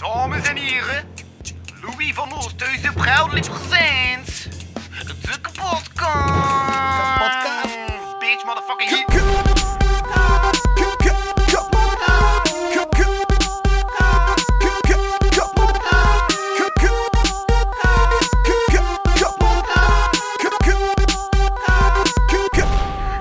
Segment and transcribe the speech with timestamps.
[0.00, 1.04] Dames en heren,
[1.82, 4.48] Louis van Oosthuizen proudly presents
[5.06, 5.90] de kapotkast.
[7.18, 7.76] Kapotkast.
[8.18, 9.04] Bitch, motherfucking hit.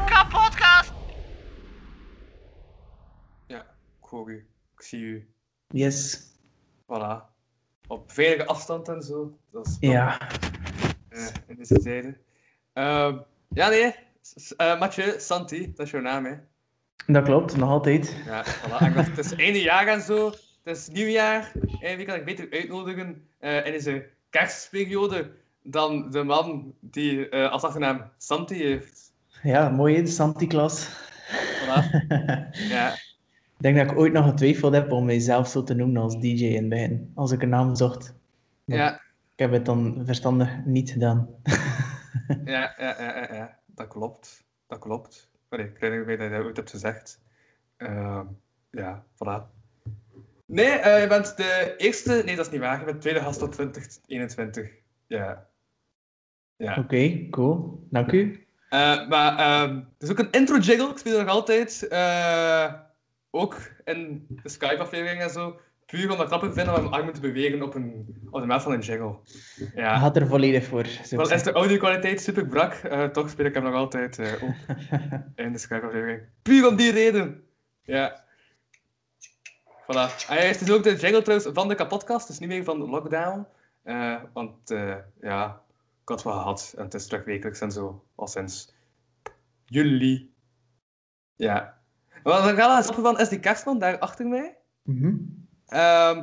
[0.05, 0.93] Kapotkast.
[3.47, 3.59] Ja,
[4.01, 4.47] ik hoor u.
[4.75, 5.33] Ik zie u.
[5.67, 6.28] Yes.
[8.19, 9.37] Veilige afstand en zo.
[9.51, 10.17] Dat is Ja.
[11.09, 12.17] eh, in deze tijden.
[12.73, 13.17] Ehm,
[13.49, 13.95] ja, nee.
[14.57, 16.33] Eh, Mathieu, Santi, dat is jouw naam, hè?
[17.07, 18.15] Dat klopt, nog altijd.
[18.25, 18.93] Ja, voilà.
[18.93, 20.25] Dacht, het is einde jaar en zo.
[20.63, 21.51] Het is nieuwjaar.
[21.81, 25.31] En wie kan ik beter uitnodigen eh, in deze kerstperiode
[25.63, 29.13] dan de man die eh, als achternaam Santi heeft?
[29.43, 30.87] Ja, mooi Santi-klas.
[30.89, 32.07] Voilà.
[32.75, 32.95] Ja,
[33.59, 36.45] Ik denk dat ik ooit nog getwijfeld heb om mijzelf zo te noemen als DJ
[36.45, 37.11] in het begin.
[37.15, 38.15] Als ik een naam zocht.
[38.65, 38.93] Maar ja,
[39.33, 41.29] Ik heb het dan verstandig niet gedaan.
[42.45, 44.43] ja, ja, ja, ja, dat klopt.
[44.67, 45.31] Dat klopt.
[45.49, 47.21] Allee, ik herinner me dat je dat ooit hebt gezegd.
[47.77, 48.25] Ehm,
[48.71, 49.43] ja, voilà.
[50.45, 52.21] Nee, eh, je bent de eerste...
[52.25, 52.79] Nee, dat is niet waar.
[52.79, 54.71] Je bent de tweede gast tot 2021.
[55.07, 55.47] Ja.
[56.55, 56.77] Ja.
[56.77, 57.87] Oké, cool.
[57.89, 58.47] Dank u.
[58.69, 60.89] Eh, maar ehm er is ook een intro-jiggle.
[60.89, 61.87] Ik speel nog altijd.
[63.31, 65.59] Ook in de Skype-aflevering en zo.
[65.85, 68.71] Puur omdat grappig vind om mijn armen te bewegen op, een, op de maat van
[68.71, 69.15] een jiggle.
[69.75, 69.97] Ja.
[69.97, 70.85] Gaat er volledig voor.
[71.09, 74.77] Wel is de audio-kwaliteit super brak, eh, toch speel ik hem nog altijd eh, ook
[75.45, 76.21] in de Skype-aflevering.
[76.41, 77.43] Puur om die reden.
[77.81, 78.23] Ja.
[79.63, 80.27] Voilà.
[80.27, 82.77] Ah, ja, het is ook de jingle trouwens van de kapotkast, dus niet meer van
[82.77, 83.45] Lockdown.
[83.83, 84.69] Eh, want
[85.21, 85.61] ja,
[86.01, 88.73] ik had wel gehad en het is terug wekelijks en zo, al sinds
[89.65, 90.33] juli.
[91.35, 91.78] Ja.
[92.23, 94.57] Maar dan gaan we snappen van is die kerstman daar achter mij.
[94.83, 95.15] Mhm.
[95.65, 96.17] Ehm,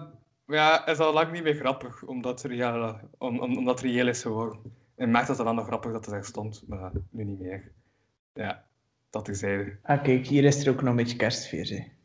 [0.44, 3.91] maar ja, is al lang niet meer grappig, omdat het reëel, om, om, omdat het
[3.91, 4.58] reëel is geworden.
[4.96, 7.73] En maakt het dan nog grappig dat het er stond, maar nu niet meer.
[8.33, 8.64] Ja,
[9.11, 9.79] dat terzijde.
[9.83, 11.68] Ah, kijk, hier is er ook nog een beetje kerstfeer.
[11.68, 11.95] hè.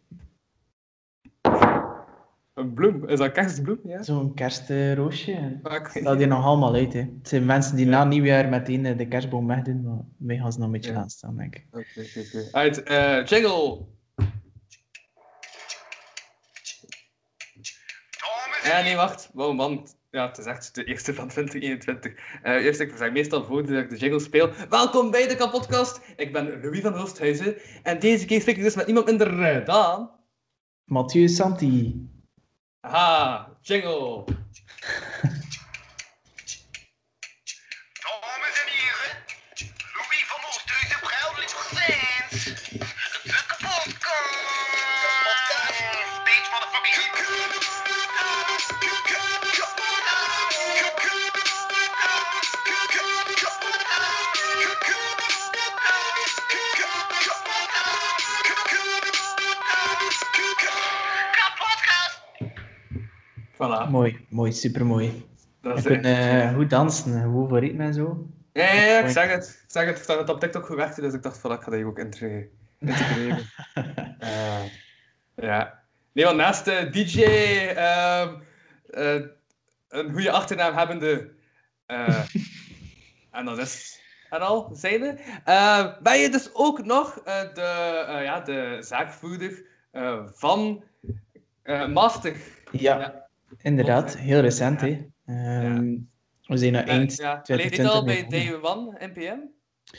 [2.61, 3.79] Een bloem, is dat kerstbloem?
[3.83, 4.03] Ja?
[4.03, 5.59] Zo'n kerstroosje.
[5.63, 6.93] Weet Dat die nog allemaal uit.
[6.93, 6.99] Hè.
[6.99, 10.57] Het zijn mensen die na nieuwjaar meteen eh, de kerstboom wegdoen, maar wij gaan ze
[10.57, 10.95] nog een beetje Ja.
[10.97, 11.65] laten staan, denk ik.
[11.71, 12.47] Oké, oké.
[12.51, 13.85] Uit, eh, jingle!
[18.63, 19.29] Ja, nee, wacht.
[19.33, 19.87] Wow, man.
[20.11, 22.13] Ja, het is echt de eerste van 2021.
[22.43, 24.49] Eh eerst, ik zeg meestal voor dat ik de jingle speel.
[24.69, 26.01] Welkom bij de kapotkast.
[26.15, 27.55] Ik ben Louis van Hoosthuizen.
[27.83, 30.09] En deze keer spreek ik dus met iemand minder eh, dan...
[30.85, 32.09] Mathieu Santi.
[32.83, 34.25] Aha, jingle.
[63.61, 63.89] Voilà.
[63.89, 65.25] Mooi, mooi, supermooi.
[65.61, 68.27] Dat is kunt eh, goed dansen, goed voor ritme en zo.
[68.53, 69.61] Ja, ja, ja, ik zeg het.
[69.63, 69.97] Ik zeg het.
[69.97, 71.99] Ik zag het op TikTok goed werkte, dus ik dacht van, ik ga dat ook
[71.99, 72.49] integreren.
[74.19, 74.63] Eh,
[75.35, 75.79] ja.
[76.11, 78.33] Nee, want naast de DJ ehm,
[78.89, 79.21] eh,
[79.89, 81.31] een goede achternaam hebbende,
[81.85, 82.25] eh,
[83.31, 83.99] en dat is
[84.29, 87.61] en al, zijnde, eh, ben je dus ook nog eh, de,
[88.07, 90.83] eh, ja, de zaakvoerder eh, van
[91.63, 92.35] eh, Master.
[92.71, 93.20] Ja, Ja.
[93.61, 94.17] Inderdaad.
[94.17, 94.97] Heel recent, hè.
[95.25, 95.95] Ehm,
[96.41, 97.77] We zijn Eh, eind ja, 2020.
[97.77, 99.37] dit al bij Day One NPM?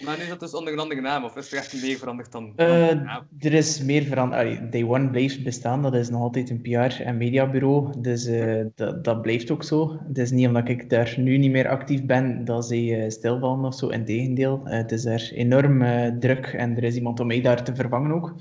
[0.04, 2.32] Maar nu is dat dus onder een andere naam, of is er echt meer veranderd
[2.32, 2.52] dan?
[2.56, 3.28] Naam?
[3.38, 4.72] er is meer veranderd.
[4.72, 9.04] Day One blijft bestaan, dat is nog altijd een PR- en mediabureau, dus eh, dat,
[9.04, 9.98] dat blijft ook zo.
[10.08, 13.64] Het is niet omdat ik daar nu niet meer actief ben dat zij eh, stilvallen
[13.64, 14.60] of zo, integendeel.
[14.66, 15.78] Eh, het is daar enorm
[16.20, 18.34] druk en er is iemand om mij daar te vervangen ook.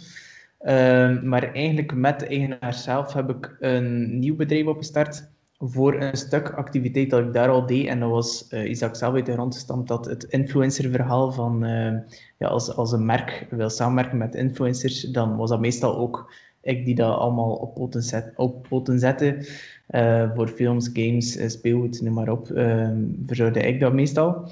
[0.64, 6.18] Ehm, maar eigenlijk met de eigenaar zelf heb ik een nieuw bedrijf opgestart voor een
[6.18, 7.88] stuk activiteit dat ik daar al deed.
[7.88, 11.32] En dat was eh, iets dat ik zelf uit de grond stamp, dat het influencerverhaal
[11.32, 11.64] van...
[11.64, 11.94] eh,
[12.38, 16.86] ja, als, als een merk wil samenwerken met influencers, dan was dat meestal ook ik
[16.86, 19.48] die dat allemaal op poten, zet, op poten zette.
[19.88, 24.50] Eh, voor films, games, eh, speelgoed, noem maar op, ehm verzorgde ik dat meestal.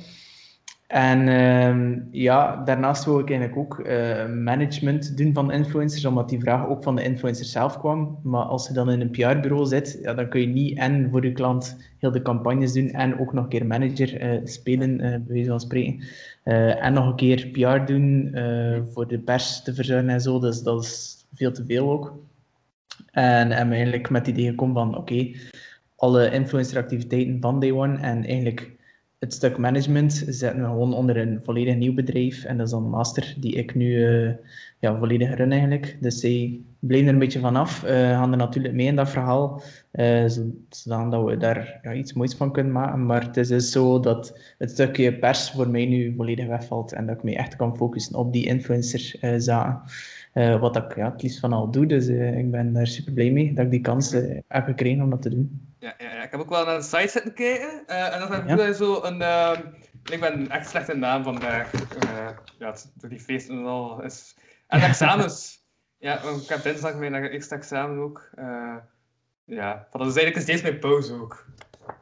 [0.90, 6.40] En ehm, ja, daarnaast wil ik eigenlijk ook eh, management doen van influencers, omdat die
[6.40, 8.20] vraag ook van de influencer zelf kwam.
[8.24, 11.26] Maar als je dan in een PR-bureau zit, ja, dan kun je niet en voor
[11.26, 15.10] je klant heel de campagnes doen en ook nog een keer manager eh, spelen, eh
[15.10, 16.00] bij wijze van spreken.
[16.44, 18.36] En nog een keer PR doen,
[18.92, 20.40] voor de pers te verzorgen en zo.
[20.40, 22.14] Dus dat is veel te veel ook.
[23.12, 25.32] En hebben eigenlijk met het idee gekomen van, oké,
[25.96, 28.78] alle influenceractiviteiten van Day One en eigenlijk
[29.20, 32.44] het stuk management zetten we gewoon onder een volledig nieuw bedrijf.
[32.44, 34.32] En dat is dan Master, die ik nu uh,
[34.80, 35.98] ja, volledig run eigenlijk.
[36.00, 37.84] Dus zij bleven er een beetje vanaf.
[37.84, 39.62] Uh, gaan er natuurlijk mee in dat verhaal.
[39.92, 40.26] Uh,
[40.70, 43.06] zodat we daar ja, iets moois van kunnen maken.
[43.06, 46.94] Maar het is dus zo dat het stukje pers voor mij nu volledig wegvalt.
[46.94, 49.82] En dat ik me echt kan focussen op die influencer-zaken.
[50.34, 51.86] Wat ik ja, het liefst van al doe.
[51.86, 54.12] Dus ik ben daar super blij mee dat ik die kans
[54.48, 55.68] heb gekregen om dat te doen.
[55.80, 57.88] Ja, ja, ja, ik heb ook wel naar de site zitten kijken.
[57.88, 58.74] En dan heb je ja.
[58.74, 59.22] zo een.
[59.22, 59.52] Uh,
[60.12, 61.72] ik ben echt slecht in naam vandaag.
[62.60, 64.04] Ja, door die feesten en al.
[64.04, 64.36] Is...
[64.68, 65.58] En examens.
[65.98, 68.30] ja, ik heb dinsdag mijn eerste examen ook.
[69.46, 71.46] ja, dat is eigenlijk steeds mijn pauze ook.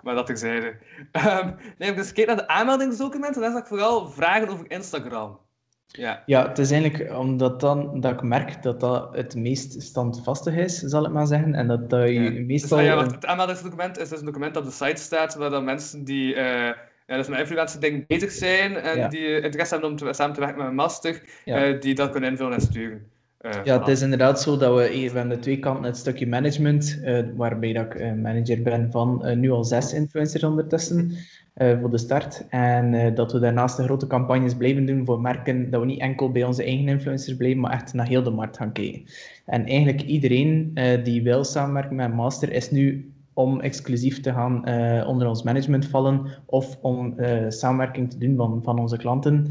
[0.01, 0.77] Maar dat ik zeide.
[1.11, 3.41] Um, nee, ik dus kijk naar de aanmeldingsdocumenten.
[3.41, 5.39] Dan zag ik vooral vragen over Instagram.
[5.87, 6.23] Ja.
[6.25, 10.79] ja, het is eigenlijk omdat dan, dat ik merk dat dat het meest standvastig is,
[10.79, 11.53] zal ik maar zeggen.
[11.55, 12.45] En dat, dat je ja.
[12.45, 12.77] meestal...
[12.77, 16.03] Dus, ja, het aanmeldingsdocument is dus een document op de site staat, waar dan mensen
[16.03, 16.71] die uh,
[17.07, 19.07] ja, dus met influencer bezig zijn en ja.
[19.07, 22.29] die interesse hebben om te, samen te werken met een master, uh, die dat kunnen
[22.29, 23.05] invullen en sturen.
[23.41, 26.27] Uh, ja, het is inderdaad zo dat we even aan de twee kanten het stukje
[26.27, 26.99] management,
[27.35, 31.11] waarbij dat ik manager ben van nu al zes influencers ondertussen,
[31.61, 32.45] uh, voor de start.
[32.49, 35.99] En uh, dat we daarnaast de grote campagnes blijven doen voor merken, dat we niet
[35.99, 39.03] enkel bij onze eigen influencers blijven, maar echt naar heel de markt gaan kijken.
[39.45, 44.67] En eigenlijk iedereen uh, die wil samenwerken met Master is nu om exclusief te gaan
[45.07, 47.15] onder ons management vallen of om
[47.47, 49.47] samenwerking te doen van, van onze klanten,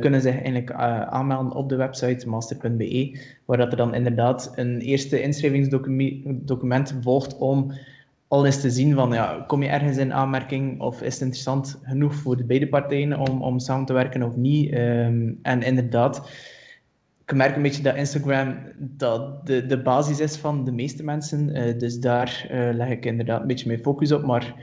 [0.00, 0.72] kunnen zich eigenlijk
[1.10, 7.72] aanmelden op de website master.be, waar dat er dan inderdaad een eerste inschrijvingsdocument volgt om
[8.28, 11.78] al eens te zien van, ja, kom je ergens in aanmerking of is het interessant
[11.82, 14.74] genoeg voor de beide partijen om, om samen te werken of niet?
[14.74, 16.30] Um, en inderdaad,
[17.26, 21.56] ik merk een beetje dat Instagram dat de, de basis is van de meeste mensen.
[21.56, 24.24] Uh, dus daar uh, leg ik inderdaad een beetje meer focus op.
[24.24, 24.54] Maar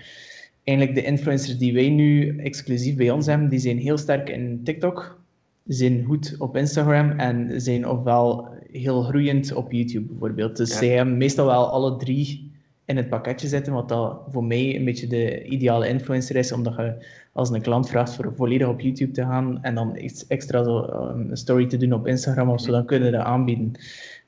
[0.63, 4.62] eigenlijk de influencers die wij nu exclusief bij ons hebben, die zijn heel sterk in
[4.63, 5.19] TikTok,
[5.65, 10.57] zijn goed op Instagram en zijn ofwel heel groeiend op YouTube bijvoorbeeld.
[10.57, 10.77] Dus ja.
[10.77, 12.44] zij hebben meestal wel alle drie
[12.86, 16.76] in het pakketje zetten, wat dat voor mij een beetje de ideale influencer is, omdat
[16.76, 20.64] je als een klant vraagt voor volledig op YouTube te gaan en dan iets extra
[20.64, 23.72] zo, um, een story te doen op Instagram of zo, dan kunnen ze dat aanbieden.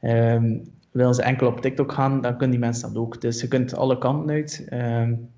[0.01, 0.61] Um,
[0.91, 3.21] willen ze enkel op TikTok gaan, dan kunnen die mensen dat ook.
[3.21, 4.67] Dus je kunt alle kanten uit.
[4.73, 5.29] Um,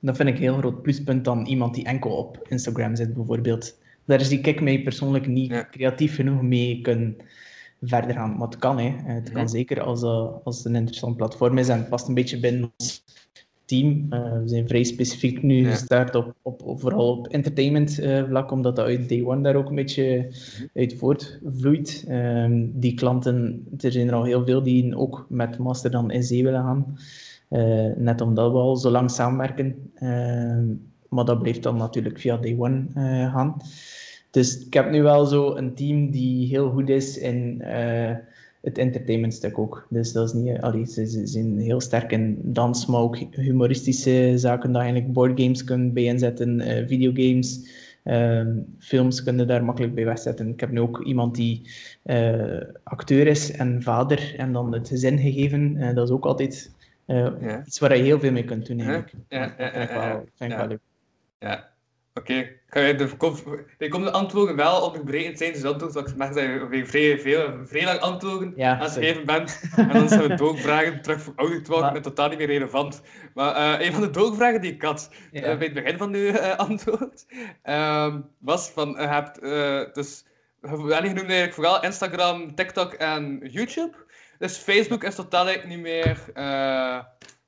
[0.00, 3.78] dat vind ik een heel groot pluspunt dan iemand die enkel op Instagram zit, bijvoorbeeld.
[4.04, 5.68] Daar is die kick mij persoonlijk niet ja.
[5.70, 7.16] creatief genoeg mee kunnen
[7.82, 8.36] verder gaan.
[8.36, 8.94] Maar het kan, hè.
[9.12, 12.14] het kan zeker als, uh, als het een interessant platform is en het past een
[12.14, 13.04] beetje binnen ons
[13.64, 14.06] team.
[14.10, 15.70] Uh, we zijn vrij specifiek nu ja.
[15.70, 19.54] gestart op, op, op, vooral op entertainment uh, vlak, omdat dat uit day one daar
[19.54, 20.28] ook een beetje
[20.74, 22.04] uit voortvloeit.
[22.08, 26.22] Um, die klanten, er zijn er al heel veel die ook met Master dan in
[26.22, 26.98] zee willen gaan.
[27.50, 29.90] Uh, net omdat we al zo lang samenwerken.
[29.94, 30.64] Ehm,
[31.08, 32.86] maar dat blijft dan natuurlijk via day one
[33.30, 33.56] gaan.
[34.36, 38.10] Dus ik heb nu wel zo een team die heel goed is in uh,
[38.62, 39.86] het entertainmentstuk ook.
[39.90, 44.72] Dus dat is niet, allee, ze, zijn heel sterk in dans, maar ook humoristische zaken,
[44.72, 47.68] dat je eigenlijk boardgames kunt bij inzetten, uh, videogames,
[48.04, 48.46] uh,
[48.78, 50.48] films kunnen daar makkelijk bij wegzetten.
[50.48, 51.62] Ik heb nu ook iemand die
[52.04, 55.94] uh, acteur is en vader en dan het gezin gegeven.
[55.94, 56.74] dat is ook altijd
[57.06, 57.64] ja.
[57.66, 59.12] iets waar je heel veel mee kunt doen eigenlijk.
[59.28, 60.80] Ja, ja, ja, vind ik wel, vind ik wel leuk.
[61.38, 61.75] Ja,
[62.18, 62.86] Oké, okay.
[62.86, 66.86] je de, kom, de antwoorden wel onderbrekend zijn, dus antwoord, want ik merk dat je
[66.86, 69.60] vrij, veel, vrij lang antwoorden ja, aan het schrijven bent.
[69.76, 72.02] En dan zijn we doogvragen terug verouderd worden, maar...
[72.02, 73.02] totaal niet meer relevant.
[73.34, 75.40] Maar uh, een van de doogvragen die ik had ja.
[75.40, 77.26] uh, bij het begin van uw uh, antwoord,
[77.64, 79.40] um, was van, je hebt
[79.94, 80.24] dus,
[80.60, 83.94] je noemde eigenlijk vooral Instagram, TikTok en YouTube.
[84.38, 86.18] Dus Facebook is totaal niet meer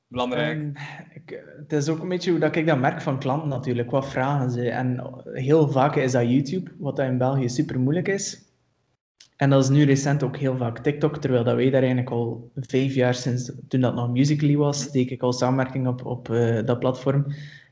[0.09, 0.59] belangrijk.
[0.59, 0.73] Um,
[1.15, 3.91] ik, het is ook een beetje hoe dat ik dat merk van klanten natuurlijk.
[3.91, 4.71] Wat vragen ze?
[4.71, 8.47] En heel vaak is dat YouTube, wat dat in België super moeilijk is.
[9.37, 12.50] En dat is nu recent ook heel vaak TikTok, terwijl dat wij daar eigenlijk al
[12.55, 16.67] vijf jaar sinds toen dat nog Musical.ly was, deed ik al samenwerking op, op uh,
[16.67, 17.27] dat platform.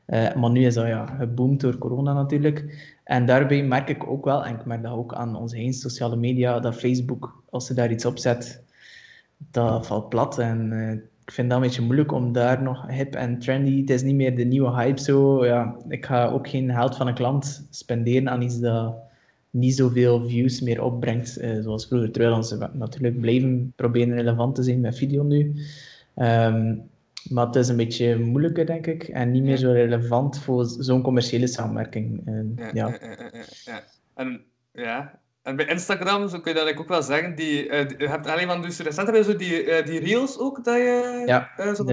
[0.07, 2.87] Uh, maar nu is dat ja, geboomd door corona natuurlijk.
[3.03, 6.15] En daarbij merk ik ook wel, en ik merk dat ook aan onze eigen sociale
[6.15, 8.63] media, dat Facebook, als ze daar iets op zet,
[9.37, 10.39] dat valt plat.
[10.39, 13.79] En uh, ik vind dat een beetje moeilijk om daar nog hip en trendy.
[13.79, 15.45] Het is niet meer de nieuwe hype zo.
[15.45, 18.95] Ja, ik ga ook geen geld van een klant spenderen aan iets dat
[19.49, 22.11] niet zoveel views meer opbrengt uh, zoals vroeger.
[22.11, 25.53] Terwijl ze natuurlijk blijven proberen relevant te zijn met video nu.
[26.15, 26.89] Um,
[27.29, 29.03] maar het is een beetje moeilijker, denk ik.
[29.03, 32.21] En niet meer zo relevant voor zo'n commerciële samenwerking.
[32.27, 32.87] Uh, ja.
[32.87, 33.31] Ja, ja,
[33.65, 33.83] ja,
[34.15, 34.41] En
[34.71, 38.27] ja, En bij Instagram, zo kun je dat ook wel zeggen, die, die- je hebt
[38.27, 41.83] alleen maar dus recent zo die, eh, die reels ook, dat je Ja, eh, zo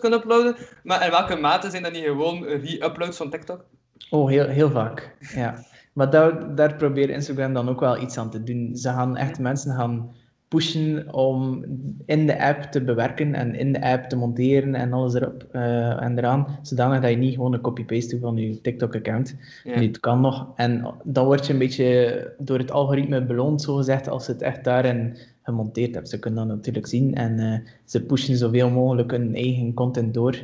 [0.00, 0.56] kan uploaden.
[0.82, 3.64] Maar in welke mate zijn dat niet gewoon re-uploads van TikTok?
[4.10, 5.16] Oh, heel, heel vaak.
[5.34, 5.64] Ja.
[5.92, 8.76] Maar daar, daar probeert Instagram dan ook wel iets aan te doen.
[8.76, 10.14] Ze gaan echt mensen gaan
[10.48, 11.64] pushen om
[12.06, 16.02] in de app te bewerken en in de app te monteren en alles erop eh,
[16.02, 19.36] en eraan, zodanig dat je niet gewoon een copy-paste doet van je TikTok-account.
[19.64, 19.88] Ja.
[20.00, 20.46] Kan nog.
[20.56, 24.64] En dan word je een beetje door het algoritme beloond, zogezegd, als je het echt
[24.64, 26.08] daarin gemonteerd hebt.
[26.08, 30.42] Ze kunnen dat natuurlijk zien en eh, ze pushen zoveel mogelijk hun eigen content door.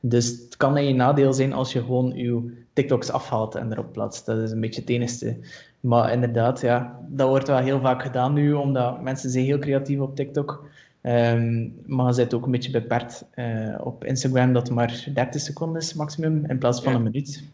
[0.00, 3.92] Dus het kan in je nadeel zijn als je gewoon je TikToks afhaalt en erop
[3.92, 4.26] plaatst.
[4.26, 5.38] Dat is een beetje het.
[5.86, 9.98] Maar inderdaad, ja, dat wordt wel heel vaak gedaan nu, omdat mensen zijn heel creatief
[9.98, 10.68] op TikTok.
[11.00, 15.80] Ehm, maar je zit ook een beetje beperkt eh, op Instagram, dat maar 30 seconden
[15.80, 16.98] is maximum, in plaats van Ja.
[16.98, 17.44] een minuut.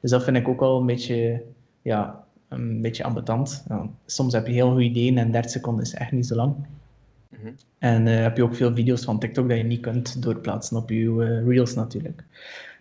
[0.00, 1.42] Dus dat vind ik ook wel een beetje,
[1.82, 3.64] ja, een beetje ambetant.
[3.68, 6.54] Ja, soms heb je heel goede ideeën en 30 seconden is echt niet zo lang.
[7.28, 7.52] Mhm.
[7.78, 10.90] En eh, heb je ook veel video's van TikTok dat je niet kunt doorplaatsen op
[10.90, 12.24] je eh, reels natuurlijk.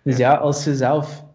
[0.04, 0.36] Dus ja.
[0.36, 1.28] als je zelf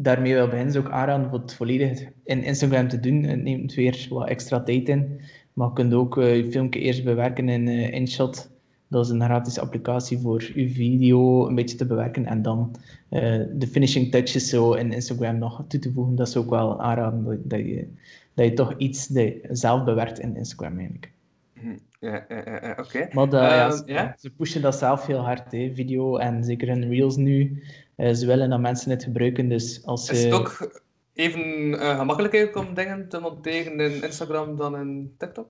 [0.00, 3.22] daarmee wil beginnen, zou ik aanraden voor het volledig in Instagram te doen.
[3.22, 5.20] Het neemt weer wat extra tijd in.
[5.52, 8.50] Maar je kunt ook eh, je filmpje eerst bewerken in eh, InShot.
[8.88, 12.26] Dat is een gratis applicatie voor je video een beetje te bewerken.
[12.26, 12.76] En dan
[13.08, 16.14] eh, de finishing touches zo in Instagram nog toe te voegen.
[16.14, 17.88] Dat is ook wel aanraden dat, dat, je,
[18.34, 19.10] dat je toch iets
[19.50, 21.12] zelf bewerkt in Instagram eigenlijk.
[21.52, 21.76] Mhm.
[22.00, 23.08] Ja, ja, ja, ja, oké.
[23.12, 24.14] Maar ja, Ehm, ze, ja?
[24.18, 27.62] ze pushen dat zelf heel hard, hè, video en zeker in Reels nu.
[27.98, 30.80] Eh, ze willen dat mensen het gebruiken, dus als Is het ook
[31.12, 31.40] even
[31.80, 35.48] eh, gemakkelijker om dingen te monteren in Instagram dan in TikTok?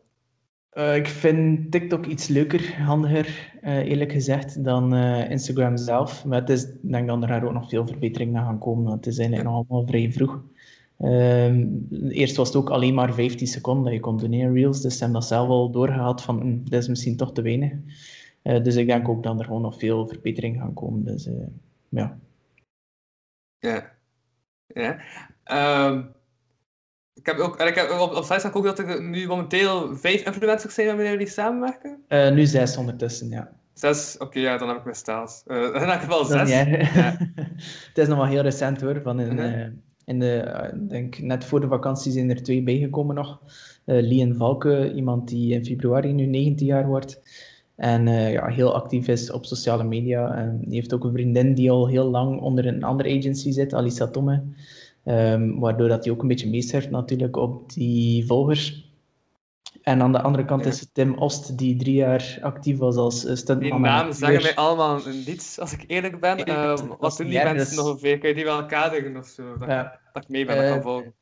[0.71, 4.95] Eh, ik vind TikTok iets leuker, handiger, eerlijk gezegd, dan
[5.31, 6.25] Instagram zelf.
[6.25, 8.85] Maar het is, ik denk dat er daar ook nog veel verbeteringen aan gaan komen,
[8.85, 10.43] want het is eigenlijk nog allemaal vrij vroeg.
[10.99, 11.67] Ehm,
[12.09, 14.93] eerst was het ook alleen maar 15 seconden dat je kon doen in Reels, dus
[14.93, 17.73] ze hebben dat zelf al doorgehad van, hm, dat is misschien toch te weinig.
[18.43, 21.05] Dus ik denk ook dat er gewoon nog veel verbeteringen gaan komen.
[21.05, 21.29] Dus
[21.89, 22.19] ja.
[23.59, 23.93] Ja.
[24.67, 24.99] Ja.
[25.45, 26.03] Ehm,
[27.15, 29.97] ik heb ook, ik heb op, op site zag ik ook dat er nu momenteel
[29.97, 32.05] vijf influencers zijn waarmee jullie samenwerken.
[32.09, 33.57] Eh, nu zes ondertussen, ja.
[33.75, 35.43] Zes, oké, ja, dan heb ik missteld.
[35.47, 36.51] Uh, dan heb ik wel Dat is zes.
[36.51, 36.65] Ja.
[37.89, 39.01] het is nog wel heel recent hoor.
[39.03, 39.39] Van in, Mhm.
[39.39, 39.67] eh,
[40.05, 43.41] in de, eh, denk net voor de vakantie zijn er twee bijgekomen nog.
[43.85, 47.21] Eh Lien Valke, iemand die in februari nu 19 jaar wordt.
[47.79, 50.35] En eh, ja, heel actief is op sociale media.
[50.35, 53.75] En die heeft ook een vriendin die al heel lang onder een andere agency zit,
[53.75, 54.43] Alisa Tomme.
[55.05, 58.93] Ehm, waardoor dat hij ook een beetje meesterft natuurlijk op die volgers.
[59.83, 60.71] En aan de andere kant Ja.
[60.71, 63.83] is het Tim Ost, die drie jaar actief was als eh, stuntman.
[63.83, 64.15] Die acteur.
[64.15, 66.37] zeggen mij allemaal niets, als ik eerlijk ben.
[66.37, 69.57] Nee, Ehm, wat doen die mensen nog Kun je die wel kaderen of zo?
[69.59, 70.01] Dat, Ja.
[70.13, 71.15] dat ik mee ben, dat Eh, kan volgen.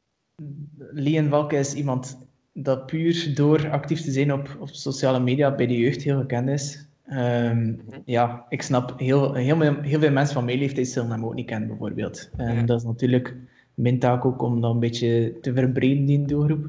[0.90, 2.18] Lien Valke is iemand
[2.58, 6.48] dat puur door actief te zijn op, op sociale media bij de jeugd heel gekend
[6.48, 6.86] is.
[7.06, 7.72] Ehm,
[8.04, 11.34] Ja, ik snap, heel, heel, veel- heel veel mensen van mijn leeftijd zullen hem ook
[11.34, 12.30] niet kennen, bijvoorbeeld.
[12.36, 12.62] En Ja.
[12.62, 13.34] dat is natuurlijk
[13.74, 16.68] mijn taak ook om dat een beetje te verbreden, die doelgroep.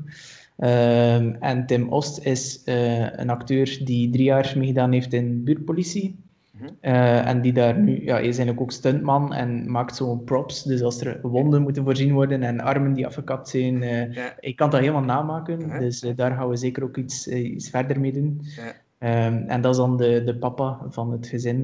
[0.58, 6.16] Ehm, en Tim Ost is eh, een acteur die drie jaar meegedaan heeft in buurtpolitie.
[6.60, 6.70] Mhm.
[6.82, 10.64] Eh, en die daar nu, ja, hij is eigenlijk ook stuntman en maakt zo'n props.
[10.64, 14.36] Dus als er wonden moeten voorzien worden en armen die afgekapt zijn, Ja.
[14.40, 15.66] ik kan dat helemaal namaken.
[15.68, 15.80] Mhm.
[15.80, 18.42] Dus eh, daar gaan we zeker ook iets, iets verder mee doen.
[18.42, 18.74] Ja.
[18.98, 21.62] Ehm, en dat is dan de, de papa van het gezin,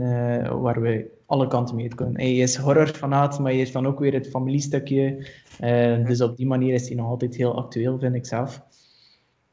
[0.61, 2.15] waar we alle kanten mee kunnen.
[2.21, 5.27] Hij is horrorfanaat, maar hij heeft dan ook weer het familiestukje.
[5.59, 8.61] Eh, Dus op die manier is hij nog altijd heel actueel, vind ik zelf.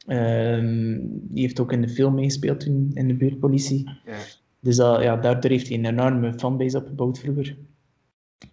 [0.06, 3.90] Ehm, die heeft ook in de film meegespeeld toen in de buurtpolitie.
[4.06, 4.12] Ja.
[4.60, 7.56] Dus dat, ja, daardoor heeft hij een enorme fanbase opgebouwd vroeger.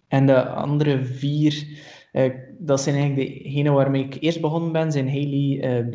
[0.08, 1.66] En de andere vier,
[2.12, 5.86] eh, dat zijn eigenlijk degenen waarmee ik eerst begonnen ben, zijn Hailey eh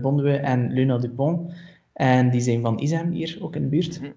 [0.00, 1.52] Bonduwe, eh, en Luna Dupont.
[1.92, 4.00] En die zijn van Isem hier, ook in de buurt.
[4.00, 4.10] Mhm.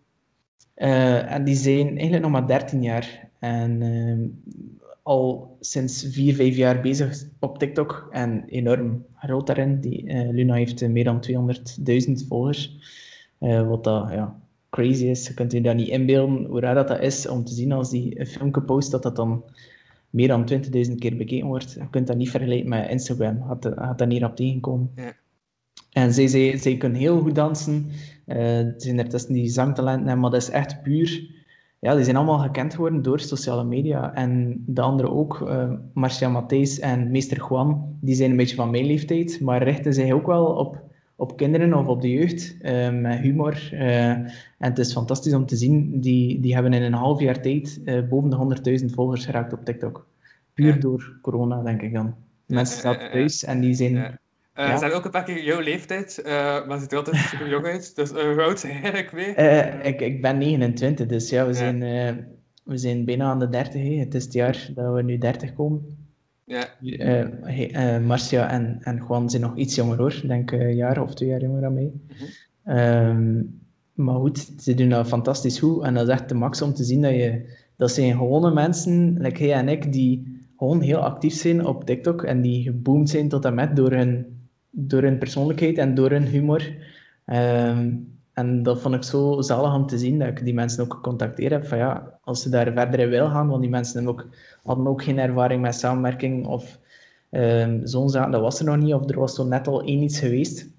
[1.28, 3.30] En die zijn eigenlijk nog maar 13 jaar.
[3.40, 4.44] En
[5.04, 8.08] al sinds 4, 5 jaar bezig op TikTok.
[8.12, 9.80] En enorm groot daarin.
[9.80, 12.78] Die, Luna heeft meer dan 200.000 volgers.
[13.40, 14.40] Wat dat, ja,
[14.76, 15.28] crazy is.
[15.28, 17.90] Je kunt je dat niet inbeelden hoe raar dat, dat is om te zien als
[17.90, 19.44] die een filmpje post, dat dat dan
[20.10, 21.72] meer dan 20.000 keer bekeken wordt.
[21.72, 23.38] Je kunt dat niet vergelijken met Instagram.
[23.38, 24.92] Had, had dat niet op tegenkomen.
[24.96, 25.14] Ja.
[25.92, 27.90] En zij, zij, zij kunnen heel goed dansen.
[28.26, 31.34] Eh, er zijn ertussen die zangtalenten maar dat is echt puur...
[31.80, 34.14] Ja, die zijn allemaal gekend geworden door sociale media.
[34.14, 38.70] En de anderen ook, eh Marcia Matthijs en meester Juan, die zijn een beetje van
[38.70, 40.82] mijn leeftijd, maar richten zich ook wel op,
[41.16, 43.70] op kinderen of op de jeugd, eh, met humor.
[43.72, 47.42] eh, en het is fantastisch om te zien, die, die hebben in een half jaar
[47.42, 50.08] tijd eh, boven de 100.000 volgers geraakt op TikTok.
[50.54, 50.80] Puur Ja.
[50.80, 52.16] door corona, denk ik dan.
[52.46, 53.94] Mensen zaten thuis en die zijn.
[53.96, 54.06] Uh,
[54.56, 54.78] Ja.
[54.78, 56.34] Zijn ook een paar keer jouw leeftijd, eh,
[56.68, 57.96] maar ze ziet er altijd super jong uit.
[57.96, 59.86] Dus hoe oud zijn eigenlijk weer?
[59.86, 61.58] Ik, ik ben 29, dus ja, we Ja.
[61.58, 61.80] zijn,
[62.64, 63.82] we zijn bijna aan de 30.
[63.82, 63.90] hè.
[64.00, 65.95] Het is het jaar dat we nu 30 komen.
[66.46, 70.14] Ja, eh, Marcia en, en Juan zijn nog iets jonger hoor.
[70.14, 71.92] Ik denk een jaar of twee jaar jonger dan mij.
[72.64, 73.44] Ehm,
[73.94, 75.84] maar goed, ze doen dat fantastisch goed.
[75.84, 77.54] En dat is echt de max om te zien dat je...
[77.78, 82.24] Dat zijn gewone mensen, like jij en ik, die gewoon heel actief zijn op TikTok.
[82.24, 84.26] En die geboomd zijn tot en met door hun,
[84.70, 86.76] door hun persoonlijkheid en door hun humor.
[87.26, 87.94] Ehm,
[88.36, 91.52] en dat vond ik zo zalig om te zien, dat ik die mensen ook gecontacteerd
[91.52, 91.66] heb.
[91.66, 94.30] Van ja, als ze daar verder in willen gaan, want die mensen hebben ook,
[94.64, 96.80] hadden ook geen ervaring met samenwerking of
[97.30, 98.32] ehm, zo'n zaken.
[98.32, 100.70] Dat was er nog niet, of er was zo net al één iets geweest.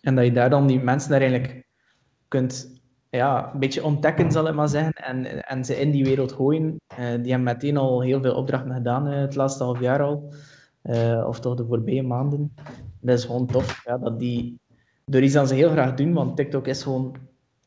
[0.00, 1.66] En dat je daar dan die mensen daar eigenlijk
[2.28, 2.80] kunt
[3.10, 6.80] ja, een beetje ontdekken, zal ik maar zeggen, en, en ze in die wereld gooien.
[6.86, 10.32] Eh, die hebben meteen al heel veel opdrachten gedaan eh, het laatste half jaar al,
[10.82, 12.54] Eh, of toch de voorbije maanden.
[13.00, 14.58] Dat is gewoon tof, ja, dat die
[15.08, 17.16] door iets dat ze heel graag doen, want TikTok is gewoon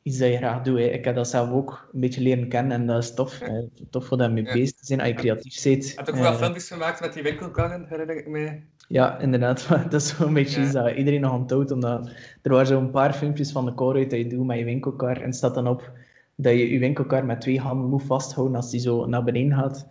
[0.03, 0.77] iets dat je graag doet.
[0.77, 0.83] Hè.
[0.83, 3.41] Ik heb dat zelf ook een beetje leren kennen en dat is tof.
[3.89, 4.53] Tof voor daar mee Ja.
[4.53, 5.87] bezig te zijn, als je creatief bent.
[5.87, 8.59] je hebt ook wel Eh, filmpjes gemaakt met die winkelgangen, herinner ik me.
[8.87, 9.67] ja, inderdaad.
[9.89, 10.65] Dat is zo'n beetje Ja.
[10.65, 11.71] iets dat iedereen nog onthoudt.
[11.71, 12.09] Omdat
[12.41, 15.21] er waren zo'n paar filmpjes van de call dat je doet met je winkelkar.
[15.21, 15.91] En staat dan op
[16.35, 19.87] dat je je winkelkar met twee handen moet vasthouden als die zo naar beneden gaat.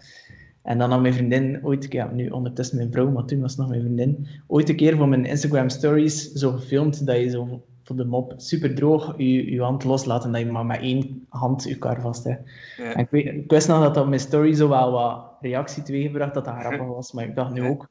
[0.63, 3.61] En dan had mijn vriendin ooit, ja, nu ondertussen mijn vrouw, maar toen was het
[3.61, 7.63] nog mijn vriendin, ooit een keer voor mijn Instagram stories zo gefilmd dat je zo
[7.83, 11.27] voor de mop super droog je, je hand loslaat en dat je maar met één
[11.29, 12.51] hand je kar vast hebt.
[12.77, 12.93] Ja.
[12.93, 15.83] En ik, weet, ik wist nog dat dat op mijn story zo wel wat reactie
[15.83, 17.13] teweegbracht, dat dat grappig was.
[17.13, 17.89] Maar ik dacht nu ook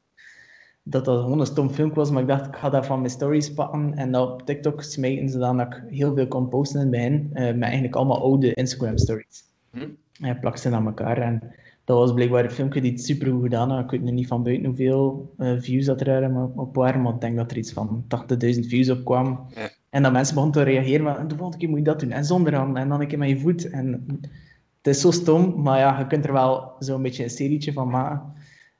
[0.82, 2.10] dat dat gewoon een stom filmpje was.
[2.10, 5.28] Maar ik dacht, ik ga dat van mijn stories pakken en dat op TikTok smijten,
[5.28, 7.30] zodat ik heel veel kon posten in het begin.
[7.32, 9.44] eh, met eigenlijk allemaal oude Instagram stories.
[9.70, 9.88] Hm.
[10.20, 11.18] En plak ze aan elkaar.
[11.18, 11.54] En
[11.90, 13.84] dat was blijkbaar een filmpje die het super goed gedaan had.
[13.84, 17.14] Ik weet nu niet van buiten hoeveel eh, views dat er op, op waren, maar
[17.14, 18.04] ik denk dat er iets van
[18.54, 19.38] 80.000 views op kwamen.
[19.54, 19.68] Ja.
[19.90, 22.10] En dat mensen begonnen te reageren, maar de volgende keer moet je dat doen.
[22.10, 23.70] En zonder hand, en dan een keer met je voet.
[23.70, 24.06] En
[24.82, 27.88] het is zo stom, maar ja, je kunt er wel zo'n beetje een serietje van
[27.88, 28.22] maken.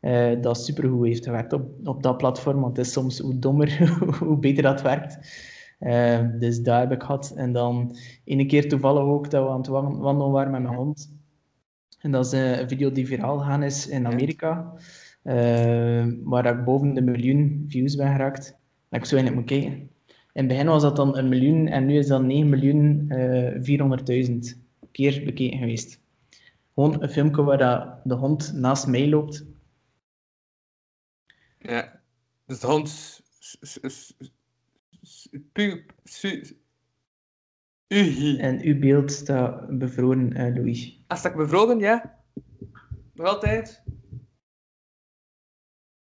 [0.00, 2.60] eh, dat supergoed heeft gewerkt op, op dat platform.
[2.60, 5.18] Want het is soms hoe dommer, hoe beter dat werkt.
[5.78, 7.32] Eh, dus daar heb ik gehad.
[7.36, 10.74] En dan een keer toevallig ook dat we aan het wan- wandelen waren met mijn
[10.74, 11.18] hond.
[12.00, 14.74] En dat is eh, een video die viraal gegaan is in Amerika.
[15.22, 18.58] eh, waar ik boven de miljoen views ben geraakt.
[18.88, 19.80] Dat ik zo eigenlijk moet kijken.
[20.32, 23.60] In het begin was dat dan een miljoen en nu is dat 9 miljoen eh
[23.62, 24.58] 400.000
[24.92, 26.00] keer bekeken geweest.
[26.74, 29.46] Gewoon een filmpje waar dat de hond naast mij loopt.
[31.58, 32.00] Ja.
[32.46, 33.20] Dus de hond...
[38.38, 40.99] En uw beeld staat bevroren, Louis.
[41.10, 42.18] Als ik bevroren, ja?
[43.14, 43.82] Nog altijd?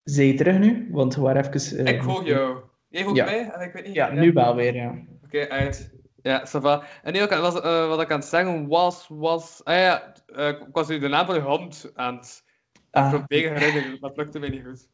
[0.04, 0.88] Zij je terug nu?
[0.92, 1.86] Want we waren even...
[1.86, 2.64] eh, Ik hoor jou.
[2.88, 3.26] Jij hoort Ja.
[3.26, 3.50] mij?
[3.50, 3.94] En ik weet niet.
[3.96, 4.96] Ja, nu wel weer, ja.
[5.24, 5.98] Oké, uit.
[6.22, 6.84] Ja, ça va.
[7.04, 9.64] En nee, ook, was, eh, wat ik aan het zeggen was, was...
[9.64, 12.44] Ah ja, eh, ik was nu de naam van je hond aan het
[12.92, 14.90] Ah, proberen herinneren, maar het lukte mij niet goed.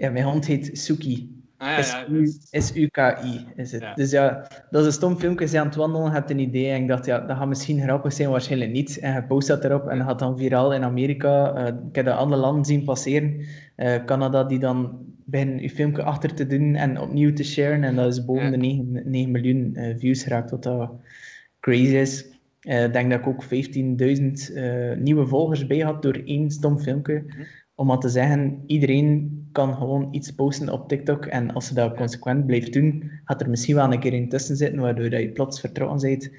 [0.00, 1.38] Ja, mijn hond heet Suki.
[1.56, 1.82] Ah ja, ja.
[1.82, 3.80] S-U- dus- S-U-K-I is het.
[3.82, 3.94] Ja.
[3.94, 5.46] Dus ja, dat is een stom filmpje.
[5.48, 6.68] Ze aan het wandelen, hebt een idee.
[6.70, 8.98] En ik dacht, ja, dat gaat misschien grappig zijn, waarschijnlijk niet.
[8.98, 11.54] En je post dat erop en dat gaat dan viraal in Amerika.
[11.54, 13.40] Eh, ik heb dat andere landen zien passeren.
[13.76, 17.84] Eh, Canada, die dan beginnen je filmpje achter te doen en opnieuw te sharen.
[17.84, 18.50] En dat is boven Ja.
[18.50, 20.90] de 9, 9 miljoen eh, views geraakt, wat dat
[21.60, 22.28] crazy is.
[22.60, 27.24] Ik denk dat ik ook 15.000 eh, nieuwe volgers bij had door één stom filmpje.
[27.80, 31.26] Om maar te zeggen, iedereen kan gewoon iets posten op TikTok.
[31.26, 34.56] En als je dat consequent blijft doen, gaat er misschien wel een keer in tussen
[34.56, 36.30] zitten, waardoor dat je plots vertrouwen bent.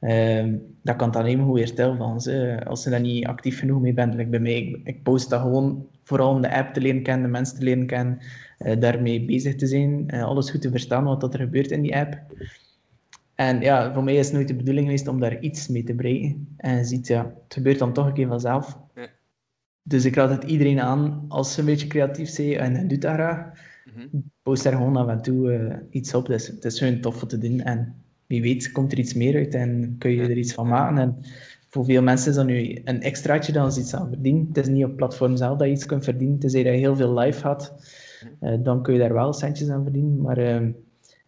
[0.00, 2.20] Ehm, dat kan dan alleen maar goed weer stil van.
[2.20, 2.60] ze.
[2.64, 5.86] Als je daar niet actief genoeg mee bent, like bij mij, ik, post dat gewoon
[6.02, 8.18] vooral om de app te leren kennen, de mensen te leren kennen,
[8.58, 11.96] eh, daarmee bezig te zijn, eh, alles goed te verstaan wat er gebeurt in die
[11.96, 12.20] app.
[13.34, 15.94] En ja, voor mij is het nooit de bedoeling geweest om daar iets mee te
[15.94, 16.48] bereiken.
[16.56, 18.85] En je ziet, ja, het gebeurt dan toch een keer vanzelf.
[19.88, 23.12] Dus ik raad het iedereen aan, als ze een beetje creatief zijn en doet dat
[23.12, 23.50] graag,
[23.94, 24.06] Mhm.
[24.42, 26.26] post daar gewoon af en toe eh, iets op.
[26.26, 27.60] Dus het is gewoon tof om te doen.
[27.60, 27.94] En
[28.26, 30.98] wie weet komt er iets meer uit en kun je er iets van maken.
[30.98, 31.16] En
[31.68, 34.46] voor veel mensen is dat nu een extraatje dan ze iets aan verdienen.
[34.48, 36.38] Het is niet op het platform zelf dat je iets kunt verdienen.
[36.38, 37.74] Tenzij dat je heel veel live had,
[38.40, 40.20] eh, dan kun je daar wel centjes aan verdienen.
[40.20, 40.54] Maar eh,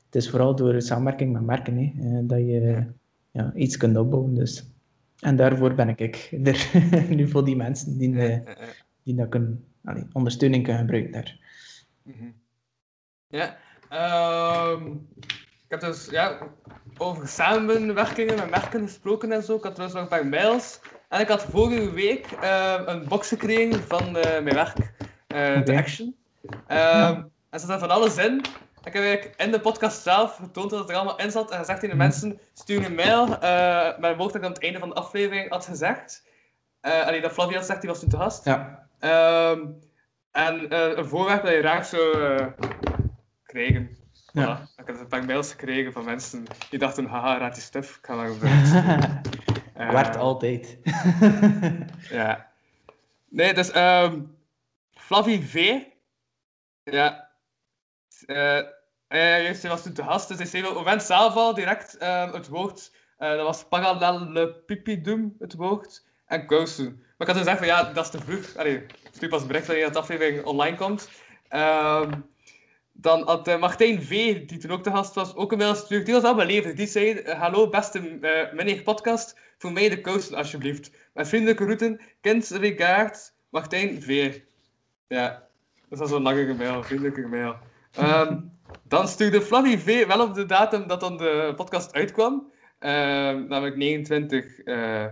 [0.04, 2.84] het is vooral door samenwerking met merken hè, dat je
[3.30, 4.34] ja, iets kunt opbouwen.
[4.34, 4.70] Dus.
[5.20, 6.70] En daarvoor ben ik er
[7.16, 8.54] nu voor die mensen die, eh, Ja,
[9.02, 11.38] die dat kunnen, allee, ondersteuning kunnen gebruiken daar.
[12.02, 12.30] Mhm.
[13.26, 13.56] Ja,
[13.88, 14.86] ehm,
[15.64, 16.38] ik heb dus ja,
[16.98, 19.56] over samenwerkingen met merken gesproken en zo.
[19.56, 20.80] Ik had trouwens nog een paar mails.
[21.08, 24.92] En ik had vorige week eh, een box gekregen van eh, mijn werk,
[25.26, 25.60] eh.
[25.60, 26.16] The Action.
[26.66, 28.40] Ehm, En er zit van alles in.
[28.88, 31.58] Ik heb eigenlijk in de podcast zelf getoond dat het er allemaal in zat en
[31.58, 34.62] gezegd tegen de mensen, stuur een mail eh, met een woord dat ik aan het
[34.62, 36.26] einde van de aflevering had gezegd.
[36.82, 38.44] Uh, allee, dat Flavia had gezegd, die was toen te gast.
[38.44, 38.88] Ja.
[38.98, 39.66] Ehm,
[40.30, 42.46] en eh, een voorwerp dat je graag zou eh,
[43.42, 43.96] krijgen.
[43.96, 44.32] Voilà.
[44.32, 44.68] Ja.
[44.76, 48.06] Ik heb een paar mails gekregen van mensen die dachten, haha, raad die stuff, ik
[48.06, 49.20] ga maar gebruiken.
[49.92, 50.78] Werkt altijd.
[52.10, 52.50] Ja.
[53.28, 54.36] Nee, dus um,
[54.90, 55.82] Flavie V.
[56.84, 57.28] Ja.
[59.08, 61.96] Uh, juist, hij was toen te gast, dus hij zei op het zelf al direct
[61.96, 62.92] ehm, het woord.
[63.18, 66.06] eh, dat was parallelepipidum, het woord.
[66.26, 66.84] En kousen.
[66.84, 68.56] Maar ik had toen gezegd van ja, dat is te vroeg.
[68.56, 71.10] Allee, ik stuur pas bericht wanneer de aflevering online komt.
[71.48, 72.12] Ehm,
[72.92, 76.04] dan had eh, Martijn V, die toen ook te gast was, ook een mail gestuurd.
[76.04, 76.76] Die was wel beleefd.
[76.76, 78.18] Die zei, eh, hallo beste
[78.52, 80.90] meneer podcast, voor mij de kousen alsjeblieft.
[81.12, 82.50] Met vriendelijke groeten, kind
[83.50, 84.40] Martijn V.
[85.06, 85.48] Ja,
[85.88, 87.56] dat is zo'n lange mail, vriendelijke mail.
[87.92, 88.40] Ehm,
[88.88, 92.52] dan stuurde Flavie V wel op de datum dat dan de podcast uitkwam.
[92.78, 95.06] Ehm, namelijk 29, eh,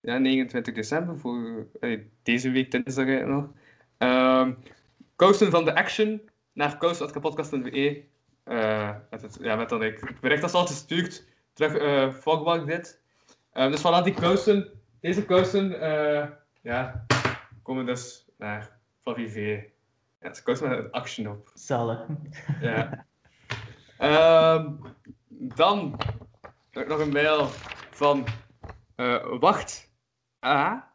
[0.00, 3.48] ja, 29 december, voor eh, deze week dinsdag nog.
[3.98, 4.52] Ehm
[5.18, 6.20] kousen van de Action
[6.52, 8.02] naar kous.kapodcast.be.
[8.44, 13.00] Eh met, het, ja, met ik, bericht dat ze al gestuurd, terug Fogbank dit.
[13.52, 16.26] Ehm, dus vanuit die kousen, deze kousen, eh,
[16.62, 17.06] ja,
[17.62, 19.62] komen dus naar Flavie V.
[20.28, 21.50] Ja, ze met een action op.
[21.54, 22.06] Zalig.
[22.60, 22.90] Ja.
[23.98, 24.72] Ehm,
[25.28, 26.00] dan
[26.70, 27.46] heb ik nog een mail
[27.90, 28.26] van
[28.96, 29.92] eh, Wacht
[30.46, 30.92] A.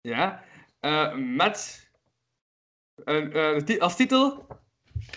[0.00, 0.42] Ja.
[0.80, 1.88] Eh, met
[3.64, 4.46] ti- als titel.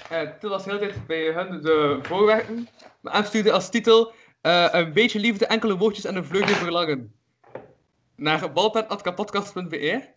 [0.10, 2.68] titel was de hele tijd bij hun de voorwerpen.
[3.02, 7.13] Maar hij stuurde als titel Een beetje liefde, enkele woordjes en een vleugje verlangen.
[8.15, 10.10] Naar balpen.kapodcast.be.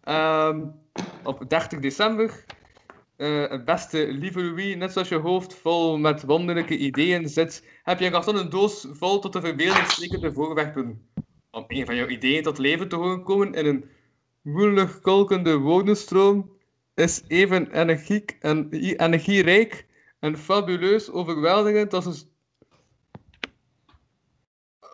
[0.00, 0.66] Ehm
[1.24, 2.44] op 30 december.
[3.16, 8.04] Eh, beste lieve Louis, net zoals je hoofd vol met wonderlijke ideeën zit, heb je
[8.04, 11.08] een kartonnen doos vol tot de verbeelding sprekende voorwerpen.
[11.50, 13.84] Om een van jouw ideeën tot leven te horen komen in een
[14.42, 16.50] woelig kolkende woordenstroom
[16.94, 19.86] is even energiek en energierijk
[20.20, 22.28] en fabuleus overweldigend als een...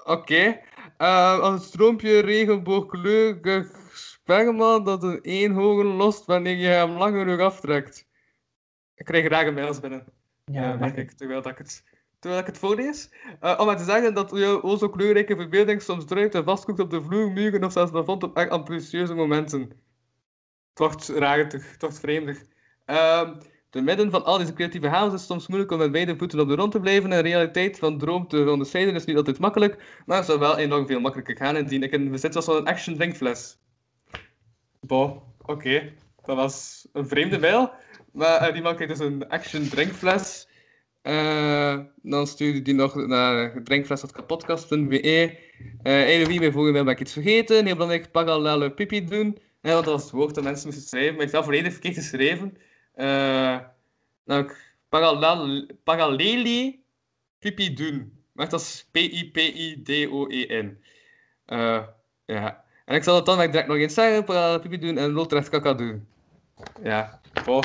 [0.05, 0.61] Oké.
[0.97, 3.86] Eh, als een stroompje regenboogkleurig
[4.27, 8.07] sperma dat een eenhogen lost wanneer je hem lang genoeg aftrekt.
[8.95, 10.05] Ik krijg een mails binnen.
[10.45, 11.11] Ja, Ja, merk ik.
[11.11, 11.85] terwijl dat ik het,
[12.19, 13.11] terwijl ik het voorlees.
[13.41, 16.81] Eh, om maar te zeggen dat jouw o zo kleurrijke verbeelding soms druipt en vastkoekt
[16.81, 19.61] op de vloer, muren of zelfs vond op echt ambitieuze momenten.
[20.69, 22.43] Het wordt ragerig, het wordt vreemdig.
[22.85, 23.35] Ehm
[23.71, 26.41] te midden van al deze creatieve chaos is het soms moeilijk om met beide voeten
[26.41, 29.39] op de grond te blijven en de realiteit van droom te onderscheiden is niet altijd
[29.39, 32.57] makkelijk, maar het zou wel enorm veel makkelijker gaan indien ik in bezit was van
[32.57, 33.59] een action drinkfles.
[35.43, 35.93] Oké.
[36.25, 37.73] Dat was een vreemde mail.
[38.13, 40.49] Maar eh, die man kreeg dus een action drinkfles.
[41.03, 45.39] Eh, dan stuurde die nog naar drinkfles.kapodcast.be.
[45.83, 47.65] Eh hey Louis, mijn vorige mail ben ik iets vergeten.
[47.65, 49.39] Heel belangrijk, parallele pipi doen.
[49.63, 51.17] Ja, want dat was het woord dat mensen moesten schrijven.
[51.17, 52.57] Maar ik heb volledig verkeerd geschreven.
[52.95, 53.59] Eh
[54.25, 56.85] namelijk, parallel, paralleli
[57.39, 58.25] pipi doen.
[58.33, 60.79] Maar dat is P-I-P-I-D-O-E-N.
[62.27, 62.65] Ja.
[62.87, 64.61] En ik zal het dan direct nog eens zeggen.
[64.61, 66.07] Pipi doen en loodrecht kaka doen.
[66.83, 67.21] Ja.
[67.47, 67.63] Oh.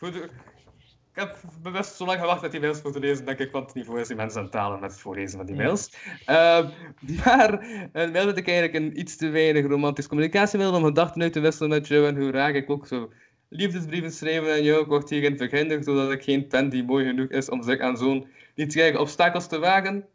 [0.00, 3.74] Ik heb bewust zo lang gewacht met die mails te lezen, denk ik, want het
[3.74, 5.90] niveau is die mensen aan het talen met het voorlezen van die mails.
[6.24, 6.68] Ehm,
[7.24, 11.32] maar een mail dat ik eigenlijk een iets te weinig romantisch communicatiemail om gedachten uit
[11.32, 13.12] te wisselen met jou en hoe graag ik ook zo
[13.48, 17.48] liefdesbrieven schrijven en jou wordt hierin verhinderd doordat ik geen pen die mooi genoeg is
[17.48, 20.06] om zich aan zo'n niet obstakels te wagen.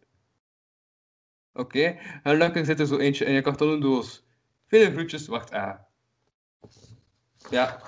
[1.53, 4.23] Oké, gelukkig zit er zo eentje in je kartonnen doos.
[4.71, 5.87] Vele groetjes, wacht A.
[7.49, 7.79] Ja,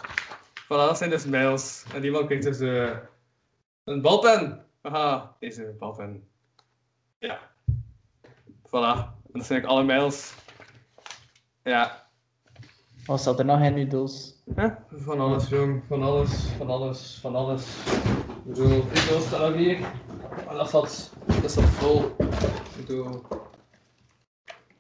[0.64, 1.86] voilà, dat zijn dus mails.
[1.94, 2.98] En die man krijgt dus eh,
[3.84, 4.66] een balpen.
[4.82, 6.28] Haha, deze balpen.
[7.18, 7.40] Ja.
[8.68, 10.34] Voilà, en dat zijn eigenlijk alle mails.
[11.64, 12.08] Ja.
[13.06, 14.44] Wat zat er nog in uw doos?
[14.90, 15.84] Van alles, jong.
[15.88, 17.86] Van alles, van alles, van alles.
[17.86, 19.80] Ik bedoel, die doos staat nog hier.
[20.46, 22.16] Maar dat zat, dat vol.
[22.18, 23.22] Ik bedoel,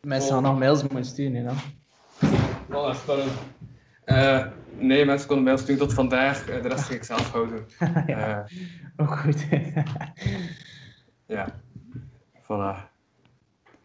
[0.02, 1.56] Mensen gaan nog mails moeten sturen, hè,
[2.74, 3.32] spannend.
[4.04, 4.46] Eh,
[4.78, 6.50] nee, mensen konden mails sturen tot vandaag.
[6.50, 7.66] Eh, de rest ging ik zelf houden.
[8.08, 8.58] ja, Eh,
[8.98, 9.46] ook goed.
[11.26, 11.62] Ja,
[12.42, 12.92] voilà.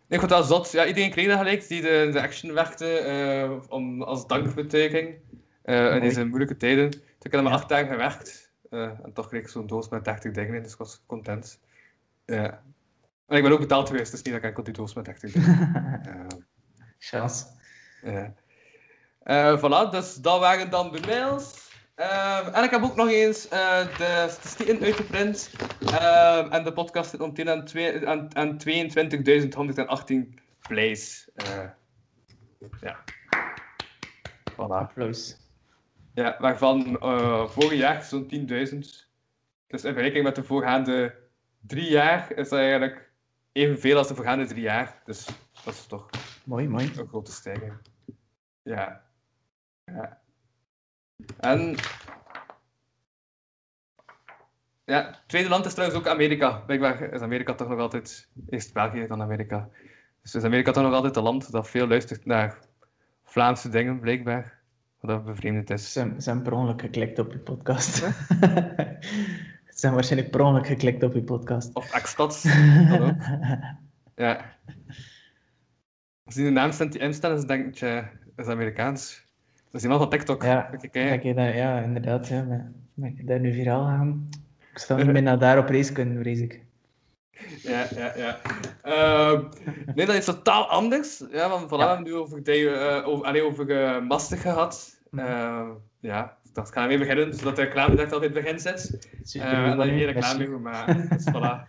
[0.08, 0.72] Ik vond dat zot.
[0.72, 5.14] Ja, iedereen kreeg dat gelijk die de, de action werkte om, als dankbetuiging
[5.64, 6.86] in deze moeilijke tijden.
[7.22, 7.58] Ik heb maar Ja.
[7.58, 10.78] acht dagen gewerkt en toch kreeg ik zo'n doos met 30 dingen in, dus ik
[10.78, 11.60] was content.
[12.26, 12.62] Ja.
[13.26, 15.32] En ik ben ook betaald geweest, dus niet dat ik enkel die doos met 30
[15.32, 16.02] dingen.
[16.98, 17.44] Chance.
[18.02, 18.34] ja.
[19.28, 21.70] Eh, voilà, dus dat waren dan de mails.
[21.94, 25.50] Ehm, en ik heb ook nog eens eh, de statistieken uitgeprint.
[26.50, 30.34] En de podcast zit momenteel aan, aan, aan 22.118
[30.68, 31.30] plays.
[31.34, 31.64] Eh,
[32.80, 33.04] ja.
[34.52, 34.56] Voilà.
[34.56, 35.36] Applaus.
[36.14, 39.06] Ja, waarvan eh, vorig jaar zo'n 10.000.
[39.66, 41.14] Dus in vergelijking met de voorgaande
[41.60, 43.10] drie jaar is dat eigenlijk
[43.52, 45.02] evenveel als de voorgaande drie jaar.
[45.04, 45.24] Dus
[45.64, 46.08] dat is toch
[46.44, 46.92] Mooi, mooi.
[46.96, 47.72] een grote stijging.
[48.62, 49.06] Ja.
[49.94, 50.20] Ja.
[51.40, 51.76] En.
[54.84, 56.50] Ja, het tweede land is trouwens ook Amerika.
[56.50, 58.28] Blijkbaar is Amerika toch nog altijd.
[58.48, 59.68] Eerst België, dan Amerika.
[60.22, 62.58] Dus is Amerika toch nog altijd een land dat veel luistert naar
[63.24, 64.58] Vlaamse dingen, blijkbaar.
[65.00, 65.92] Wat dat bevreemdend is.
[65.92, 67.94] Ze, hebben per ongeluk geklikt op je podcast.
[67.96, 71.74] ze hebben waarschijnlijk per ongeluk geklikt op je podcast.
[71.74, 73.14] Of ook.
[74.14, 74.56] Ja.
[76.24, 79.27] Als die de naam staan die dan denk je, dat is Amerikaans.
[79.70, 80.42] Dat is iemand van TikTok.
[80.42, 80.68] Ja,
[81.54, 82.28] ja, inderdaad.
[82.28, 82.70] Ja,
[83.16, 84.28] je daar nu viraal gaan?
[84.72, 86.64] Ik zou niet bijna daar op race kunnen, vrees ik.
[87.62, 88.38] Ja, ja, ja.
[88.82, 89.42] Ehm,
[89.94, 91.22] nee, dat is totaal anders.
[91.30, 91.88] Ja, want Ja.
[91.88, 94.02] hebben nu over, die, eh, over, allee, over eh,
[94.38, 95.00] gehad.
[95.16, 95.68] Ehm,
[96.00, 99.08] ja, dat gaan we weer beginnen, zodat de reclame direct al in het begin zit.
[99.22, 101.10] Super, Eh, en dat goed, je reclame meer gemaakt.
[101.10, 101.64] Dus voilà.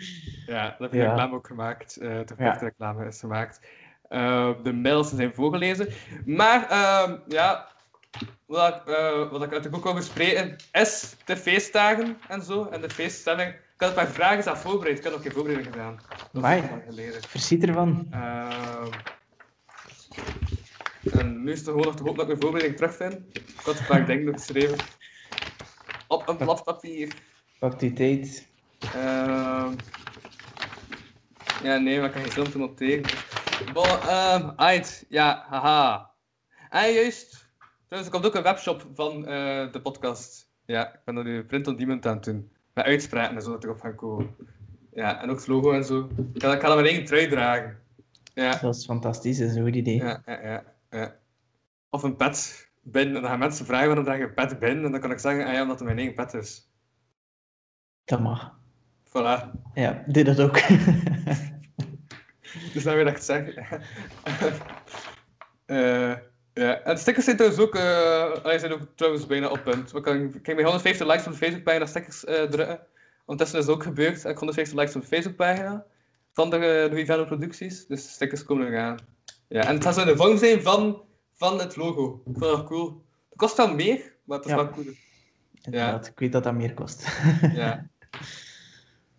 [0.46, 1.08] Ja, dat heb je Ja.
[1.08, 1.98] reclame ook gemaakt.
[1.98, 2.58] eh de Ja.
[2.60, 3.68] reclame is gemaakt.
[4.10, 5.88] Eh, de mails zijn voorgelezen.
[6.26, 7.68] Maar ehm, ja,
[8.45, 12.65] wat ik, eh, wat ik uit de boek wil bespreken is de feestdagen en zo.
[12.65, 13.50] En de feeststelling.
[13.50, 14.98] Ik had een paar vragen zelf voorbereid.
[14.98, 16.00] Ik had nog geen voorbereiding gedaan.
[16.32, 16.43] Dat
[16.88, 17.22] geleden.
[17.22, 18.08] Verschiet ervan.
[18.12, 18.91] Ehm,
[21.12, 23.38] en nu is het gewoon nog te hopen dat ik mijn voorbereiding terugvind.
[23.38, 24.78] Ik had een paar dingen nog geschreven.
[26.08, 27.13] Op een blad papier.
[27.60, 28.48] Pak die tijd.
[28.80, 29.74] Ehm
[31.63, 33.06] ja, nee, maar ik kan geen film te noteren.
[33.74, 35.06] Bon, ehm uit.
[35.10, 36.12] Ja, haha.
[36.69, 37.49] En juist.
[37.89, 40.52] Trouwens, er komt ook een webshop van eh, de podcast.
[40.65, 42.52] Ja, ik ben er nu print on demand aan het doen.
[42.73, 44.36] Met uitspraken en zo dat erop gaan komen.
[44.93, 46.10] Ja, en ook het logo en zo.
[46.34, 47.80] Ik ga, ik ga mijn eigen trui dragen.
[48.34, 49.95] Ja, Dat is fantastisch, dat is een goed idee.
[49.95, 50.63] ja, ja, ja.
[50.89, 51.15] ja.
[51.89, 53.15] Of een pet binnen.
[53.15, 54.86] En dan gaan mensen vragen waarom draag je een pet binnen.
[54.86, 56.71] En dan kan ik zeggen, ah ja, omdat het mijn eigen pet is.
[58.06, 58.60] Dat mag.
[59.08, 59.52] Voilà.
[59.73, 60.60] Ja, doe dat ook.
[62.73, 63.54] Dus dan wil ik het zeggen.
[65.65, 66.15] Eh,
[66.54, 69.92] ja, en de stickers zijn trouwens ook, eh die zijn ook trouwens bijna op punt.
[69.92, 72.80] We ik kan bij 150 likes op de Facebookpagina stickers eh, drukken.
[73.26, 74.18] Ondertussen is het ook gebeurd.
[74.18, 75.86] Ik heb 150 likes op de Facebookpagina
[76.34, 77.86] van de uh, Louis producties.
[77.86, 78.98] Dus de stickers komen eraan.
[79.48, 81.02] Ja, en het gaat zo in de vorm zijn van,
[81.34, 82.16] van het logo.
[82.26, 83.04] Ik vind dat cool.
[83.30, 84.58] Het kost wel meer, maar het is Ja.
[84.58, 84.86] wel cool.
[85.62, 87.08] Inderdaad, ik weet dat dat meer kost.
[87.54, 87.90] Ja.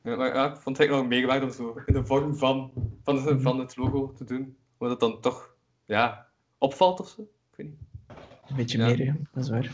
[0.02, 2.72] Ja, maar ja, ik vond het eigenlijk nog meegewerkt om zo in de vorm van,
[3.04, 4.56] van, het, van het logo te doen.
[4.78, 6.26] Omdat het dan toch ja,
[6.60, 7.22] opvalt of zo.
[7.22, 7.78] Ik weet niet.
[8.48, 8.86] Een beetje Ja.
[8.86, 9.16] meer, ja.
[9.32, 9.70] dat is waar.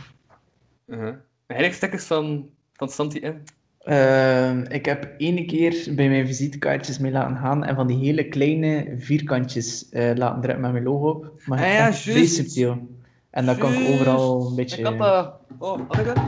[1.47, 3.35] Eigenlijk stickers van, van Santi M.
[3.79, 8.29] Ehm, ik heb ene keer bij mijn visitekaartjes mee laten gaan en van die hele
[8.29, 11.43] kleine vierkantjes eh, laten drukken met mijn logo op.
[11.47, 12.35] Maar Ah ja, juist.
[12.35, 12.89] subtiel.
[13.31, 14.79] En dan kan ik overal een beetje...
[14.79, 15.41] Ik had dat...
[15.59, 16.19] Oh, had ik dat?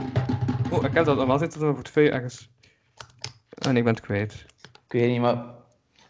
[0.71, 1.17] Oh, ik heb dat.
[1.17, 2.51] Normaal zit een portefeuille ergens.
[3.49, 4.47] En ik ben het kwijt.
[4.87, 5.45] Ik weet niet, maar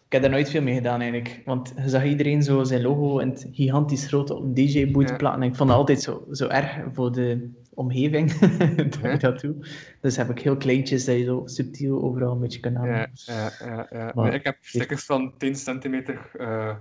[0.09, 1.43] ik heb daar nooit veel mee gedaan eigenlijk.
[1.45, 5.17] Want je zag iedereen zo zijn logo in het gigantisch grote op een DJ-boot Ja.
[5.17, 5.43] platen.
[5.43, 8.33] En ik vond dat altijd zo, zo erg voor de omgeving
[8.77, 9.09] dat Ja.
[9.11, 9.55] ik dat doe.
[10.01, 13.11] Dus heb ik heel kleintjes dat je zo subtiel overal een beetje kan hangen.
[13.15, 14.13] Ja, ja, ja.
[14.15, 16.77] Maar- ik heb stickers van 10 centimeter eh,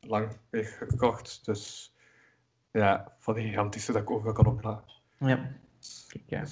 [0.00, 1.44] lang gekocht.
[1.44, 1.94] Dus
[2.72, 4.84] ja, van die gigantische dat ik overal kan opladen.
[5.18, 5.50] Ja.
[6.08, 6.44] Kijk, ja.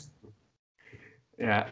[1.36, 1.70] Ja.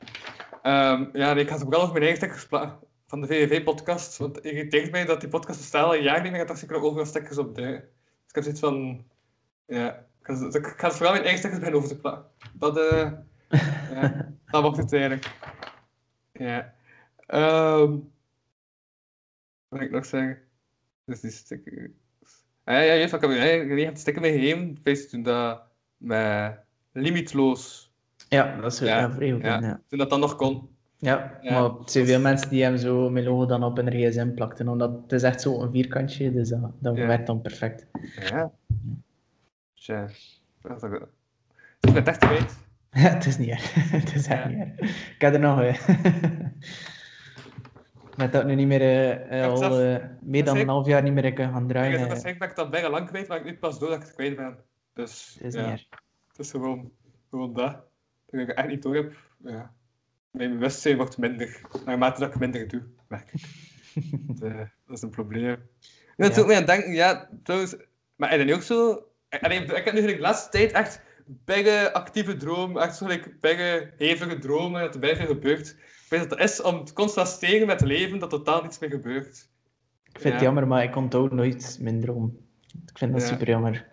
[0.63, 2.79] Ehm, ja, nee, ik ga ze vooral over mijn eigen stickers plaatsen
[3.13, 4.17] van de VVV-podcast.
[4.17, 6.63] Want het irriteert mij dat die podcast bestaat al een jaar niet meer en dat
[6.63, 7.81] ik er overal stickers op duigen.
[7.81, 9.05] Dus ik heb zoiets van...
[9.67, 10.27] Ja, ik
[10.77, 12.31] ga, ik vooral mijn eigen stickers beginnen over te plaatsen.
[12.53, 13.13] Dat, eh
[13.91, 15.37] ja, dat wordt het eigenlijk.
[16.33, 16.75] Ja.
[17.27, 17.91] Ehm
[19.69, 20.43] wat wil ik nog zeggen?
[21.05, 21.91] Dus die stickers...
[22.65, 24.79] Ah, ja, ja, juist, ik heb je hebt sticker meegegeven.
[24.83, 25.63] Feest toen dat
[25.97, 26.59] met
[26.93, 27.93] Limitloos
[28.29, 29.17] ja, dat is ja.
[29.19, 29.61] Ja.
[29.61, 29.81] Ja.
[29.89, 30.72] toen dat dan nog kon.
[31.05, 31.61] Ja, Ja.
[31.61, 34.69] maar zijn veel mensen die hem zo mijn logo dan op hun gsm plakten.
[34.69, 37.07] Omdat het is echt zo een vierkantje, dus dat, dat Ja.
[37.07, 37.87] werkt dan perfect.
[38.31, 38.53] Ja.
[39.75, 40.09] Tja.
[40.61, 41.09] Dat is ook- Het
[41.81, 42.57] is met echt kwijt.
[42.91, 43.75] het is niet erg.
[44.01, 44.49] het is echt Ja.
[44.49, 45.11] niet erg.
[45.15, 45.61] Ik heb er nog...
[45.63, 45.89] eh,
[48.17, 50.69] Met dat ik nu niet meer, eh, heb al zelf- eh, meer dan ik- een
[50.69, 51.91] half jaar niet meer kunnen gaan Ik draaien.
[51.93, 53.97] heb eh, waarschijnlijk ben ik dat bijna lang kwijt, maar ik weet pas door dat
[53.99, 54.57] ik het kwijt ben.
[54.93, 55.87] Dus het is niet erg.
[56.29, 56.91] het is gewoon,
[57.31, 57.73] gewoon dat.
[58.27, 59.13] Dat ik het echt niet door heb.
[59.45, 59.73] Ja.
[60.33, 61.61] Mijn bewustzijn wordt minder.
[61.85, 63.41] Naarmate dat ik minder doe, merk ik.
[64.27, 65.45] dat, eh, dat is een probleem.
[65.45, 65.57] Ja,
[66.17, 66.35] dat Ja.
[66.37, 67.77] doet mij aan het denken, ja, trouwens,
[68.17, 69.03] maar is dat nu ook zo?
[69.41, 73.93] Allee, ik heb nu de laatste tijd echt bijge actieve droom, echt zo like, bijge
[73.97, 75.69] hevige dromen, dat er bijge gebeurt.
[75.69, 78.91] Ik weet dat het is om te contrasteren met het leven dat totaal niets meer
[78.91, 79.49] gebeurt.
[80.13, 80.43] Ik vind het Ja.
[80.43, 82.37] jammer, maar ik onthoud nooit mijn droom.
[82.87, 83.29] Ik vind dat Ja.
[83.29, 83.87] super jammer.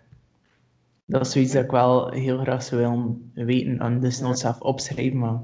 [1.06, 4.60] Dat is zoiets dat ik wel heel graag zou willen weten en dus nog zelf
[4.60, 5.40] opschrijven, maar...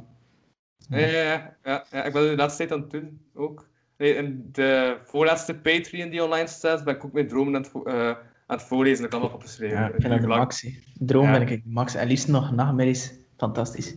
[0.88, 1.56] Ja, ja,
[1.90, 3.68] ja, ik ben de laatste tijd aan het doen ook.
[3.96, 7.72] Nee, in de voorlaatste Patreon die online staat, ben ik ook mijn dromen aan het,
[7.86, 8.08] eh,
[8.46, 9.02] aan het voorlezen.
[9.02, 9.76] Dat kan nog opgeschreven.
[9.78, 10.66] Ja, ik vind dat de max.
[10.94, 11.32] Droom Ja.
[11.38, 11.94] ben ik max.
[11.94, 13.14] En liefst nog nachtmerries.
[13.36, 13.96] Fantastisch.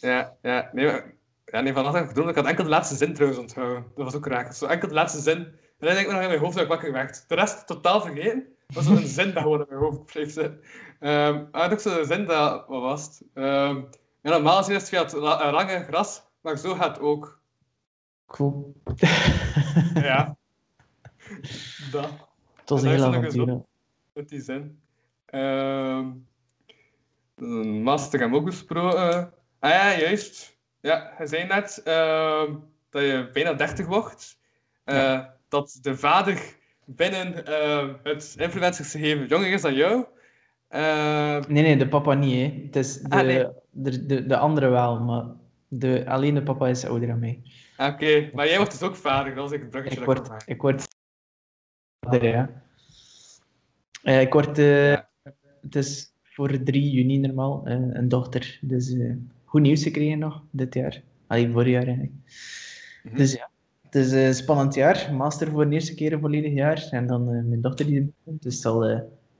[0.00, 2.30] Ja, ja, nee, maar, ja, nee, vannacht heb ik gedroomd.
[2.30, 3.84] Ik had enkel de laatste zin trouwens onthouden.
[3.94, 4.54] Dat was ook raar.
[4.54, 5.36] Zo enkel de laatste zin.
[5.36, 7.24] En dan denk ik nog in mijn hoofd dat ik wakker werd.
[7.28, 8.44] De rest totaal vergeten.
[8.66, 10.60] Dat was een zin dat gewoon in mijn hoofd bleef zitten.
[11.00, 13.22] Ehm maar had ook zo'n zin dat, wat was het?
[13.34, 13.82] Ehm,
[14.26, 17.40] ja, normaal gezien is het via het la- lange gras, maar zo gaat het ook.
[18.26, 18.74] Cool.
[19.94, 20.36] Ja.
[21.90, 22.10] dat.
[22.56, 23.62] Het was een heel is dat nog eens avontuur.
[24.12, 24.80] met die zin.
[25.26, 26.06] Ehm
[27.36, 29.32] een master hebben we ook besproken.
[29.58, 30.56] Ah ja, juist.
[30.80, 32.54] Ja, je zei net ehm,
[32.90, 34.38] dat je bijna 30 wordt.
[34.84, 40.04] Eh, Dat de vader binnen eh, het influencersgegeven jonger is dan jou.
[40.68, 42.34] Eh, Nee, nee, de papa niet.
[42.52, 42.62] Hè.
[42.66, 43.46] Het is de, Ah, nee.
[43.76, 45.24] De, de, de andere wel, maar
[45.68, 47.42] de, alleen de papa is ouder dan mij.
[47.78, 49.34] Oké, maar jij wordt dus ook vader.
[49.34, 50.88] Dat was ik het bruggetje Ik word, ik word
[52.00, 52.50] vader, ja.
[54.02, 55.08] Eh, ik word, eh, Ja.
[55.60, 58.58] het is voor 3 juni normaal, eh, een dochter.
[58.62, 58.96] Dus
[59.44, 61.02] goed nieuws gekregen nog dit jaar.
[61.26, 62.12] Allee, vorig jaar eigenlijk.
[63.02, 63.16] Mhm.
[63.16, 63.50] Dus ja,
[63.82, 65.14] het is een spannend jaar.
[65.14, 66.88] Master voor de eerste keer een volledig jaar.
[66.90, 68.42] En dan mijn dochter die komt.
[68.42, 68.84] Dus het zal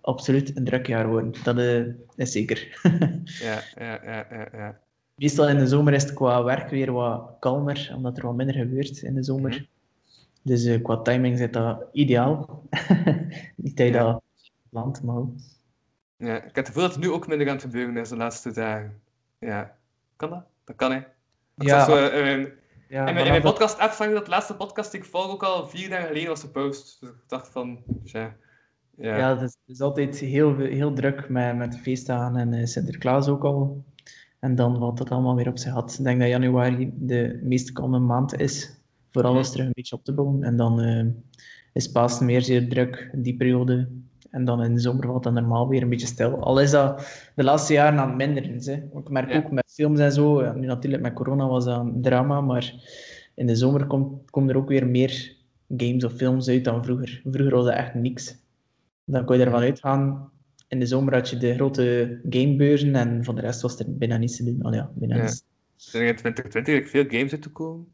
[0.06, 1.34] absoluut een druk jaar worden.
[1.42, 1.84] Dat eh,
[2.16, 2.80] is zeker.
[3.24, 4.78] Ja, ja, ja, ja, ja.
[5.14, 8.54] Meestal in de zomer is het qua werk weer wat kalmer, omdat er wat minder
[8.54, 9.50] gebeurt in de zomer.
[9.50, 9.64] Mhm.
[10.42, 12.62] Dus eh, qua timing zit dat ideaal.
[13.56, 14.02] Niet dat je Ja.
[14.12, 14.22] dat
[14.70, 15.22] land, maar
[16.16, 16.36] ja.
[16.36, 18.52] Ik heb het gevoel dat het nu ook minder aan het gebeuren is de laatste
[18.52, 19.00] dagen.
[19.38, 19.76] Ja.
[20.16, 20.44] Kan dat?
[20.64, 20.98] Dat kan, hè.
[20.98, 21.04] Ik
[21.56, 22.52] Ja, zo, eh, in,
[22.88, 25.42] ja, in mijn, in mijn zag ik dat de laatste podcast die ik volg ook
[25.42, 27.00] al vier dagen geleden was gepost.
[27.00, 28.36] Dus ik dacht van, tja.
[28.96, 29.16] Ja.
[29.18, 33.28] Ja, het is, het is altijd heel, heel druk met, met feestdagen en eh, Sinterklaas
[33.28, 33.84] ook al.
[34.40, 35.96] En dan valt dat allemaal weer op zijn gat.
[35.98, 38.80] Ik denk dat januari de meest kalme maand is
[39.10, 40.42] voor alles terug een beetje op te bouwen.
[40.42, 41.04] En dan eh,
[41.72, 43.88] is Pasen meer zeer druk, die periode.
[44.30, 46.42] En dan in de zomer valt dat normaal weer een beetje stil.
[46.42, 48.58] Al is dat de laatste jaren aan het minderen.
[48.64, 48.98] Hè.
[48.98, 49.36] Ik merk Ja.
[49.38, 52.74] ook met films en zo, ja, nu natuurlijk met corona was dat een drama, maar
[53.34, 55.36] in de zomer komt, komen er ook weer meer
[55.76, 57.20] games of films uit dan vroeger.
[57.24, 58.44] Vroeger was dat echt niks.
[59.08, 60.30] Dan kon je ervan uitgaan,
[60.68, 64.16] in de zomer had je de grote gamebeurzen en voor de rest was er bijna
[64.16, 64.64] niets te doen.
[64.64, 65.22] Oh ja, bijna Ja.
[65.22, 65.44] niets.
[65.76, 67.86] Zijn er in 2020 eigenlijk veel games uit te komen?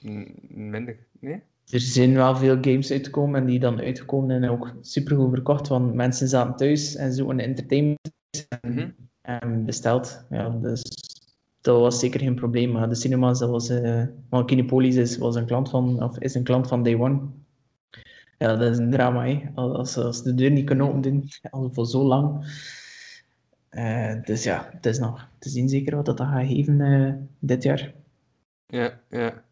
[0.00, 1.42] Mm, Minder, nee?
[1.70, 5.94] Er zijn wel veel games uitgekomen en die dan uitgekomen en ook supergoed verkocht, want
[5.94, 7.98] mensen zaten thuis en zoeken entertainment
[8.62, 8.88] Mhm.
[9.20, 10.24] en besteld.
[10.30, 10.82] Ja, dus
[11.60, 12.70] dat was zeker geen probleem.
[12.72, 13.72] Maar de cinemas, dat was...
[14.46, 17.20] Kinepolis is, was een klant van, of is een klant van Day One.
[18.38, 19.42] Ja, dat is een drama, hè.
[19.54, 22.46] Als, als de deur niet kunnen openen, al voor zo lang.
[23.74, 27.62] Eh, dus ja, het is nog te zien zeker wat dat gaat geven eh, dit
[27.62, 27.92] jaar.
[28.66, 29.42] Ja, ja.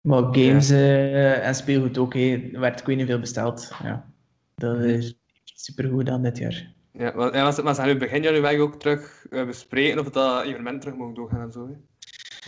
[0.00, 2.50] Maar games eh, en speelgoed ook, hè.
[2.52, 3.72] Er werd ik weet niet veel besteld.
[3.82, 4.10] Ja.
[4.54, 6.72] Dat is supergoed aan dit jaar.
[6.92, 10.80] Ja, maar, ja, maar ze gaan nu begin januari ook terug bespreken of dat evenement
[10.80, 11.66] terug mogen doorgaan en zo.
[11.66, 11.74] Hè.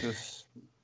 [0.06, 0.33] Dus,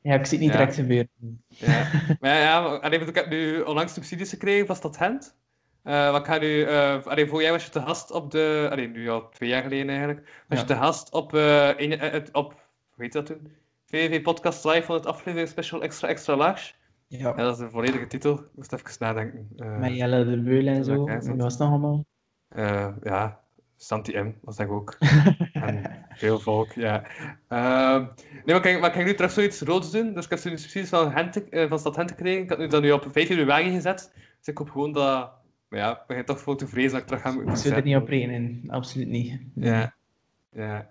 [0.02, 0.56] Ja, ik zie het niet Ja.
[0.58, 1.08] direct gebeuren.
[1.48, 1.86] ja.
[2.20, 5.38] maar ja, allee, ik heb nu onlangs subsidies gekregen van Stad Gent.
[5.82, 8.68] Eh wat ik ga nu, eh allee, vorig jaar was je te gast op de,
[8.70, 10.64] allee, nu al twee jaar geleden eigenlijk, was Ja.
[10.66, 12.52] je te gast op, eh, een, eh, op,
[12.90, 13.52] hoe heet dat toen?
[13.86, 16.72] VVV Podcast Live van het aflevering Special Extra Extra Large.
[17.06, 17.18] Ja.
[17.28, 18.34] Ja, dat is de volledige titel.
[18.34, 19.48] Ik moest even nadenken.
[19.78, 20.96] Met Jelle de Beul en zo.
[21.06, 22.04] Wat dat- was het nog allemaal?
[23.02, 23.40] Ja,
[23.82, 24.96] Santi M was dat ook.
[25.52, 27.04] en veel volk, ja.
[27.48, 28.04] Ehm,
[28.44, 30.14] nee, maar kan, maar kan ik nu terug zoiets roods doen?
[30.14, 32.42] Dus ik heb zo'n subsidies van, Gent, eh, van Stad Gent gekregen.
[32.42, 34.12] Ik had nu dat nu op 5 januari gezet.
[34.38, 35.30] Dus ik hoop gewoon dat...
[35.68, 37.74] Maar ja, ik begin toch voor te vrezen dat ik terug ga moeten Ik zou
[37.74, 38.64] er niet op rekenen.
[38.66, 39.40] Absoluut niet.
[39.54, 39.94] Ja.
[40.52, 40.90] Ja.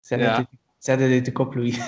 [0.00, 0.26] Zet, Ja.
[0.26, 1.78] het, uit, zet het uit de kop, Louis.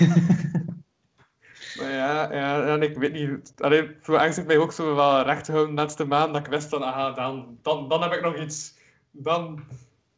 [1.77, 3.53] Maar ja, ja, nee, ik weet niet.
[3.57, 6.33] Allee, voor angst ik mij ook zo wel recht gehouden de laatste maand.
[6.33, 8.79] Dat ik wist van, aha, dan, dan, dan heb ik nog iets.
[9.11, 9.61] Dan...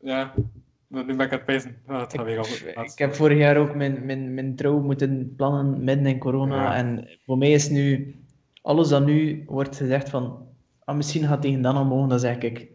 [0.03, 0.33] Ja.
[0.89, 2.65] Nu ben ik aan het weer al goed.
[2.93, 6.55] ik heb vorig jaar ook mijn, mijn, mijn trouw moeten plannen midden in corona.
[6.63, 6.75] Ja.
[6.75, 8.15] En voor mij is nu...
[8.63, 10.47] Alles dat nu wordt gezegd van...
[10.85, 12.71] Ah, misschien gaat tegen dan al mogen, dan zeg ik...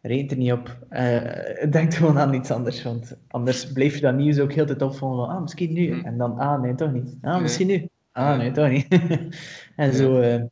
[0.00, 0.76] Reed er niet op.
[0.88, 2.82] Eh, denk gewoon aan iets anders.
[2.82, 5.34] Want anders blijf je dat nieuws ook heel de tijd opvolgen van...
[5.34, 5.92] Ah, misschien nu.
[5.94, 6.06] Hm.
[6.06, 6.38] En dan...
[6.38, 7.18] Ah, nee, toch niet.
[7.22, 7.42] Ah, Nee.
[7.42, 7.88] misschien nu.
[8.12, 8.86] Ah, nee, toch niet.
[9.76, 9.92] en Ja.
[9.92, 10.20] zo...
[10.20, 10.42] eh,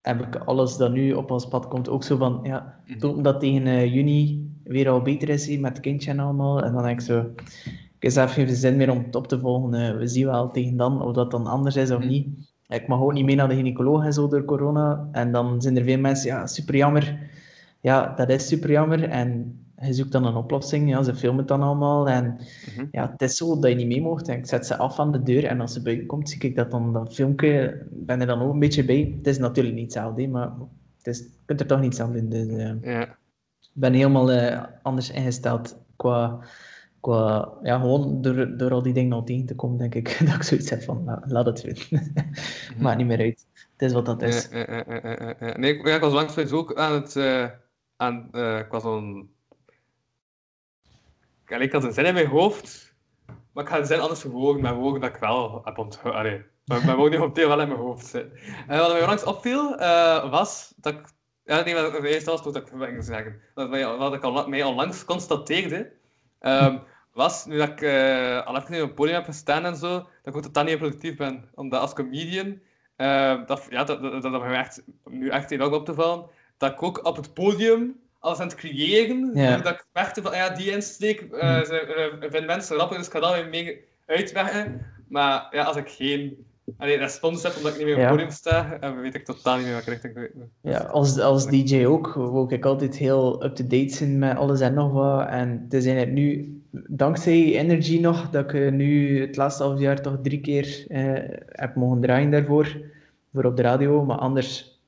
[0.00, 2.40] heb ik alles dat nu op ons pad komt ook zo van...
[2.42, 2.98] Ja, Mhm.
[2.98, 6.62] tot dat tegen eh, juni weer al beter is hier met het kindje en allemaal.
[6.62, 7.18] En dan denk ik zo,
[7.64, 9.74] ik heb zelf geen zin meer om het op te volgen.
[9.74, 12.08] Eh, we zien wel tegen dan of dat dan anders is of Mhm.
[12.08, 12.52] niet.
[12.68, 15.08] Ik mag ook niet mee naar de gynaecoloog en zo door corona.
[15.12, 17.18] En dan zijn er veel mensen, ja, super jammer.
[17.80, 19.02] Ja, dat is super jammer.
[19.08, 20.88] En je zoekt dan een oplossing.
[20.88, 22.08] Ja, ze filmen het dan allemaal.
[22.08, 22.24] En
[22.76, 22.86] Mhm.
[22.90, 24.28] ja, het is zo dat je niet mee mocht.
[24.28, 25.44] En ik zet ze af aan de deur.
[25.44, 28.52] En als ze buiten komt, zie ik dat dan, dat filmpje, ben er dan ook
[28.52, 29.14] een beetje bij.
[29.16, 30.50] Het is natuurlijk niet hetzelfde, maar
[30.98, 32.28] het is, je kunt er toch niets aan doen.
[32.28, 33.16] Dus, eh, Ja.
[33.74, 36.38] Ben helemaal eh, anders ingesteld qua,
[37.00, 40.34] qua ja, gewoon door, door al die dingen al tegen te komen, denk ik dat
[40.34, 42.12] ik zoiets heb van, nou, laat het weten.
[42.80, 43.46] Maakt niet meer uit.
[43.72, 44.48] Het is wat dat is.
[44.48, 47.16] Nee, ik, ja, ik was langs ook aan het.
[47.16, 47.46] eh
[47.96, 49.32] aan, eh, ik was zo'n.
[51.46, 52.94] Ik, had een zin in mijn hoofd,
[53.52, 56.20] maar ik ga de zin anders verwoorden met woorden dat ik wel heb onthouden.
[56.20, 58.12] Allee, maar mijn woorden momenteel wel in mijn hoofd
[58.66, 59.76] wat mij onlangs opviel,
[60.30, 61.12] was dat ik.
[61.44, 63.40] Ja, nee, wat het eerste was wat ik zeggen.
[63.54, 65.92] Wat ik al, mij onlangs constateerde,
[66.38, 66.78] ehm,
[67.12, 70.08] was nu dat ik eh, al even op een podium heb gestaan en zo, dat
[70.22, 71.48] ik ook totaal niet productief ben.
[71.54, 72.60] Omdat als comedian
[72.96, 76.26] eh, dat, ja, dat, dat, dat, dat me echt, nu echt enorm op te vallen.
[76.56, 79.34] Dat ik ook op het podium alles aan het creëren.
[79.62, 81.60] Dat ik merkte van, ja, die insteek eh,
[82.20, 84.86] vinden mensen grappig, dus ik ga dat weer mee uitwerken.
[85.08, 88.14] Maar ja, als ik geen allee, respons heb omdat ik niet meer op het Ja.
[88.16, 90.30] podium sta, eh, weet ik totaal niet meer wat ik richting moet.
[90.60, 94.92] Ja, als, als DJ ook, wou ik altijd heel up-to-date zijn met alles en nog
[94.92, 95.28] wat.
[95.28, 99.80] En het is eigenlijk nu, dankzij Energy nog, dat ik eh, nu het laatste half
[99.80, 101.12] jaar toch drie keer eh,
[101.48, 102.76] heb mogen draaien daarvoor,
[103.32, 104.04] voor op de radio.
[104.04, 104.78] Maar anders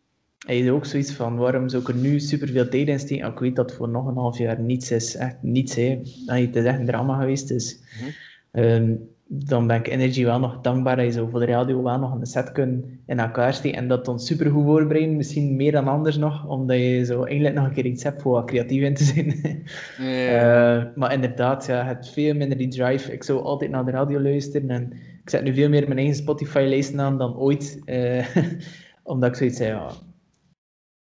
[0.47, 3.31] heb je ook zoiets van, waarom zou ik er nu superveel tijd in steken?
[3.33, 5.75] Ik weet dat het voor nog een half jaar niets is, echt niets.
[5.75, 6.01] Hè.
[6.27, 7.81] Het is echt een drama geweest, dus...
[8.01, 8.11] Mhm.
[8.51, 8.93] Ehm,
[9.29, 12.15] dan ben ik Energy wel nog dankbaar dat je zo voor de radio wel nog
[12.15, 15.89] een set kunt in elkaar steken en dat ons super goed voorbereiden, misschien meer dan
[15.89, 18.95] anders nog, omdat je zo eigenlijk nog een keer iets hebt voor wat creatief in
[18.95, 19.35] te zijn.
[19.99, 23.13] Eh, maar inderdaad, ja, het veel minder die drive.
[23.13, 26.17] Ik zou altijd naar de radio luisteren en ik zet nu veel meer mijn eigen
[26.17, 28.37] Spotify-lijsten aan dan ooit, eh,
[29.03, 29.89] omdat ik zoiets zei, ja,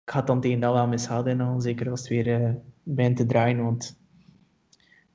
[0.04, 2.50] ik ga het dan tegen dat wel mishouden, en zeker als het weer eh
[2.82, 3.98] begint te draaien, want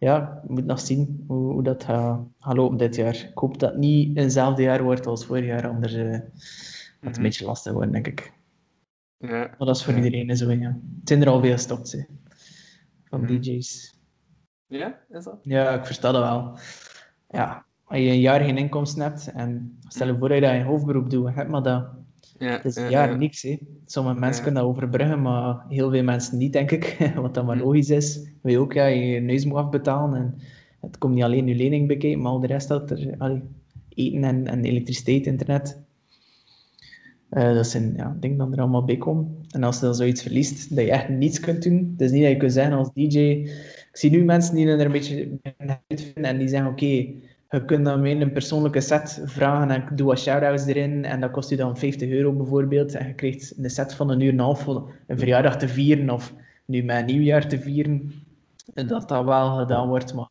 [0.04, 3.16] ja, ik moet nog zien hoe, hoe dat gaat, gaat lopen dit jaar.
[3.16, 7.02] Ik hoop dat het niet eenzelfde jaar wordt als vorig jaar, anders eh, gaat het
[7.02, 7.16] Mhm.
[7.16, 8.34] een beetje lastig worden, denk ik.
[9.18, 9.30] ja.
[9.30, 10.04] Maar dat is voor Ja.
[10.04, 10.68] iedereen zo, ja.
[11.00, 12.00] Het zijn er al veel gestopt, hè,
[13.04, 13.40] van Mhm.
[13.42, 13.98] DJ's.
[14.68, 15.38] Ja, is dat?
[15.42, 16.58] Ja, ik versta dat wel.
[17.30, 20.54] Ja, als je een jaar geen inkomsten hebt en stel je voor dat je dat
[20.54, 21.86] in hoofdberoep doet, heb maar dat.
[22.44, 23.58] Ja, Het is ja, niks, hè.
[23.86, 26.98] Sommige mensen kunnen dat overbruggen, maar heel veel mensen niet, denk ik.
[27.16, 27.64] Wat dan maar Hm.
[27.64, 28.32] logisch is.
[28.42, 30.36] Wil je ook ja, je neus moet afbetalen en
[30.82, 33.42] het komt niet alleen je lening bekijken, maar al de rest dat er allee,
[33.90, 35.82] eten en, en elektriciteit, internet.
[37.30, 39.36] Eh, dat zijn ja, dingen dat er allemaal bij komen.
[39.50, 41.90] En als je dan zoiets verliest, dat je echt niets kunt doen.
[41.92, 43.18] Het is niet dat je kunt zeggen als DJ...
[43.20, 45.40] Ik zie nu mensen die er een beetje
[45.88, 47.06] uitvinden en die zeggen, oké,
[47.54, 51.20] je kunt dan weer een persoonlijke set vragen en ik doe wat shout-outs erin en
[51.20, 52.96] dat kost je dan 50 euro bijvoorbeeld.
[52.96, 55.68] En je krijgt een set van een uur en een half voor een verjaardag te
[55.68, 56.34] vieren of
[56.66, 58.12] nu een nieuwjaar te vieren.
[58.74, 60.30] En dat dat wel gedaan wordt, maar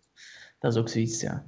[0.59, 1.47] dat is ook zoiets, ja.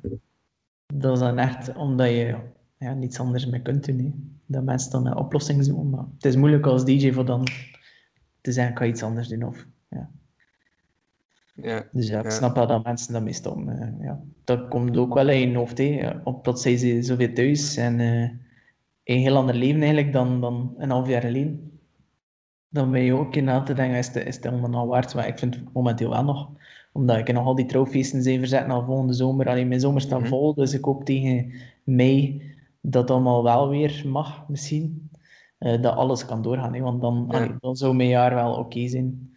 [0.94, 2.36] Dat is dan echt omdat je
[2.78, 4.38] ja, niets anders meer kunt doen.
[4.46, 7.46] Dat mensen dan een oplossing zoeken, maar het is moeilijk als DJ voor dan
[8.40, 9.42] te zeggen, ik ga iets anders doen.
[9.42, 10.10] Of, ja.
[11.62, 11.84] Ja.
[11.92, 12.30] Dus ja, ik Ja.
[12.30, 13.68] snap wel dat mensen daarmee stoppen.
[13.68, 14.20] eh, ja.
[14.44, 15.78] Dat komt ook wel in je hoofd.
[15.78, 16.10] Hè.
[16.24, 18.22] Op plots zijn ze zoveel thuis en eh,
[19.04, 21.78] een heel ander leven eigenlijk dan, dan een half jaar geleden.
[22.68, 25.14] Dan ben je ook in na te denken, is het, is het allemaal nou waard?
[25.14, 26.50] Maar ik vind het momenteel wel nog.
[26.92, 29.48] Omdat ik nog al die trouwfeesten zijn verzet naar volgende zomer.
[29.48, 30.28] Alleen mijn zomer staat Mhm.
[30.28, 31.52] vol, dus ik hoop tegen
[31.84, 32.42] mei
[32.80, 35.10] dat allemaal wel weer mag, misschien.
[35.58, 38.88] Eh, dat alles kan doorgaan, hè, want dan, allee, dan zou mijn jaar wel oké
[38.88, 39.33] zijn.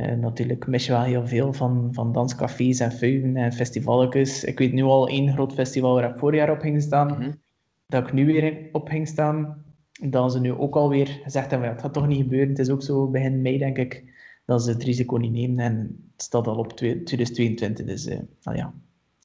[0.00, 4.44] Eh, natuurlijk mis je wel heel veel van, van danscafés en fuiven en festivalletjes.
[4.44, 7.30] Ik weet nu al één groot festival waar ik vorig jaar op ging staan, Mhm.
[7.86, 9.64] dat ik nu weer op ging staan.
[10.04, 12.48] Dat ze nu ook alweer gezegd hebben, ja, het gaat toch niet gebeuren.
[12.48, 14.04] Het is ook zo begin mei, denk ik,
[14.46, 15.64] dat ze het risico niet nemen.
[15.64, 15.76] En
[16.12, 18.72] het staat al op twee- 2022, dus eh, nou ja.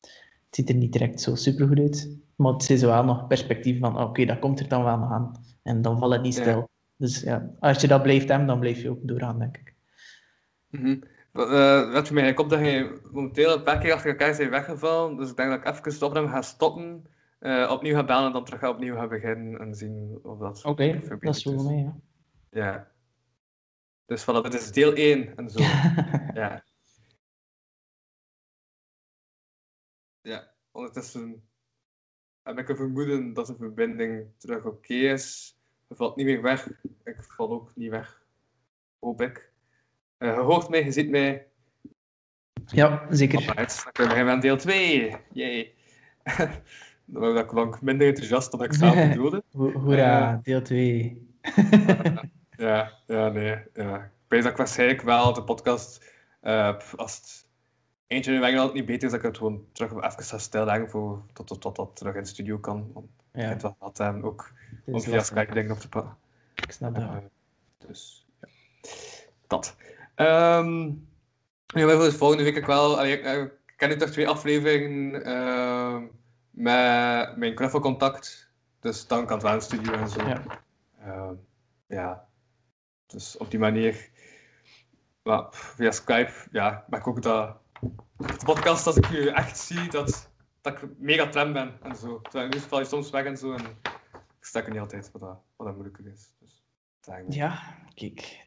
[0.01, 2.17] het ziet er niet direct zo super goed uit.
[2.35, 5.31] Maar het is wel nog perspectief van, oké, dat komt er dan wel nog aan.
[5.63, 6.41] En dan valt het niet Ja.
[6.41, 6.69] stil.
[6.97, 9.74] Dus ja, als je dat blijft hebben, dan blijf je ook doorgaan, denk ik.
[11.33, 15.17] Uh, wat voor mij komt dat je momenteel een paar keer achter elkaar bent weggevallen.
[15.17, 17.05] Dus ik denk dat ik even de opname ga stoppen,
[17.39, 20.63] eh, opnieuw ga bellen en dan terug ga opnieuw gaan beginnen en zien of dat
[20.65, 21.95] Oké, verbeterd dat is voor mij, ja.
[22.49, 22.91] Ja.
[24.05, 25.59] Dus voilà, dit is deel 1 en zo.
[26.33, 26.63] ja.
[30.21, 31.49] Ja, ondertussen
[32.43, 35.57] heb ik een vermoeden dat de verbinding terug oké is.
[35.87, 36.69] Het valt niet meer weg.
[37.03, 38.25] Ik val ook niet weg.
[38.99, 39.53] Hoop ik.
[40.17, 41.47] Eh, je hoort mij, je ziet mij.
[42.65, 43.37] Ja, zeker.
[43.39, 45.15] Alright, dan kunnen we beginnen aan deel 2.
[45.31, 45.73] Yay.
[47.05, 49.43] dat, dat klonk minder enthousiast dan ik zelf bedoelde.
[49.51, 50.37] Ho- Hoera, Eh.
[50.43, 51.27] deel 2.
[52.57, 53.57] Ja, ja, nee.
[53.73, 53.95] Ja.
[54.03, 56.13] Ik weet dat ik waarschijnlijk wel de podcast,
[56.77, 57.47] pff, als het
[58.07, 61.21] eentje in week niet beter is, dat ik het gewoon terug even ga stilleggen voor,
[61.33, 62.91] tot, tot, tot dat terug in de studio kan.
[62.93, 64.51] Want ik Ja, vind wel wat hem ook
[64.85, 65.23] het om via.
[65.23, 66.17] Skype dingen op te pakken.
[66.55, 67.03] Ik snap dat.
[67.03, 67.17] Eh,
[67.87, 68.47] dus, ja.
[69.47, 69.75] Dat.
[70.15, 70.91] Ehm
[71.65, 72.97] ja, maar voor de volgende week ik wel...
[72.97, 76.03] allee, ik, eh, ik ken nu toch twee afleveringen ehm,
[76.49, 78.49] met mijn knuffelcontact.
[78.79, 80.27] Dus dan kan het wel studio en zo.
[80.27, 80.43] Ja.
[80.99, 81.33] Ehm,
[81.87, 82.27] ja.
[83.05, 84.09] Dus op die manier...
[85.49, 87.57] Via Skype, ja, maar ik ook dat...
[88.17, 92.21] De podcast, als ik je echt zie, dat, dat ik mega trem ben en zo.
[92.21, 93.65] Terwijl nu val je soms weg en zo en
[94.39, 96.35] ik stek er niet altijd, wat dat, wat dat moeilijker is.
[96.39, 96.65] Dus.
[97.27, 98.44] Ja, kijk.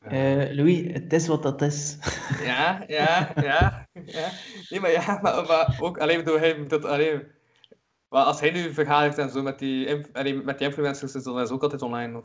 [0.00, 1.98] Eh, Louis, het is wat dat is.
[2.50, 4.28] ja, ja, ja, ja.
[4.68, 7.22] Nee, maar ja, maar, maar ook alleen door hem dat alleen.
[8.08, 11.22] Maar als hij nu vergadert en zo met die, inf- allee, met die influencers, is
[11.24, 12.16] dat is ook altijd online.
[12.18, 12.24] Of...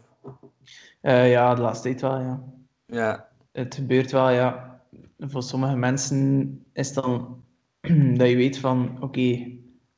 [1.02, 2.44] Eh, ja, de laatste tijd wel, ja.
[2.86, 4.80] Ja, Het gebeurt wel, ja.
[5.20, 7.44] Voor sommige mensen is dan
[8.18, 9.22] dat je weet van, oké,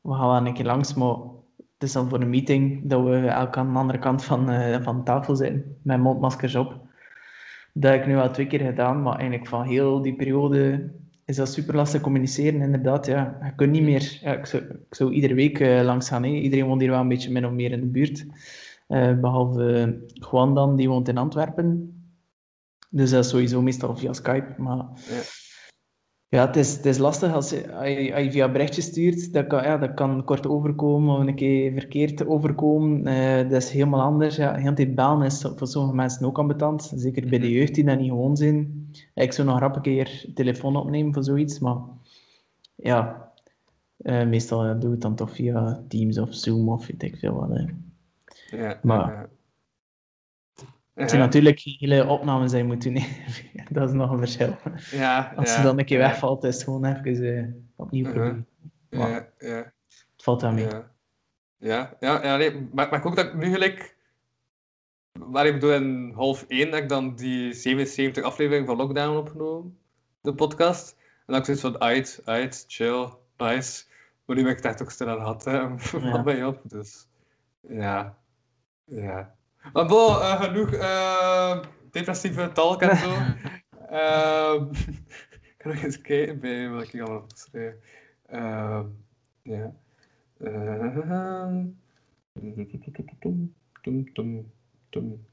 [0.02, 1.16] we gaan wel een keer langs, maar
[1.58, 4.82] het is dan voor een meeting dat we elk aan de andere kant van, eh,
[4.84, 6.86] van de tafel zitten, met mondmaskers op.
[7.80, 10.92] Dat heb ik nu al twee keer gedaan, maar eigenlijk van heel die periode
[11.26, 13.06] is dat super lastig communiceren, inderdaad.
[13.06, 13.38] Ja.
[13.44, 16.24] Je kunt niet meer, ja, ik, zou, ik zou iedere week eh, langs gaan.
[16.24, 16.30] Hè.
[16.30, 18.26] Iedereen woont hier wel een beetje min of meer in de buurt.
[18.88, 19.98] Eh, behalve
[20.32, 21.92] Juan dan, die woont in Antwerpen.
[22.90, 24.54] Dus dat is sowieso meestal via Skype.
[24.58, 25.22] Maar Ja.
[26.30, 27.74] Ja, het, is, het is lastig als je,
[28.14, 29.34] als je, via berichtjes stuurt.
[29.34, 33.08] Dat kan, ja, dat kan kort overkomen of een keer verkeerd overkomen.
[33.08, 34.36] Eh, dat is helemaal anders.
[34.36, 36.92] Ja, heel tijd bellen is voor sommige mensen ook ambetant.
[36.96, 38.90] Zeker bij de jeugd die dat niet gewoon zijn.
[39.14, 41.60] Ik zou nog rap een keer telefoon opnemen voor zoiets.
[41.60, 41.78] Maar
[42.76, 43.32] ja,
[43.98, 47.34] eh, meestal doe ik het dan toch via Teams of Zoom of weet ik veel
[47.34, 47.50] wat.
[47.50, 47.66] hè.
[48.58, 48.80] ja.
[48.84, 49.30] Maar-
[50.98, 52.96] Het zijn natuurlijk hele opnames die je moet doen.
[52.96, 53.08] hè.
[53.72, 54.58] dat is nog een verschil.
[54.92, 57.44] ja, Als ze dan een keer wegvalt, is het gewoon even eh,
[57.76, 58.14] opnieuw Mhm.
[58.14, 58.48] proberen.
[58.90, 60.66] Het valt wel mee.
[60.66, 60.92] ja.
[61.60, 63.96] Ja, ja, ja nee, maar, maar ook dat ik nu gelijk...
[65.12, 69.78] Waar ik bedoel, in half één heb ik dan die 77 aflevering van Lockdown opgenomen,
[70.22, 70.96] de podcast.
[71.00, 73.86] En dan ik zoiets van, uit, uit, chill, nice.
[74.26, 75.68] Maar nu ben ik het echt ook stil aan gehad, hè.
[76.12, 77.08] Wat ben je op, dus...
[77.62, 78.18] Ja.
[78.86, 79.36] Ja.
[79.74, 81.60] Maar bon, eh, genoeg eh,
[81.92, 83.12] depressieve talk en zo.
[83.90, 84.64] Ehm,
[85.42, 87.80] ik ga nog eens kijken bij wat ik allemaal heb geschreven.
[88.26, 88.86] Ehm,
[89.42, 89.74] ja.
[90.44, 91.66] Ehm,
[93.82, 94.52] tum, tum,
[94.90, 95.26] tum.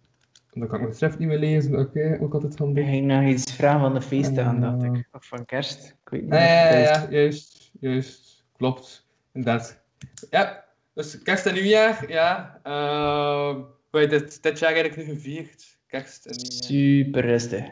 [0.53, 2.85] En dan kan ik mijn schrift niet meer lezen, oké, ook altijd Ik handig.
[2.85, 5.09] ging nog iets vragen van de feesten aan, dacht ik.
[5.13, 5.97] Of van kerst.
[6.05, 6.33] Ik weet niet.
[6.33, 9.81] Ja, juist, juist, klopt, inderdaad.
[10.31, 12.61] Ja, dus kerst en nieuwjaar, ja.
[12.63, 13.61] Ehm
[14.01, 15.77] je dit, dit jaar eigenlijk nu gevierd?
[15.87, 16.63] Kerst en nieuwjaar.
[16.63, 17.65] Super rustig.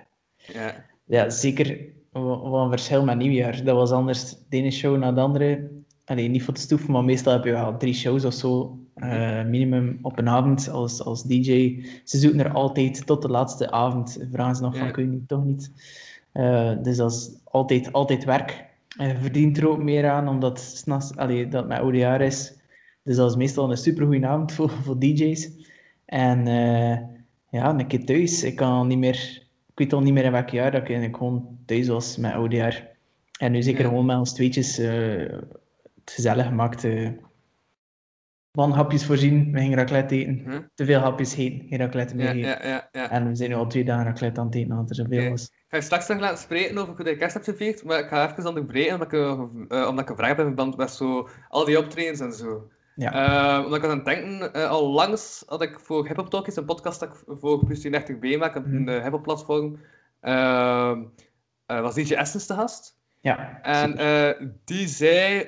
[0.53, 1.79] Ja, Ja, zeker
[2.13, 3.65] wel een verschil met nieuwjaar.
[3.65, 5.71] Dat was anders de ene show na de andere.
[6.05, 8.77] Allee, niet voor te stoeven, maar meestal heb je wel drie shows of zo.
[8.95, 11.85] eh, minimum op een avond als, als DJ.
[12.05, 14.19] Ze zoeken er altijd tot de laatste avond.
[14.33, 15.71] Vragen ze nog van, kun je niet, toch niet?
[16.33, 18.65] Eh, dus dat is altijd, altijd werk.
[18.97, 22.21] En je verdient er ook meer aan, omdat 's nachts- allee, dat met oude jaar
[22.21, 22.55] is.
[23.03, 25.51] Dus dat is meestal een supergoeie avond voor, voor DJ's.
[26.13, 26.99] En eh,
[27.51, 28.43] ja, een keer thuis.
[28.43, 29.41] Ik kan al niet meer...
[29.67, 32.53] Ik weet al niet meer in welk jaar dat ik eigenlijk gewoon thuis was met
[32.53, 32.91] jaar.
[33.39, 33.89] En nu zeker Ja.
[33.89, 35.17] gewoon met ons tweetjes eh,
[35.95, 36.85] het gezellig gemaakt.
[36.85, 37.11] eh
[38.53, 39.53] van hapjes voorzien.
[39.53, 40.39] We gingen raclette eten.
[40.45, 40.61] Hm?
[40.75, 42.69] Te veel hapjes eten, geen raclette meer ja, eten.
[42.69, 42.89] ja, ja.
[42.93, 43.11] ja.
[43.11, 45.43] En we zijn nu al twee dagen raclette aan het eten, omdat er zoveel was.
[45.45, 48.09] Ik ga je straks nog laten spreken over hoe je kerst hebt gevierd, maar ik
[48.09, 49.19] ga even onderbreken omdat ik,
[49.71, 52.71] eh, omdat ik een vraag heb in verband met zo, al die optredens en zo.
[52.97, 53.13] Ja.
[53.59, 56.31] Eh, omdat ik was aan het denken, eh, al langs had ik voor Hip Hop
[56.31, 58.85] Talkies, een podcast dat ik voor Plus 30B maak, Mhm.
[58.85, 59.81] de Hip Hop platform,
[60.21, 60.93] eh,
[61.67, 63.01] was DJ Essence te gast.
[63.21, 63.97] Ja, En
[64.65, 65.45] die zei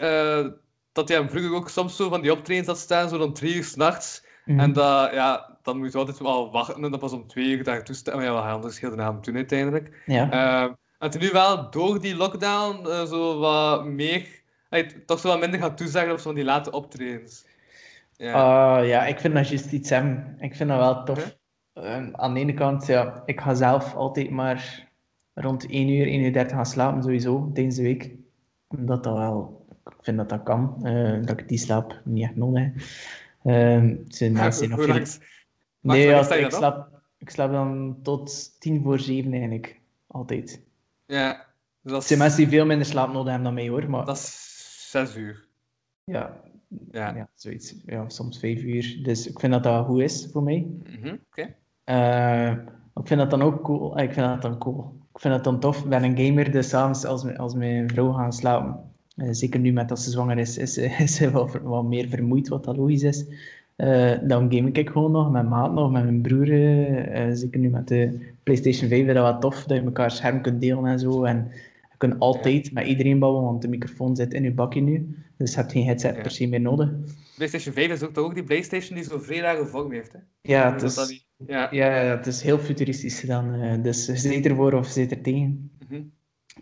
[0.92, 3.54] dat hij hem vroeger ook soms zo van die optredens had staan, zo rond drie
[3.54, 4.24] uur s'nachts.
[4.44, 4.60] Mhm.
[4.60, 7.64] En dat, ja, dan moet je altijd wel wachten en dat was om twee uur
[7.64, 8.16] daar toestaan.
[8.16, 10.02] Maar ja, gaan anders heel de avond doen uiteindelijk.
[10.06, 10.30] ja.
[10.30, 14.26] Ehm, en toen nu wel door die lockdown zo wat meer,
[14.68, 17.46] allee, toch zo wat minder gaan toezeggen op zo van die late optredens.
[18.16, 18.32] Ja.
[18.32, 20.36] Ah, ja, ik vind dat juist iets hebben.
[20.38, 21.36] Ik vind dat wel tof.
[21.72, 24.88] Ehm, aan de ene kant, ja, ik ga zelf altijd maar
[25.34, 28.10] rond 1 uur, 1 uur 30 gaan slapen, sowieso, tijdens de week.
[28.68, 30.78] Omdat dat wel, ik vind dat dat kan.
[30.86, 32.74] eh, dat ik die slaap niet echt nodig heb.
[33.42, 35.18] Het zijn mensen die nog Hoe veel...
[35.80, 36.88] Nee, ja, ik, slaap,
[37.18, 39.80] ik slaap dan tot tien voor zeven eigenlijk.
[40.06, 40.62] Altijd.
[41.06, 41.46] Ja,
[41.82, 44.04] Dus dat Er zijn mensen die veel minder slaap nodig hebben dan mij hoor, maar
[44.04, 44.53] Dat is
[44.94, 45.46] zes uur.
[46.04, 46.40] ja,
[46.90, 47.14] Ja.
[47.16, 47.74] ja, zoiets.
[47.86, 49.00] Ja, soms vijf uur.
[49.02, 50.66] Dus ik vind dat dat goed is voor mij.
[50.98, 51.54] Mhm, Oké.
[51.84, 52.50] Eh,
[52.94, 53.96] ik vind dat dan ook cool.
[53.96, 54.92] Ah, Ik vind dat dan cool.
[55.14, 55.82] Ik vind dat dan tof.
[55.84, 58.76] Ik ben een gamer, dus s'avonds als, mijn- als mijn vrouw gaat slapen,
[59.16, 61.30] eh, zeker nu met dat ze zwanger is, is, ze- is ze
[61.64, 63.24] wel meer vermoeid, wat dat logisch is.
[63.76, 66.46] Eh, dan game ik gewoon nog met maat nog, met mijn broer.
[67.36, 70.60] zeker nu met de PlayStation 5 is dat wat tof, dat je elkaar scherm kunt
[70.60, 71.24] delen en zo.
[71.24, 71.50] En
[72.08, 75.16] kunt altijd met iedereen babbelen, want de microfoon zit in je bakje nu.
[75.36, 76.22] Dus je hebt geen headset Ja.
[76.22, 76.90] per se meer nodig.
[77.36, 80.12] PlayStation 5 is ook toch ook die PlayStation die zo'n vrij rare vorm heeft.
[80.12, 80.18] Hè?
[80.42, 81.68] Ja, het is, niet- ja.
[81.70, 83.54] ja, ja, het is heel futuristisch gedaan.
[83.54, 85.70] eh, dus je zit ervoor of je zit er tegen.
[85.88, 86.00] Mhm.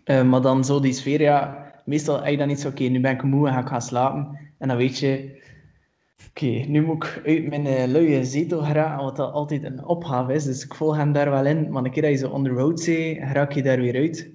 [0.03, 3.11] Eh, maar dan zo die sfeer, ja, meestal heb je dan iets, oké, nu ben
[3.13, 4.37] ik moe en ga ik gaan slapen.
[4.57, 5.41] En dan weet je,
[6.29, 10.33] oké, nu moet ik uit mijn eh, luie zetel geraken, wat dat altijd een opgave
[10.33, 10.43] is.
[10.43, 12.49] Dus ik volg hem daar wel in, maar een keer dat je zo on the
[12.49, 14.29] road bent, raak je daar weer uit.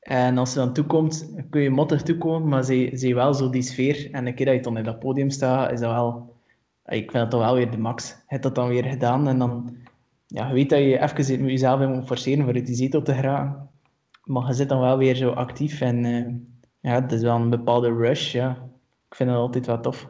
[0.00, 4.08] En als je dan toekomt, kun je mottig toekomen, maar je wel zo die sfeer.
[4.12, 6.38] En een keer dat je dan op dat podium staat, is dat wel...
[6.86, 8.08] Ik vind dat toch wel weer de max.
[8.08, 9.76] Je hebt dat dan weer gedaan en dan...
[10.26, 13.02] Ja, je weet dat je even met jezelf in moet forceren voor uit die zetel
[13.02, 13.68] te geraken.
[14.24, 16.34] Maar je zit dan wel weer zo actief en eh,
[16.80, 18.32] ja, het is wel een bepaalde rush.
[18.32, 18.50] Ja.
[19.08, 20.08] Ik vind dat altijd wel tof.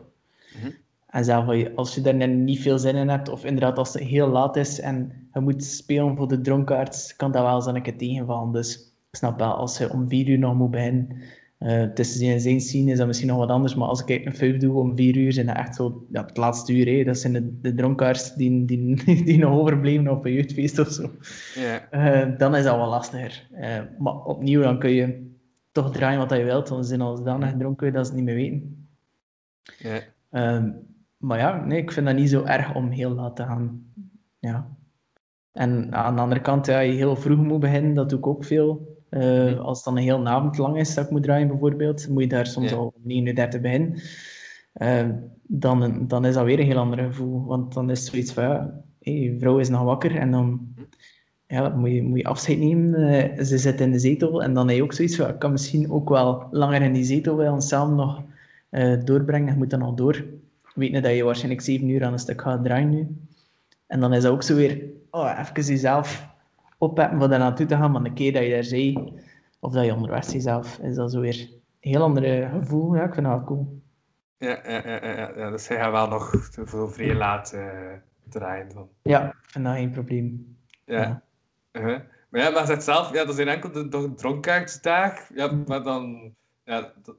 [0.61, 0.71] Mhm.
[1.07, 4.03] En zelf als je- er net niet veel zin in hebt, of inderdaad als het
[4.03, 7.83] heel laat is en je moet spelen voor de dronkaards, kan dat wel eens een
[7.83, 8.53] keer tegenvallen.
[8.53, 11.09] Dus ik snap wel, als je om vier uur nog moet beginnen,
[11.59, 14.35] eh tussen zijn zijn scene is dat misschien nog wat anders, maar als ik een
[14.35, 16.87] vijf doe om vier uur, zijn dat echt zo ja, het laatste uur.
[16.87, 17.05] Hè.
[17.05, 21.11] Dat zijn de, de dronkaards die, die, die nog overbleven op een jeugdfeest of zo.
[21.91, 23.49] Eh, dan is dat wel lastiger.
[23.53, 25.35] Eh, maar opnieuw, dan kun je
[25.73, 28.35] toch draaien wat je wilt, want ze zijn al zodanig gedronken dat ze het niet
[28.35, 28.89] meer weten.
[30.31, 30.71] Ehm,
[31.17, 33.93] maar ja, nee, ik vind dat niet zo erg om heel laat te gaan.
[34.39, 34.77] Ja.
[35.53, 38.45] En aan de andere kant, ja, je heel vroeg moet beginnen, dat doe ik ook
[38.45, 38.90] veel.
[39.11, 42.23] Eh, als het dan een heel avond lang is dat ik moet draaien, bijvoorbeeld, moet
[42.23, 42.77] je daar soms Ja.
[42.77, 44.01] al om 9 uur 30 beginnen.
[44.73, 45.09] Eh,
[45.43, 47.45] dan, dan is dat weer een heel ander gevoel.
[47.45, 50.75] Want dan is het zoiets van, ja, hé, je vrouw is nog wakker en dan
[51.47, 52.95] ja, moet, je, moet je afscheid nemen.
[52.95, 55.53] Eh, ze zit in de zetel en dan heb je ook zoiets van, ik kan
[55.53, 58.23] misschien ook wel langer in die zetel willen samen nog
[59.05, 59.53] doorbrengen.
[59.53, 60.25] Je moet dan nog door.
[60.75, 63.17] Weet je dat je waarschijnlijk zeven uur aan een stuk gaat draaien nu.
[63.87, 66.30] En dan is dat ook zo weer, oh, even jezelf
[66.81, 67.91] opheffen voor daar naartoe te gaan.
[67.91, 69.13] Maar een keer dat je daar zei,
[69.61, 71.49] of dat je onderweg zelf, is dat zo weer
[71.81, 72.95] een heel ander gevoel.
[72.95, 73.83] Ja, ik vind dat cool.
[74.37, 77.93] Ja, ja, ja, ja, dus hij gaat wel nog veel vrij laat eh,
[78.29, 78.89] draaien.
[79.03, 80.57] Ja, ik vind dat geen probleem.
[80.85, 81.01] Ja.
[81.03, 81.23] Ja.
[81.73, 82.01] Uh-huh.
[82.29, 85.35] Maar ja, maar zegt zelf, ja, dat zijn enkel de, de dronkaardsdag.
[85.35, 86.35] Ja, maar dan...
[86.65, 87.17] Ja, dat,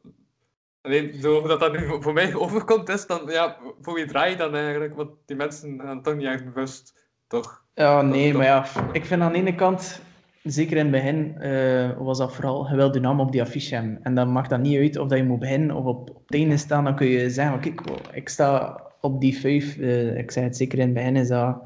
[0.82, 3.22] alleen, zo, dat, dat nu voor mij overkomt, is dan...
[3.26, 4.96] Ja, voor wie draai je dan eigenlijk?
[4.96, 7.01] Want die mensen gaan toch niet echt bewust,
[7.32, 7.64] toch?
[7.74, 10.02] Ja, nee, maar ja, ik vind aan de ene kant,
[10.44, 13.76] zeker in het begin, eh, was dat vooral, je wil de naam op die affiche
[13.76, 14.00] hebben.
[14.04, 16.36] En dan maakt dat niet uit of dat je moet beginnen of op, op het
[16.36, 16.84] einde staan.
[16.84, 17.82] Dan kun je zeggen, kijk,
[18.14, 19.78] ik sta op die vijf.
[19.78, 21.62] eh, ik zeg het zeker in het begin, is dat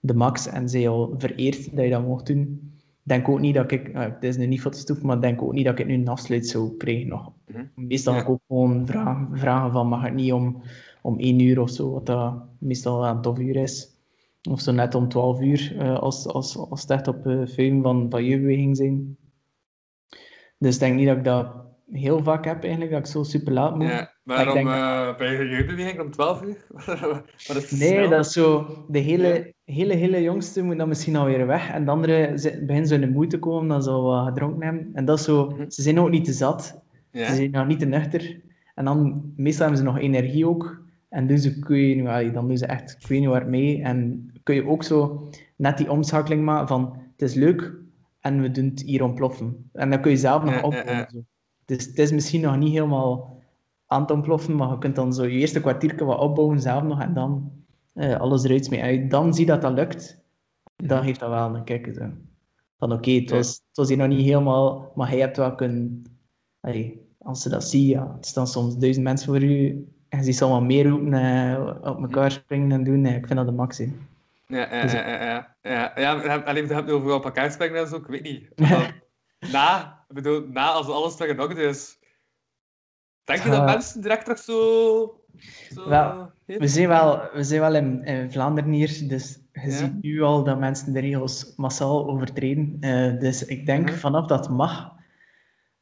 [0.00, 0.46] de max.
[0.48, 2.72] En ze al vereerd dat je dat mocht doen.
[3.02, 5.22] Denk ook niet dat ik, eh, het is nu niet voor te stoeven, maar ik
[5.22, 7.32] denk ook niet dat ik nu een afsluit zou krijgen nog.
[7.46, 7.62] Mhm.
[7.74, 8.24] Meestal Ja.
[8.24, 10.62] ook gewoon vragen, vragen van, mag het niet om,
[11.02, 13.92] om één uur of zo, wat dat meestal wel een tof uur is.
[14.50, 17.82] Of zo net om 12 uur, eh, als, als, als het echt op uh, film
[17.82, 19.16] van, van jeugdbeweging zijn.
[20.58, 21.52] Dus ik denk niet dat ik dat
[21.90, 23.86] heel vaak heb eigenlijk, dat ik zo super laat moet.
[23.88, 26.66] Ja, waarom denk- eh, bij je jeugdbeweging om 12 uur?
[27.48, 28.08] Wat is Nee, snel?
[28.10, 28.66] dat is zo...
[28.88, 31.70] De hele, hele, hele jongste moet dan misschien alweer weg.
[31.70, 34.26] En de andere zit- beginnen zo in de moeite te komen, dan ze al wat
[34.26, 34.90] gedronken hebben.
[34.92, 35.46] En dat is zo...
[35.50, 35.70] Mhm.
[35.70, 36.82] Ze zijn ook niet te zat.
[37.10, 37.26] Ja.
[37.28, 38.40] Ze zijn nog niet te nuchter.
[38.74, 40.82] En dan, meestal hebben ze nog energie ook.
[41.14, 43.82] En doen ze, je, allee, dan doen ze echt, ik weet niet waar mee.
[43.82, 47.74] En kun je ook zo net die omschakeling maken van, het is leuk
[48.20, 49.70] en we doen het hier ontploffen.
[49.72, 50.74] En dan kun je zelf nog.
[50.74, 51.22] Zo.
[51.64, 53.42] Dus het is misschien nog niet helemaal
[53.86, 57.00] aan het ontploffen, maar je kunt dan zo je eerste kwartier wat opbouwen zelf nog
[57.00, 57.52] en dan
[57.92, 58.80] eh, alles eruit mee.
[58.80, 60.24] En dan zie je dat dat lukt,
[60.76, 61.94] dan geeft dat wel een kick.
[61.94, 62.10] Zo.
[62.78, 66.02] Van oké, het, was, het was hier nog niet helemaal, maar hij hebt wel kunnen...
[67.18, 70.36] als ze dat zien, ja, het staan soms duizend mensen voor u en je ziet
[70.36, 73.04] ze allemaal meer roepen, eh, op elkaar springen en doen.
[73.04, 73.78] eh, ik vind dat de max.
[73.78, 73.92] hè.
[74.46, 76.36] Ja, ja, Dus- ja, ja, ja.
[76.44, 78.48] alleen hebben het over op elkaar springen en zo, ik weet niet.
[79.52, 81.98] Na, ik bedoel, na als alles terug in orde is,
[83.24, 85.20] denk je dat mensen direct terug zo...
[85.74, 86.30] zo Wel?
[86.46, 89.70] We zijn wel, we zijn wel in, in Vlaanderen hier, dus je Ja.
[89.70, 92.76] ziet nu al dat mensen de regels massaal overtreden.
[92.80, 94.92] Eh, dus ik denk vanaf dat mag,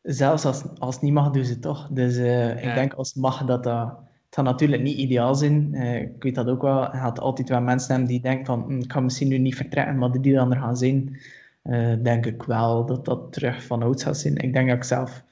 [0.02, 1.88] zelfs als, als het niet mag, doen ze het toch.
[1.90, 2.16] Dus
[2.62, 3.98] ik denk als het mag, dat dat...
[4.32, 5.74] Het gaat natuurlijk niet ideaal zijn.
[5.74, 6.80] Eh, ik weet dat ook wel.
[6.82, 9.54] Je gaat altijd wel mensen hebben die denken van, "Hm, ik ga misschien nu niet
[9.56, 11.20] vertrekken, maar die dan gaan zijn,
[11.62, 14.36] eh, denk ik wel dat dat terug van oud zou zijn.
[14.36, 15.24] Ik denk dat ik zelf,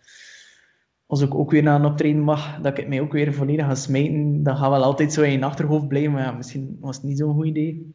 [1.07, 3.67] als ik ook weer naar een optreden mag, dat ik het mij ook weer volledig
[3.67, 4.43] ga smijten.
[4.43, 7.19] Dat gaat wel altijd zo in je achterhoofd blijven, maar ja, misschien was het niet
[7.19, 7.93] zo'n goed idee.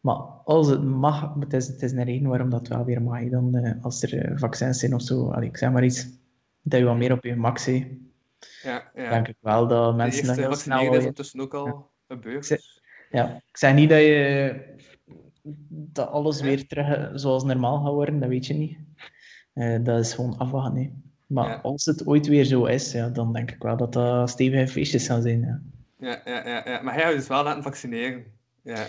[0.00, 3.28] Maar als het mag, het is, het is een reden waarom dat wel weer mag.
[3.28, 6.08] Dan, uh, als er vaccins zijn of zo, Allee, ik zeg maar iets,
[6.62, 7.70] dat je wat meer op je max.
[8.62, 9.10] Ja, ja.
[9.10, 10.76] denk ik wel dat mensen dat De heel snel...
[10.76, 12.50] vaccineren is ondertussen ook al gebeurd.
[12.50, 12.80] Ik
[13.10, 14.54] Ja, ik zeg niet dat je
[15.68, 18.78] dat alles weer terug zoals normaal gaat worden, dat weet je niet.
[19.52, 20.76] Eh, dat is gewoon afwachten.
[20.76, 20.90] hè.
[21.26, 21.54] Maar Ja.
[21.62, 25.06] als het ooit weer zo is, ja, dan denk ik wel dat dat stevige feestjes
[25.06, 25.40] gaan zijn.
[25.40, 25.60] Ja.
[25.98, 26.82] Ja, ja, ja, ja.
[26.82, 28.24] Maar hij gaat dus wel laten vaccineren.
[28.62, 28.86] Ja.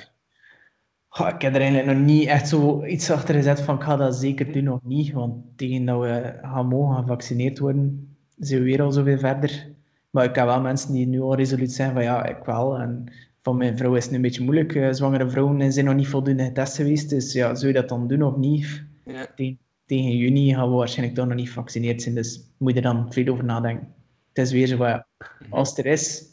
[1.08, 3.96] Goh, ik heb er eigenlijk nog niet echt zo iets achter gezet van ik ga
[3.96, 5.12] dat zeker doen of niet.
[5.12, 9.68] Want tegen dat we gaan mogen gevaccineerd worden, zijn we weer al zoveel verder.
[10.10, 12.80] Maar ik heb wel mensen die nu al resoluut zijn van ja, ik wel.
[12.80, 13.06] En
[13.42, 14.76] van mijn vrouw is het nu een beetje moeilijk.
[14.76, 17.10] Eh, zwangere vrouwen zijn nog niet voldoende getest geweest.
[17.10, 18.84] Dus ja, zou je dat dan doen of niet?
[19.06, 19.28] Ja.
[19.36, 22.16] Tegen, tegen juni gaan we waarschijnlijk toch nog niet gevaccineerd zijn.
[22.16, 23.94] Dus moet je er dan veel over nadenken.
[24.34, 25.08] Het is weer zo van ja,
[25.50, 26.26] als het er is,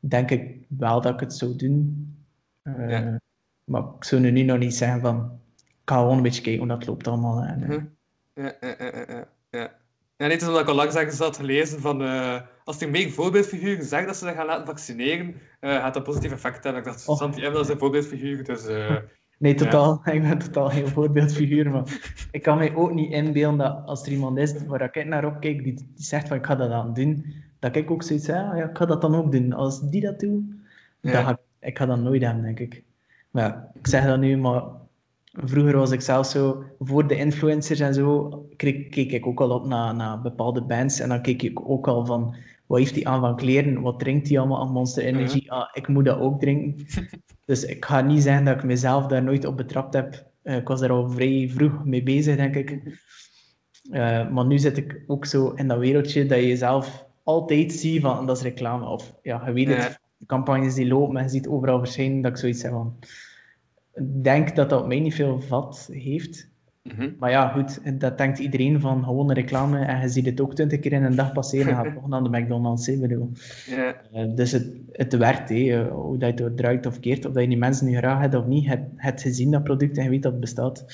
[0.00, 2.06] denk ik wel dat ik het zou doen.
[2.62, 3.20] Eh, Ja.
[3.64, 6.68] Maar ik zou nu nog niet zeggen van, ik ga gewoon een beetje kijken hoe
[6.78, 7.42] dat loopt allemaal.
[7.42, 7.84] En, Mhm.
[8.34, 9.72] Ja, ja, ja, ja,
[10.22, 10.28] ja.
[10.28, 13.84] Ja, niet omdat ik al lang ergens had gelezen van eh, als die meer voorbeeldfiguren
[13.84, 16.82] zeggen dat ze zich gaan laten vaccineren, eh, gaat dat positief effect hebben.
[16.82, 17.16] Ik dacht, Oh.
[17.16, 18.96] Santi Emel is een voorbeeldfiguur, dus eh,
[19.38, 20.02] Nee, totaal.
[20.12, 21.70] Ik ben totaal geen voorbeeldfiguur.
[21.70, 21.84] Maar
[22.30, 25.64] ik kan mij ook niet inbeelden dat als er iemand is waar ik naar opkijk,
[25.64, 28.56] die, die zegt van ik ga dat aan doen, dat ik ook zoiets heb, ah,
[28.56, 29.52] ja, ik ga dat dan ook doen.
[29.52, 30.42] Als die dat doet,
[31.00, 31.12] Ja.
[31.12, 32.82] dan ga ik, ik ga dat nooit hebben, denk ik.
[33.30, 34.62] Maar ik zeg dat nu, maar
[35.32, 39.50] vroeger was ik zelf zo, voor de influencers en zo, keek, keek ik ook al
[39.50, 42.34] op naar, naar bepaalde bands en dan keek ik ook al van,
[42.66, 45.88] wat heeft hij aan van kleren, wat drinkt hij allemaal aan Monster Energy, ah, ik
[45.88, 46.86] moet dat ook drinken.
[47.44, 50.26] Dus ik ga niet zeggen dat ik mezelf daar nooit op betrapt heb.
[50.42, 52.98] Eh, ik was daar al vrij vroeg mee bezig, denk ik.
[53.90, 58.00] Eh, maar nu zit ik ook zo in dat wereldje dat je jezelf altijd ziet
[58.00, 58.86] van dat is reclame.
[58.86, 62.30] Of ja, je weet het, de campagnes die lopen en je ziet overal verschijnen dat
[62.30, 62.98] ik zoiets heb van.
[63.94, 66.50] Ik denk dat dat mij niet veel vat heeft.
[66.82, 67.10] mhm.
[67.18, 70.54] Maar ja, goed, dat denkt iedereen van gewoon een reclame en je ziet het ook
[70.54, 72.86] twintig keer in een dag passeren en gaat toch naar de McDonald's.
[72.86, 73.30] hè, bedoel.
[74.12, 75.56] Eh, dus het, het werkt, hè.
[75.84, 78.20] eh, hoe dat je het draait of keert, of dat je die mensen nu graag
[78.20, 80.84] hebt of niet, het, het gezien dat product en je weet dat het bestaat.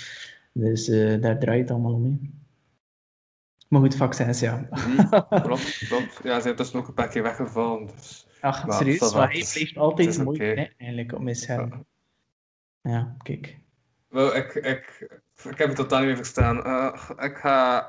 [0.52, 2.36] Dus eh, daar draait het allemaal om.
[3.68, 4.68] Maar goed, vaccins, ja.
[5.42, 6.20] Klopt, klopt.
[6.22, 7.86] Ja, ze zijn tussen ook een paar keer weggevallen.
[7.86, 8.26] Dus.
[8.40, 10.60] Ach, Maar serieus, maar hij blijft altijd mooi, oké.
[10.60, 11.86] hè, eigenlijk, op mijn scherm.
[12.82, 13.58] Ja, kijk.
[14.08, 15.08] Wel, ik, ik,
[15.50, 16.64] ik heb het totaal niet meer verstaan.
[16.64, 17.80] Eh, ik, ga,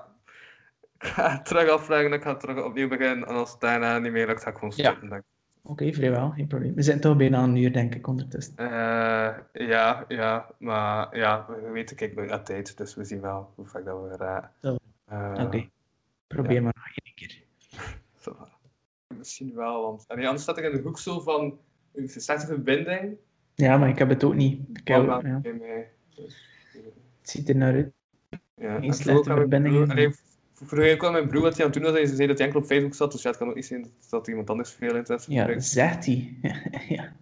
[0.99, 3.27] ik ga terug afvragen, ik ga terug opnieuw beginnen.
[3.27, 4.89] En als het daarna niet meer lukt, ga ik gewoon Ja.
[4.91, 5.17] stoppen.
[5.17, 5.23] ik.
[5.61, 6.73] Oké, vrijwel, geen probleem.
[6.75, 8.53] We zijn toch bijna een uur, denk ik, ondertussen.
[8.57, 13.65] Eh, ja, ja, maar ja, we weten, kijk, naar tijd, dus we zien wel hoe
[13.65, 14.51] vaak dat we raken.
[14.61, 14.77] Zo.
[15.05, 15.69] Eh, Oké,
[16.27, 17.43] probeer maar nog één keer.
[18.23, 18.35] zo.
[19.17, 21.59] Misschien wel, want en anders staat ik in de hoek zo van
[21.93, 23.17] een slechte verbinding.
[23.59, 24.61] Ja, maar ik heb het ook niet.
[24.73, 25.39] Ik heb, ja.
[26.15, 26.47] Dus,
[27.21, 27.91] het ziet er naar uit.
[28.55, 28.79] ja.
[28.79, 30.13] Geen slechte allee,
[30.53, 32.47] Vroeger kwam mijn broer wat hij aan het doen was, en hij zei dat hij
[32.47, 34.71] enkel op Facebook zat, dus ja, het kan ook niet zijn dat, dat iemand anders
[34.71, 35.65] veel interesse Ja, gebruikt.
[35.65, 36.37] zegt hij.
[36.97, 37.13] ja.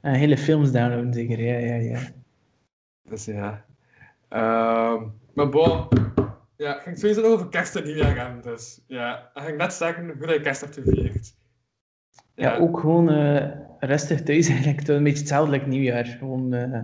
[0.00, 1.40] En hele films downloaden, zeker.
[1.40, 2.00] Ja, ja, ja.
[3.08, 3.64] Dus ja.
[4.28, 5.02] Ehm,
[5.34, 5.88] maar bon,
[6.56, 8.40] ja, ik ging sowieso over kerst en nieuwjaar gaan.
[8.40, 11.34] Dus ja, ik ging net zeggen hoe je kerst hebt gevierd.
[12.34, 14.78] Ja, ook gewoon eh, rustig thuis eigenlijk.
[14.78, 16.04] Het Een beetje hetzelfde als nieuwjaar.
[16.04, 16.80] Gewoon, eh,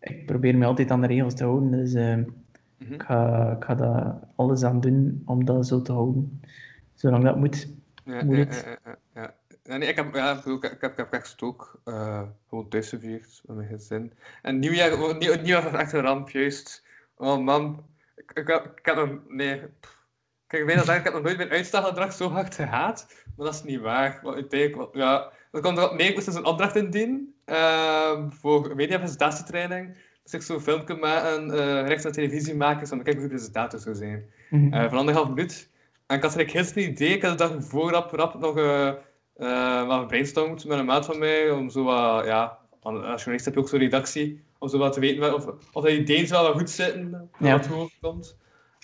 [0.00, 1.70] ik probeer me altijd aan de regels te houden.
[1.70, 2.16] Dus eh,
[2.76, 2.92] Mhm.
[2.92, 6.40] ik, ga, ik ga daar alles aan doen om dat zo te houden.
[6.94, 7.68] Zolang dat moet.
[8.04, 8.62] Ja, Moet het?
[8.66, 9.34] ja, ja, ja.
[9.64, 13.56] Ja, nee, ik heb, ja, ik, heb, ik heb ook eh, gewoon thuis gevierd met
[13.56, 14.12] mijn gezin.
[14.42, 16.86] En nieuwjaar, oh, nieuw, nieuwjaar was echt een ramp, juist.
[17.16, 17.84] Oh man,
[18.16, 19.60] ik, ik, ik heb nog, nee.
[20.46, 23.54] Kijk, ik weet dat ik heb nog nooit mijn uitstelgedrag zo hard gehaat, maar dat
[23.54, 24.20] is niet waar.
[24.22, 28.72] Want uiteindelijk, wel- ja, dat komt erop neer, ik moest een opdracht indienen ehm voor
[28.76, 29.96] mediapresentatietraining.
[30.22, 33.78] Dus ik zo'n filmpje maken, eh recht naar televisie maken, zodat ik een goede presentator
[33.80, 34.72] zou zijn Mhm.
[34.72, 35.70] eh van anderhalf minuut.
[36.06, 37.08] En ik had eigenlijk heel een idee.
[37.08, 41.50] Ik had de dag voor rap, nog eh wat gebrainstormd met een maat van mij.
[41.50, 44.42] Om zo wat, ja, als journalist heb je ook zo'n redactie.
[44.58, 47.30] Om zo wat te weten of, of de ideeën wel goed zitten.
[47.38, 47.52] Ja.
[47.52, 48.36] Wat hoog komt.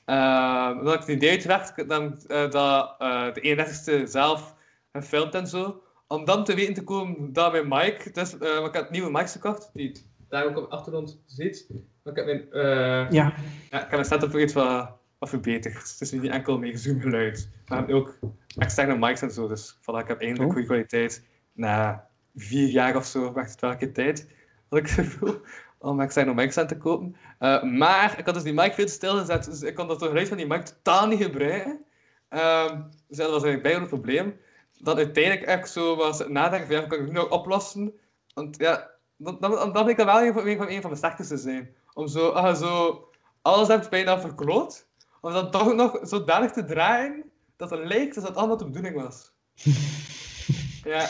[0.04, 2.94] Eh, dan had ik het idee uitgewerkt dan, dat
[3.34, 4.54] de 31ste zelf
[4.92, 5.82] gefilmd en zo.
[6.08, 9.32] Om dan te weten te komen dat mijn mic, dus, eh, ik had nieuwe mics
[9.32, 9.92] gekocht, die
[10.28, 11.66] daar ook op de achtergrond zit.
[12.02, 13.32] Maar ik heb mijn, eh, Ja,
[13.70, 15.74] ja, ik heb mijn setup iets wat, wat verbeterd.
[15.74, 18.18] Het is niet enkel meer zoomgeluid, maar ook
[18.56, 19.48] externe mics en zo.
[19.48, 20.52] Dus voilà, ik heb eindelijk Oh.
[20.52, 21.26] goede kwaliteit.
[21.52, 22.06] Na
[22.36, 24.34] vier jaar of zo wacht het wel een keer tijd.
[24.68, 25.40] Had ik het gevoel.
[25.78, 27.16] om externe mics aan te kopen.
[27.38, 30.36] Eh, maar ik had dus die mic veel stilgezet, dus ik kon dat geluid van
[30.36, 31.84] die mic totaal niet gebruiken.
[32.28, 34.34] Ehm, dus dat was eigenlijk bijna een probleem.
[34.78, 37.92] Dan uiteindelijk echt zo was nadenken van ja, kan ik het nu nog oplossen?
[38.34, 40.90] Want ja, dan, dan, dan dan bleek dat wel een van, een van, een van
[40.90, 41.74] de sterkste te zijn.
[41.94, 43.08] Om zo, als je zo
[43.42, 44.86] alles hebt bijna verkloot,
[45.20, 49.02] om dan toch nog zodanig te draaien dat het lijkt alsof het allemaal de bedoeling
[49.02, 49.32] was.
[50.92, 51.08] ja,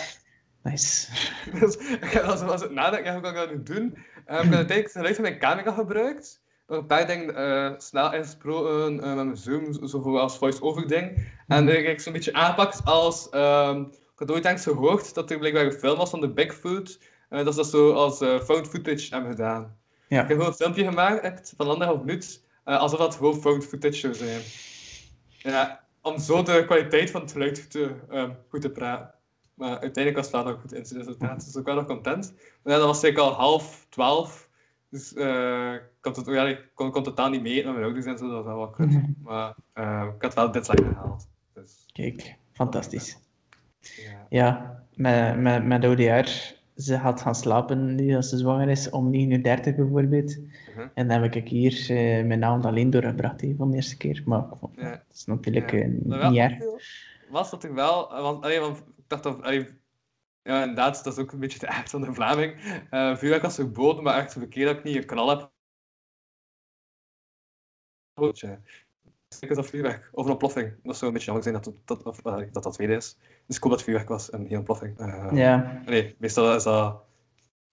[0.63, 1.09] Nice.
[1.61, 3.83] dus ik heb als, als ik nadenk, ja, hoe kan ik dat nu doen?
[3.85, 3.97] Um, ik
[4.27, 6.43] heb uiteindelijk het geluid van mijn camera gebruikt.
[6.69, 10.39] Nog een paar dingen eh, snel ingesproken uh, met mijn Zoom, zo zo voor als
[10.39, 11.33] voice-over ding.
[11.47, 13.29] En ik zo'n beetje aangepakt als...
[13.29, 13.81] ehm,
[14.21, 16.99] ik had ooit eens gehoord dat er blijkbaar een film was van de Bigfoot.
[17.29, 19.77] eh, dat ze dat zo als eh, found footage hebben gedaan.
[20.09, 20.23] Ja.
[20.23, 23.97] Ik heb gewoon een filmpje gemaakt van anderhalf minuut, eh, alsof dat gewoon found footage
[23.99, 24.43] zou zijn.
[25.39, 29.15] Ja, om zo de kwaliteit van het geluid te, ehm, goed te praten.
[29.55, 32.35] Maar uiteindelijk was het wel nog goed in zijn resultaat, dus ik was nog content.
[32.63, 34.48] Maar ja, dat was zeker al half twaalf,
[34.91, 38.19] dus ik kon, het, ja, ik kon, kon totaal niet mee met mijn ouders en
[38.19, 38.91] zo, dat was wel wat kut.
[38.91, 39.11] Mhm.
[39.23, 41.29] Maar eh, ik had wel deadline gehaald.
[41.55, 43.19] Dus, Kijk, fantastisch.
[43.81, 44.27] ja.
[44.29, 46.29] Ja, met, met, met ODR,
[46.77, 50.39] ze gaat gaan slapen nu als ze zwanger is, om 9.30 uur bijvoorbeeld.
[50.39, 50.87] Mhm.
[50.95, 54.23] En dan heb ik hier eh, mijn naam alleen doorgebracht hè, van de eerste keer.
[54.25, 54.45] Maar
[54.77, 55.71] dat is natuurlijk
[56.07, 56.31] Ja.
[56.31, 56.57] niet erg.
[57.31, 59.67] Was dat ik wel, want, allee, want ik dacht dat, allee,
[60.49, 62.61] ja, inderdaad, dat is ook een beetje de aard van de Vlaming.
[62.91, 65.51] Eh vuurwerk was verboden, maar echt verkeerd dat ik niet een knal heb.
[69.41, 70.77] Ik dat vuurwerk, of een ontploffing.
[70.83, 73.19] Dat zou een beetje jammer zijn dat dat, of, allee, dat, dat tweede is.
[73.47, 74.99] Dus ik hoop dat vuurwerk was en geen ontploffing.
[74.99, 77.05] Eh, Ja, Nee, meestal is dat,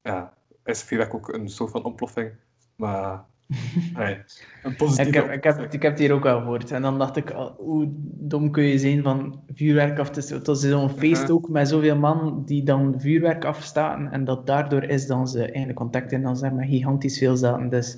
[0.01, 2.36] ja, is vuurwerk ook een soort van ontploffing.
[2.76, 3.26] Maar,
[3.93, 4.17] nee,
[4.63, 6.71] een positieve ik heb, ik, heb, ik heb het hier ook al gehoord.
[6.71, 10.37] En dan dacht ik, oh, hoe dom kun je zijn van vuurwerk af te steken.
[10.37, 14.11] Het was zo'n feest ook met zoveel man die dan vuurwerk afstaken.
[14.11, 17.69] En dat daardoor is dan ze eigenlijk contact in dan zeg maar gigantisch veel zaten.
[17.69, 17.97] Dus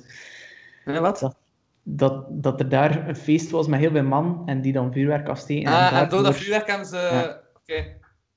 [0.84, 1.18] wat?
[1.20, 1.36] dat,
[1.82, 5.28] dat, dat er daar een feest was met heel veel man en die dan vuurwerk
[5.28, 5.72] afsteken.
[5.72, 6.96] Ah, en door dat vuurwerk hebben ze...
[6.96, 7.40] Ja.
[7.56, 7.96] Oké.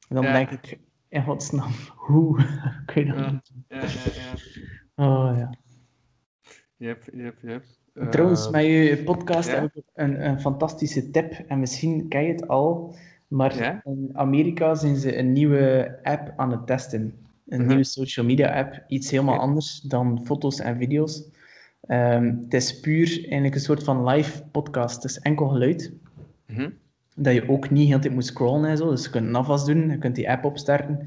[0.10, 0.32] Dan Ja.
[0.32, 1.72] denk ik, in godsnaam,
[2.08, 2.38] hoe
[2.86, 3.30] kun je dat Ja.
[3.30, 3.42] doen?
[3.68, 3.84] Ja, ja,
[4.96, 5.06] ja.
[5.06, 5.50] Oh ja.
[6.82, 7.64] Yep, yep, yep.
[8.12, 11.34] Trouwens, Eh, met je podcast heb ik een, een fantastische tip.
[11.48, 12.96] En misschien ken je het al,
[13.28, 17.14] maar in Amerika zijn ze een nieuwe app aan het testen.
[17.48, 17.68] Een Mhm.
[17.68, 18.84] nieuwe social media app.
[18.88, 21.24] Iets helemaal anders dan foto's en video's.
[21.88, 24.96] Ehm, het is puur eigenlijk een soort van live podcast.
[24.96, 25.94] Het is enkel geluid.
[26.48, 26.70] mhm.
[27.16, 28.90] Dat je ook niet heel tijd moet scrollen en zo.
[28.90, 31.00] Dus je kunt afwas doen, je kunt die app opstarten.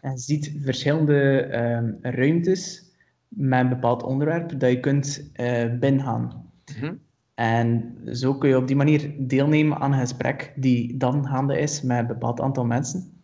[0.00, 2.89] En je ziet verschillende ehm, ruimtes
[3.30, 6.50] met een bepaald onderwerp dat je kunt eh binnengaan.
[6.78, 6.94] Mhm.
[7.34, 11.82] En zo kun je op die manier deelnemen aan een gesprek die dan gaande is
[11.82, 13.22] met een bepaald aantal mensen.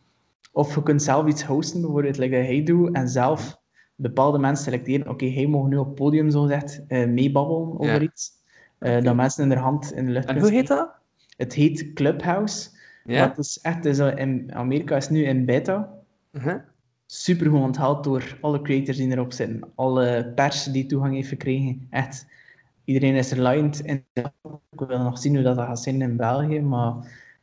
[0.53, 3.61] Of je kunt zelf iets hosten, bijvoorbeeld like dat hij doet, en zelf
[3.95, 5.09] bepaalde mensen selecteren.
[5.09, 8.33] Oké, hij mag nu op het podium, zo gezegd, eh, meebabbelen over iets.
[8.79, 9.03] Eh.
[9.03, 10.91] Dat mensen in de hand in de lucht En hoe heet dat?
[11.37, 12.71] Het heet Clubhouse.
[13.05, 13.29] Ja?
[13.29, 15.93] Het is echt, eh, in Amerika is nu in beta.
[16.31, 16.59] Mhm.
[17.07, 19.61] Super goed onthaald door alle creators die erop zitten.
[19.75, 21.87] Alle pers die toegang heeft gekregen.
[21.91, 22.27] Echt,
[22.85, 23.81] iedereen is er lined.
[23.81, 24.05] in.
[24.73, 26.61] Ik wil nog zien hoe dat gaat zijn in België.
[26.61, 26.95] Maar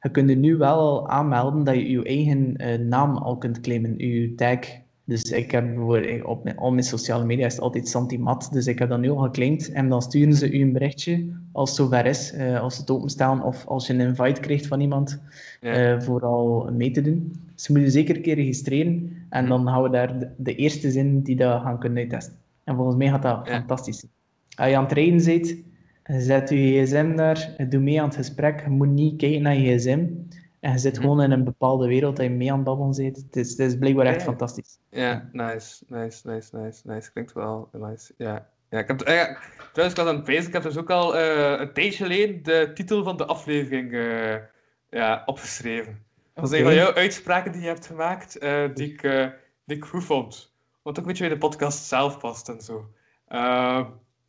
[0.02, 3.60] je kunt er nu wel al aanmelden dat je je eigen eh, naam al kunt
[3.62, 3.98] claimen.
[3.98, 4.60] Je tag.
[5.06, 8.50] Dus ik heb bijvoorbeeld op mijn, al mijn sociale media is het altijd Santimat.
[8.52, 9.72] Dus ik heb dat nu al geclaimd.
[9.72, 12.32] En dan sturen ze u een berichtje als het zover is.
[12.34, 15.22] eh, als ze het openstaan of als je een invite krijgt van iemand
[15.62, 15.72] Ja.
[15.96, 17.34] eh, voor al mee te doen.
[17.56, 20.56] Dus je moet je zeker een keer registreren en dan gaan we daar de, de
[20.56, 22.38] eerste zin die dat gaan kunnen uittesten.
[22.64, 23.54] En volgens mij gaat dat Ja.
[23.54, 24.12] fantastisch zijn.
[24.56, 25.56] Als je aan het rijden bent,
[26.24, 26.56] zet je
[26.86, 28.62] gsm daar, doe mee aan het gesprek.
[28.64, 30.08] Je moet niet kijken naar je gsm.
[30.60, 31.02] En je zit Mhm.
[31.02, 33.16] gewoon in een bepaalde wereld dat je mee aan het babbelen bent.
[33.18, 34.24] Het is, het is blijkbaar echt Ja.
[34.24, 34.78] fantastisch.
[34.90, 37.12] Ja, nice, nice, nice, nice, nice.
[37.12, 38.14] Klinkt wel nice.
[38.18, 38.48] Ja.
[38.70, 39.38] Ja, ik heb, eh, ja,
[39.74, 40.48] trouwens, ik was aan het.
[40.48, 44.36] Ik heb dus ook al eh, een tijdje geleden de titel van de aflevering eh,
[44.90, 45.98] ja, opgeschreven.
[46.34, 49.28] Dat is een van jouw uitspraken die je hebt gemaakt, eh, die, ik, eh,
[49.66, 50.56] die ik goed vond.
[50.82, 52.94] Wat ook een beetje bij de podcast zelf past en zo.
[53.28, 53.86] Ehm,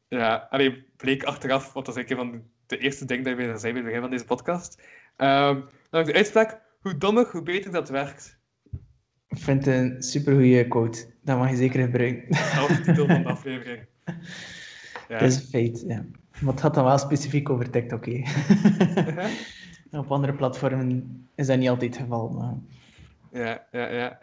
[0.08, 3.72] ja, alleen bleek achteraf, want dat is een van de eerste dingen die we zei
[3.72, 4.82] bij het begin van deze podcast.
[5.16, 8.38] Ehm dan de uitspraak, hoe dommer, hoe beter dat werkt.
[9.28, 11.06] Ik vind het een supergoeie quote.
[11.22, 12.28] Dat mag je zeker gebruiken.
[12.56, 13.86] Dat de titel van de aflevering.
[15.08, 15.14] Ja.
[15.18, 16.04] Het is een feit, ja.
[16.40, 18.06] Maar het gaat dan wel specifiek over TikTok.
[18.06, 18.22] hè.
[19.98, 22.28] Op andere platformen is dat niet altijd het geval.
[22.28, 22.54] Maar...
[23.32, 24.18] Ja, ja, ja.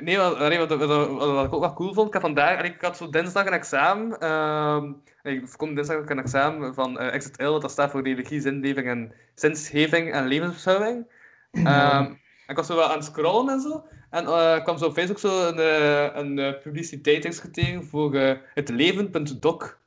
[0.00, 2.96] Nee, wat, wat, wat, wat, ik ook wel cool vond, ik had vandaag, ik had
[2.96, 4.18] zo dinsdag een examen.
[4.18, 4.92] ehm
[5.22, 9.12] ik kom dinsdag ook een examen van eh XZL, dat staat voor religie, zinleving en
[9.34, 11.06] zinsgeving en levensbeschouwing.
[11.50, 12.12] Ehm,
[12.46, 13.86] ik was zo wel aan het scrollen en zo.
[14.10, 18.14] En eh, ik kwam zo op Facebook zo een, uh, een uh, publiciteit tegen voor
[18.54, 19.78] het leven.doc.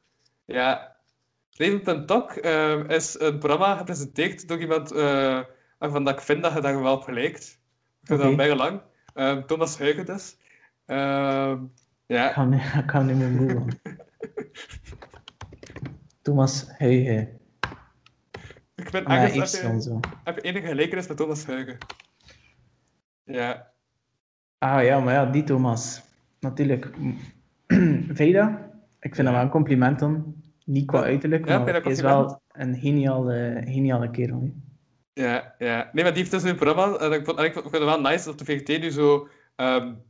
[0.46, 0.96] Ja,
[1.52, 2.36] leven.doc
[2.88, 4.94] is een programma gepresenteerd door iemand
[5.80, 7.60] waarvan dat ik vind dat je daar wel op gelijkt.
[8.02, 8.36] Ik vind okay.
[8.36, 8.82] dat bijna lang.
[9.46, 10.38] Thomas Huygen dus.
[10.86, 12.28] ja.
[12.28, 12.54] Ik kan,
[12.84, 13.80] ik kan niet meer googlen.
[16.22, 17.40] Thomas Huygen.
[18.76, 21.78] Ik ben eigenlijk heb, je, heb je enige gelijkenis met Thomas Huygen.
[23.24, 23.72] Ja.
[24.58, 26.02] Ah ja, maar ja, die Thomas.
[26.40, 26.90] Natuurlijk.
[28.18, 30.36] Veda, ik vind hem wel een compliment dan.
[30.66, 34.42] Niet qua uiterlijk, ja, maar hij is wel een geniale, geniale kerel.
[34.42, 34.69] He.
[35.20, 35.90] Ja, ja.
[35.94, 36.98] Nee, maar die heeft dus een programma.
[36.98, 40.02] En ik, vond, ik vind het wel nice dat de VGT nu zo um,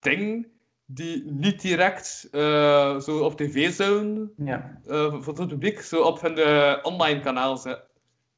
[0.00, 0.46] dingen
[0.86, 4.80] die niet direct uh, zo op tv zouden ja.
[4.86, 7.84] uh, voor het publiek, zo op hun uh, online kanaal zetten.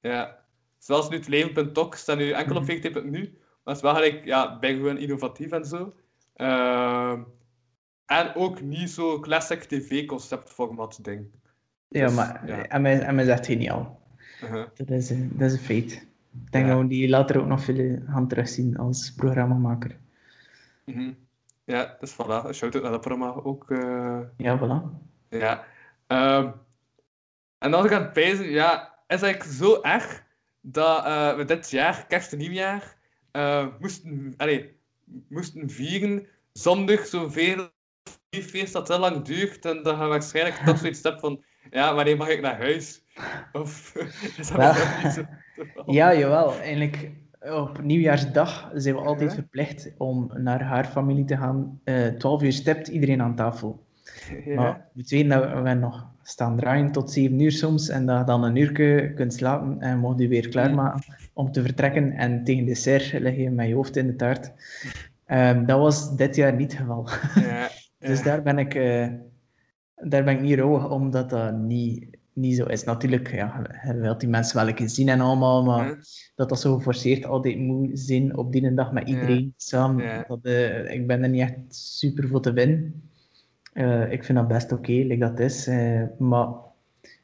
[0.01, 0.39] Ja.
[0.79, 2.73] Zoals nu het leven.tok staat nu enkel op mhm.
[2.73, 3.21] VGT.nu.
[3.65, 5.95] Maar het is wel gelijk, ja, ben gewoon innovatief en zo.
[6.37, 7.19] Uh,
[8.07, 11.27] en ook niet zo classic tv-conceptformat ding.
[11.89, 12.67] Ja, dus, maar ja.
[12.67, 14.01] En, mij, en mij zegt geniaal.
[14.43, 14.65] Uh -huh.
[14.75, 16.11] dat, is, dat is een feit.
[16.45, 16.73] Ik denk ja.
[16.73, 19.97] dat we die later ook nog veel gaan terugzien als programmamaker.
[20.85, 21.17] Mm -hmm.
[21.65, 22.51] Ja, dus voilà.
[22.51, 23.71] Shout-out naar dat programma ook.
[23.71, 24.21] Uh...
[24.37, 25.11] Ja, voilà.
[25.29, 25.65] Ja.
[26.09, 26.51] Uh,
[27.59, 30.25] en als ik aan het pijzen, ja, is eigenlijk zo erg
[30.61, 32.97] dat uh, we dit jaar, kerst en nieuwjaar,
[33.33, 34.65] uh, moesten, allez,
[35.29, 37.71] moesten vieren zonder zoveel
[38.31, 42.17] feest dat te lang duurt en dat je waarschijnlijk toch zoiets hebt van ja, wanneer
[42.17, 43.05] mag ik naar huis?
[43.53, 43.95] Of
[44.39, 45.27] is dat wel, niet zo?
[45.87, 46.53] Ja, jawel.
[46.61, 47.11] Eigenlijk
[47.41, 49.37] op nieuwjaarsdag zijn we altijd ja.
[49.37, 51.81] verplicht om naar haar familie te gaan.
[51.85, 53.85] Uh, 12 uur stept iedereen aan tafel.
[54.45, 54.55] Ja.
[54.55, 58.45] Maar we dat we nog staan draaien tot 7 uur soms en dat je dan
[58.45, 58.73] een uur
[59.15, 63.51] kunt slapen en mocht je weer klaarmaken om te vertrekken en tegen dessert leg je
[63.51, 64.53] met je hoofd in de taart.
[65.27, 67.09] Um, dat was dit jaar niet het geval.
[67.35, 67.69] Ja,
[68.09, 69.07] dus daar ben ik, uh,
[69.95, 72.85] daar ben ik niet rouwig, omdat dat niet, niet zo is.
[72.85, 75.99] Natuurlijk, ja, je wilt die mensen wel eens zien en allemaal, maar
[76.35, 80.25] dat dat zo geforceerd altijd moet zijn op die dag met iedereen samen.
[80.29, 83.03] Dat, uh, ik ben er niet echt super voor te winnen.
[83.75, 85.67] Uh, ik vind dat best oké, okay, like dat is.
[86.19, 86.49] maar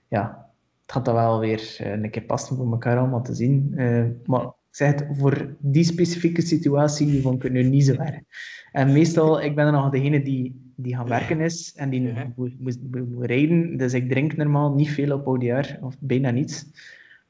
[0.08, 0.50] ja,
[0.82, 3.74] het gaat dan wel weer een keer passen voor elkaar allemaal te zien.
[4.24, 8.20] Maar ik zeg het, voor die specifieke situatie vond ik het nu niet zo erg.
[8.72, 12.78] En meestal, ik ben dan nog degene die, die gaan werken is en die moet,
[13.18, 13.76] rijden.
[13.76, 16.66] Dus ik drink normaal niet veel op oudejaar, of bijna niets.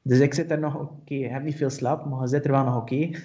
[0.02, 2.44] Dus ik zit er nog, oké, okay, ik heb niet veel slaap, maar je zit
[2.44, 3.08] er wel nog oké.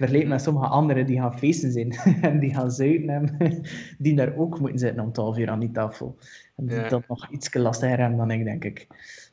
[0.00, 0.08] Okay.
[0.08, 1.90] Verleid met sommige anderen die gaan feesten zijn
[2.30, 3.62] en die gaan zuiden hebben,
[3.98, 6.16] die daar ook moeten zitten om 12 uur aan die tafel.
[6.56, 6.88] En die ja.
[6.88, 8.86] dat nog iets lastiger hebben dan ik, denk ik.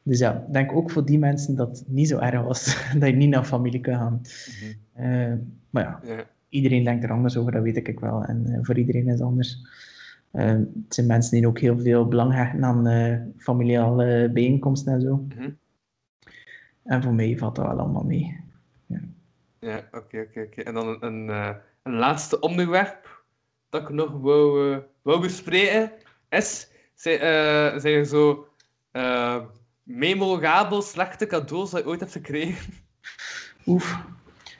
[0.03, 3.09] Dus ja, ik denk ook voor die mensen dat het niet zo erg was dat
[3.09, 4.13] je niet naar familie kan gaan.
[4.13, 5.11] Mm -hmm.
[5.11, 5.33] uh,
[5.69, 8.23] maar ja, ja, iedereen denkt er anders over, dat weet ik wel.
[8.23, 9.67] En uh, voor iedereen is het anders.
[10.31, 15.15] Uh, het zijn mensen die ook heel veel belang hechten aan familiale bijeenkomsten en zo.
[15.15, 15.57] Mm -hmm.
[16.83, 18.39] En voor mij valt dat wel allemaal mee.
[18.85, 18.99] Ja,
[19.59, 20.59] ja oké, okay, oké, okay, oké.
[20.59, 20.63] Okay.
[20.63, 23.23] En dan een, een, een, laatste onderwerp
[23.69, 25.91] dat ik nog wou, wou bespreken
[26.29, 27.19] is, zijn,
[27.81, 28.47] zijn er zo
[29.87, 32.73] memorabel slechte cadeaus dat je ooit hebt gekregen?
[33.65, 34.05] Oef.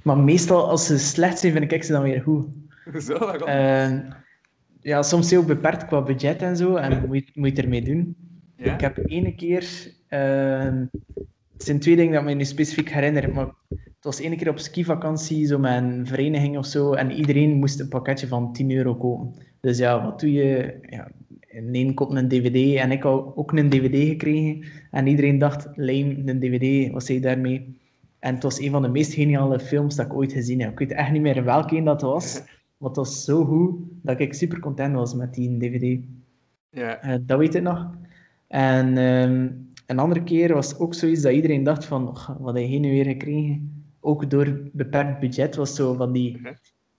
[0.04, 2.48] Maar meestal, als ze slecht zijn, vind ik ze dan weer goed.
[3.08, 4.00] Zo, uh,
[4.88, 6.76] ja, soms heel beperkt qua budget en zo.
[6.76, 8.16] En moet, moet je ermee doen.
[8.58, 8.74] Ja?
[8.74, 9.94] Ik heb ene keer...
[10.10, 10.82] Uh,
[11.54, 13.34] het zijn twee dingen dat me nu specifiek herinner.
[13.34, 16.94] Maar het was ene keer op skivakantie, zo met een vereniging of zo.
[16.94, 19.34] En iedereen moest een pakketje van 10 euro kopen.
[19.62, 20.80] Dus ja, wat doe je?
[20.90, 21.12] Ja,
[21.48, 24.66] een koopt een dvd en ik had ook een dvd gekregen.
[24.92, 27.80] En iedereen dacht, lame, een dvd, wat zei je daarmee?
[28.20, 30.72] En het was een van de meest geniale films dat ik ooit gezien heb.
[30.72, 32.42] Ik weet echt niet meer welke een dat was.
[32.78, 36.04] Maar het was zo goed dat ik super content was met die dvd.
[36.70, 37.06] Ja.
[37.06, 37.90] Uh, dat weet ik nog.
[38.48, 42.68] En um, een andere keer was ook zoiets dat iedereen dacht van, oh, wat heb
[42.68, 43.86] je nu weer gekregen?
[44.00, 46.42] Ook door beperkt budget was zo van die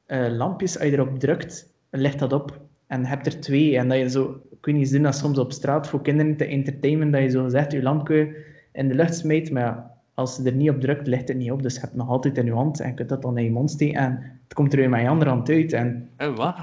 [0.06, 2.60] uh, lampjes, als je erop drukt, ligt dat op.
[2.86, 3.76] En hebt er twee.
[3.76, 6.44] En dat je zo, ik weet niet, zien dat soms op straat voor kinderen te
[6.44, 8.36] entertainen, dat je zo gezegd je lampje
[8.72, 9.50] in de lucht smijt.
[9.50, 11.62] Maar ja, als je er niet op drukt, ligt het niet op.
[11.62, 13.44] Dus je hebt het nog altijd in je hand en je kunt dat dan in
[13.44, 14.00] je mond steken.
[14.00, 15.72] En het komt er weer met je andere hand uit.
[15.72, 16.56] En, en wat?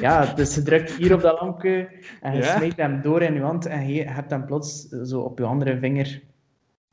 [0.00, 1.88] Ja, dus je drukt hier op dat lampje
[2.20, 2.56] en je ja?
[2.56, 3.66] smijt hem door in je hand.
[3.66, 6.22] En je hebt dan plots zo op je andere vinger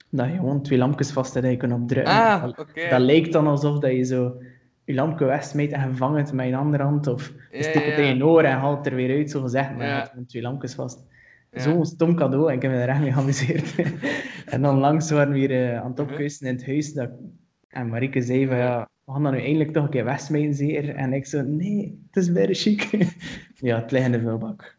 [0.09, 2.13] dat je gewoon twee lampjes vast hebt dat je kunt opdrukken.
[2.13, 2.89] Ah, okay.
[2.89, 4.41] Dat lijkt dan alsof dat je zo
[4.83, 7.07] je lampje wegsmijt en je vangt het met je andere hand.
[7.07, 9.75] Of je steekt het in je oor en haalt het er weer uit, zo gezegd.
[9.75, 11.05] Maar je hebt twee lampjes vast.
[11.57, 11.63] Ja.
[11.63, 13.75] Zo'n stom cadeau en ik heb me er echt mee geamuseerd.
[14.53, 16.93] en dan langs waren we weer uh, aan het opkuisen in het huis.
[16.93, 17.09] Dat...
[17.67, 20.95] En Marieke zei van ja, we gaan dat nu eindelijk toch een keer wegsmijten, zeker?
[20.95, 22.89] En ik zo, nee, het is very chic.
[23.67, 24.77] ja, het ligt in de vuilbak.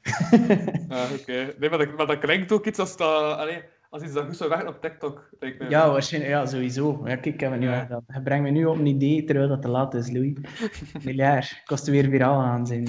[0.89, 1.55] Ah, oké.
[1.59, 3.37] Nee, maar dat, maar dat klinkt ook iets als dat...
[3.37, 5.29] Allee, als iets dat goed zou werken op TikTok.
[5.41, 5.68] lijkt mij.
[5.68, 7.01] ja, waarschijnlijk, ja, sowieso.
[7.05, 7.74] Ja, kijk, ik heb het nu Ja.
[7.74, 8.05] al gedaan.
[8.07, 10.33] Je brengt me nu op een idee, terwijl dat te laat is, Louis.
[11.05, 11.62] Miljard.
[11.64, 12.89] Kost weer viraal aan zijn.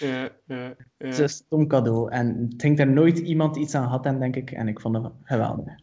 [0.00, 0.63] Ja, ja.
[1.16, 2.10] Het is een stom cadeau.
[2.10, 4.50] En ik denk dat er nooit iemand iets aan had, en denk ik.
[4.50, 5.74] En ik vond het geweldig.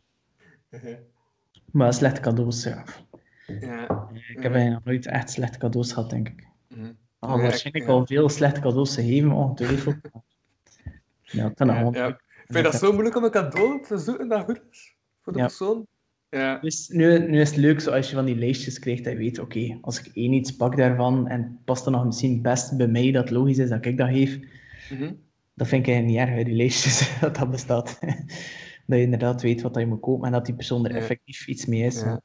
[1.71, 2.83] Maar slechte cadeaus, ja.
[3.59, 4.07] Ja.
[4.35, 6.47] Ik heb nog nooit echt slechte cadeaus gehad, denk ik.
[6.67, 6.91] Mhm.
[7.19, 7.95] Al Ja, waarschijnlijk ik- ja.
[7.97, 9.95] al veel slechte cadeaus gegeven, ongetwijfeld.
[11.21, 12.07] Ja, ik kan dat Ja.
[12.07, 12.17] Ik
[12.47, 15.45] vind dat zo moeilijk om een cadeau te zoeken dat goed is voor de Ja.
[15.45, 15.87] persoon.
[16.29, 16.59] Ja.
[16.59, 19.19] Dus nu, nu is het leuk zo als je van die lijstjes krijgt dat je
[19.19, 22.77] weet, oké, als ik één iets pak daarvan en het past dan nog misschien best
[22.77, 24.39] bij mij, dat logisch is dat ik dat geef,
[24.91, 25.13] Mhm.
[25.53, 27.99] dat vind ik eigenlijk niet erg, die lijstjes, dat dat bestaat.
[28.87, 31.47] dat je inderdaad weet wat dat je moet kopen en dat die persoon er effectief
[31.47, 32.01] iets mee is.
[32.01, 32.21] Ja.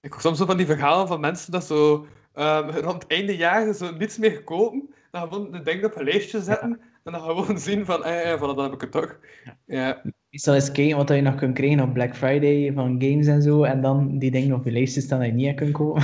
[0.00, 3.36] Ik hoor soms zo van die verhalen van mensen dat zo ehm, rond het einde
[3.36, 7.20] jaar zo niets meer kopen, dan gewoon de dingen op een lijstje zetten en dan
[7.20, 9.18] gewoon zien van, eh, van dan heb ik het toch.
[9.64, 13.42] Ja, Meestal eens kijken wat je nog kunt krijgen op Black Friday van games en
[13.42, 16.02] zo, en dan die dingen op je lijstje staan dat je niet kunt kopen.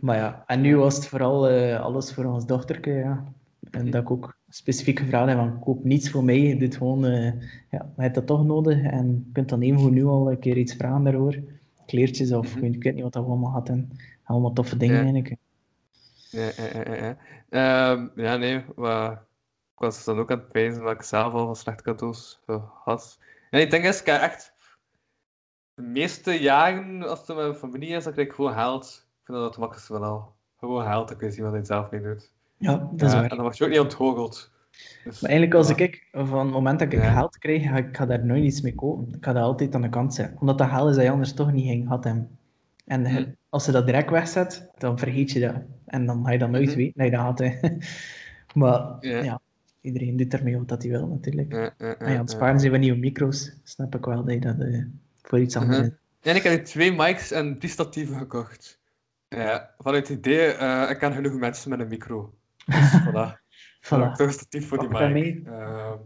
[0.00, 3.32] maar ja, en nu was het vooral eh, alles voor ons dochterke, ja.
[3.70, 7.24] En dat ik ook specifiek gevraagd heb van, koop niets voor mij, dit gewoon, eh,
[7.70, 10.56] ja, je hebt dat toch nodig, en je kunt dan even nu al een keer
[10.56, 11.36] iets vragen daarvoor.
[11.86, 12.64] Kleertjes of Mhm.
[12.64, 13.90] ik weet niet wat dat allemaal hadden.
[14.24, 15.02] Allemaal toffe dingen Ja.
[15.02, 15.36] eigenlijk.
[16.30, 17.16] ja, ja, ja.
[17.50, 19.18] Ehm, ja nee, maar ik
[19.74, 23.18] was dan ook aan het pijzen dat ik zelf al van slechte cadeaus eh, had.
[23.50, 24.52] En ik denk is, ik echt
[25.74, 29.06] de meeste jaren, als het met mijn familie is, dan krijg ik gewoon geld.
[29.20, 30.32] Ik vind dat het makkelijkste van al.
[30.58, 32.32] Gewoon geld, dan kun je zien wat hij zelf mee doet.
[32.58, 33.22] Ja, dat is waar.
[33.22, 34.50] en dan word je ook niet ontgoocheld.
[35.04, 37.12] Dus, Maar eigenlijk als ik, van het moment dat ik Ja.
[37.12, 39.14] geld krijg, ga ik ga daar nooit iets mee kopen.
[39.14, 40.40] Ik ga dat altijd aan de kant zetten.
[40.40, 42.28] Omdat dat geld is dat je anders toch niet ging had hem.
[42.86, 43.30] En je- Mhm.
[43.48, 45.54] als je dat direct wegzet, dan vergeet je dat.
[45.86, 46.76] En dan ga je dat nooit Mhm.
[46.76, 47.38] weten dat je dat had.
[47.38, 47.52] Hè.
[48.54, 49.22] maar Ja.
[49.22, 49.40] ja.
[49.80, 51.52] iedereen doet ermee wat hij wil natuurlijk.
[51.52, 54.58] Ja, en ja, het sparen zijn van nieuwe micro's, snap ik wel dat je dat
[54.58, 54.82] eh,
[55.22, 55.90] voor iets anders is.
[56.20, 58.80] En ik heb twee mics en drie statieven gekocht.
[59.28, 62.32] Ja, vanuit het idee, eh, ik ken genoeg mensen met een micro.
[62.68, 63.36] Dus voilà.
[63.80, 64.12] Voilà.
[64.16, 65.22] toch statief voor die Pak dat mic.
[65.22, 65.42] mee.
[65.54, 65.96] Ehm,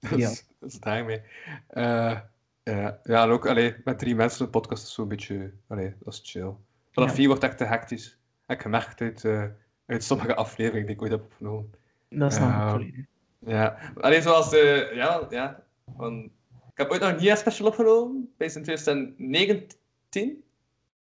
[0.10, 0.30] dus, Ja.
[0.60, 1.20] dus daarmee.
[1.68, 2.18] Eh,
[2.62, 5.52] ja, ja, en ook allee, met drie mensen een podcast is zo'n beetje...
[5.68, 6.52] Allee, dat is chill.
[6.92, 7.14] Vanaf Ja.
[7.14, 8.18] vier wordt echt te hectisch.
[8.46, 9.44] Heb ik gemerkt uit, eh,
[9.86, 11.70] uit sommige afleveringen die ik ooit heb opgenomen.
[12.08, 13.06] Dat snap ik
[13.38, 13.78] Ja.
[14.00, 14.90] alleen zoals de.
[14.94, 15.62] Ja, ja.
[15.96, 16.24] Van,
[16.70, 20.44] ik heb ooit nog een NIA special opgenomen, bij in 2019.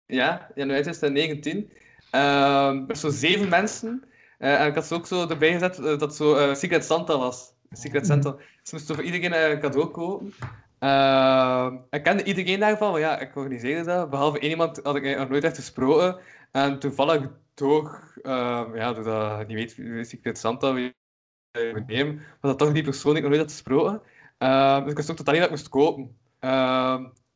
[0.07, 1.71] Ja, januari 2019.
[2.11, 4.05] Ehm met zo'n zeven mensen.
[4.39, 7.19] Eh, en ik had ze ook zo erbij gezet eh, dat zo eh, Secret Santa
[7.19, 7.53] was.
[7.71, 8.11] Secret Mhm.
[8.11, 8.37] Santa.
[8.63, 10.33] Ze moesten voor iedereen een cadeau kopen.
[10.79, 14.11] Ehm, ik kende iedereen daarvan, maar ja, ik organiseerde dat.
[14.11, 16.17] Behalve één iemand had ik nog nooit echt gesproken.
[16.53, 20.95] En toevallig door, ehm, ja, doordat je niet weet Secret Santa wie
[21.87, 24.03] nemen, was dat toch die persoon die ik nog nooit had gesproken.
[24.39, 26.17] Ehm, dus ik wist ook totaal niet dat ik moest kopen.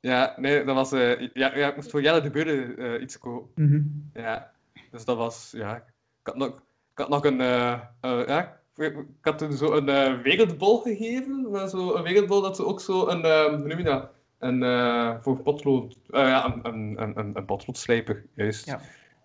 [0.00, 0.90] Ja, nee, dat was...
[0.90, 3.64] ja, ja, ik moest voor Jelle de Beurde eh, iets kopen.
[3.64, 3.82] Mhm.
[4.12, 4.52] Ja,
[4.90, 5.52] dus dat was...
[5.56, 5.84] Ja, ik
[6.22, 6.62] had nog,
[6.92, 7.40] ik had nog een...
[7.40, 11.68] eh, eh, ja, ik, had toen zo een eh, wereldbol gegeven.
[11.68, 13.20] Zo een wereldbol dat ze ook zo een...
[13.50, 14.10] hoe noem je dat?
[14.38, 15.98] Een, voor potlood...
[16.06, 18.66] ja, een, een, een, een, juist.
[18.66, 18.80] Ja.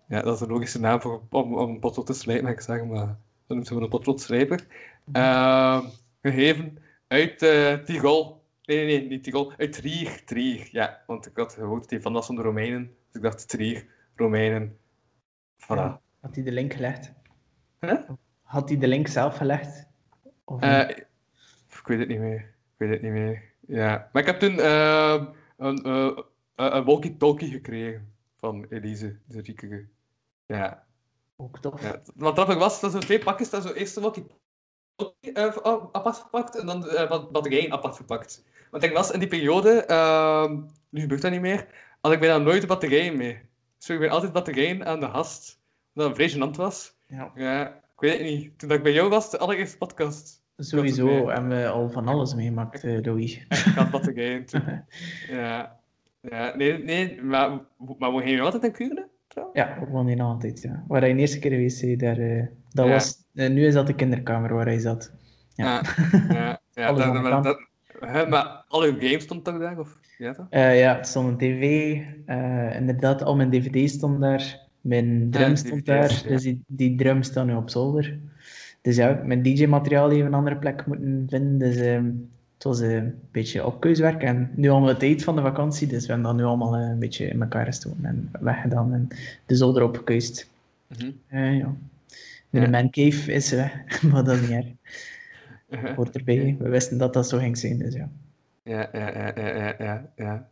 [0.08, 2.88] ja, dat is een logische naam voor, om, om een potlood te slijpen, ik zeggen,
[2.88, 3.06] maar...
[3.46, 4.66] Dat noemt ze gewoon een potloodslijper.
[5.12, 5.84] Ehm,
[6.22, 7.38] gegeven uit
[7.84, 8.42] Tirol.
[8.64, 9.52] Nee, nee, nee, niet Tirol.
[9.56, 10.24] Uit Trier.
[10.24, 11.02] Trier, ja.
[11.06, 12.84] Want ik had gehoord dat die van was van de Romeinen.
[12.84, 13.86] Dus ik dacht Trier,
[14.16, 14.76] Romeinen.
[15.56, 15.66] Voilà.
[15.66, 16.00] Ja.
[16.20, 17.12] Had hij de link gelegd?
[17.80, 18.10] Huh?
[18.42, 19.86] Had hij de link zelf gelegd?
[20.44, 22.40] Of Eh, ik weet het niet meer.
[22.40, 23.42] Ik weet het niet meer.
[23.66, 24.08] Ja.
[24.12, 25.26] Maar ik heb toen ehm,
[25.56, 26.18] een, eh,
[26.54, 29.86] een walkie-talkie gekregen van Elise, de riekere.
[30.46, 30.86] Ja.
[31.36, 31.82] Ook tof.
[31.82, 34.26] Ja, wat grappig was, dat zo twee pakjes, dat zo eerst een walkie
[35.20, 35.56] uh,
[35.92, 38.44] apart verpakt en dan uh, wat batterijen apart verpakt.
[38.70, 40.50] Want ik was in die periode, uh,
[40.88, 41.66] nu gebeurt dat niet meer,
[42.00, 43.40] had ik bijna nooit de batterijen mee.
[43.78, 45.60] Dus ik ben altijd batterijen aan de hast,
[45.94, 46.97] omdat het vrij gênant was.
[47.08, 47.32] Ja.
[47.34, 48.58] Ja, ik weet het niet.
[48.58, 52.34] Toen dat ik bij jou was, de allereerste podcast, Sowieso hebben we al van alles
[52.34, 53.36] meegemaakt, eh, Louis.
[53.48, 54.62] ik had batterijen toen.
[55.30, 55.76] Ja.
[56.20, 57.50] Ja, nee, nee, maar,
[57.98, 59.58] maar woon je altijd in trouwens?
[59.58, 60.62] Ja, we woonden altijd.
[60.62, 60.84] Ja.
[60.88, 62.92] Waar hij de eerste keer geweest daar, eh, dat Ja.
[62.92, 65.12] was, eh, nu is dat de kinderkamer waar hij zat.
[65.54, 65.82] Ja.
[66.28, 67.68] Ja, ja, dat, maar, dat,
[67.98, 69.78] hè, maar al uw games stond toch daar?
[69.78, 70.46] Of, ja, toch?
[70.50, 71.94] Ja, het stond een tv,
[72.76, 77.22] inderdaad, al mijn dvd's stond daar, mijn drum Ja, stond daar, dus die, die drum
[77.22, 78.18] staan nu op zolder.
[78.82, 82.04] Dus ja, mijn DJ-materiaal even een andere plek moeten vinden, dus ehm,
[82.54, 86.06] het was eh, een beetje opkeuswerk en nu allemaal het tijd van de vakantie, dus
[86.06, 89.08] we hebben dat nu allemaal eh, een beetje in elkaar gestoken en weggedaan en
[89.46, 90.50] de zolder opgekeust.
[90.86, 91.10] Mhm.
[91.26, 91.74] Eh, ja.
[92.50, 92.68] De Ja.
[92.68, 94.66] mancave is weg, maar dat is niet erg.
[95.96, 96.56] Hoort erbij.
[96.58, 98.08] We wisten dat dat zo ging zijn, dus ja.
[98.62, 100.48] Ja, ja, ja, ja, ja, ja,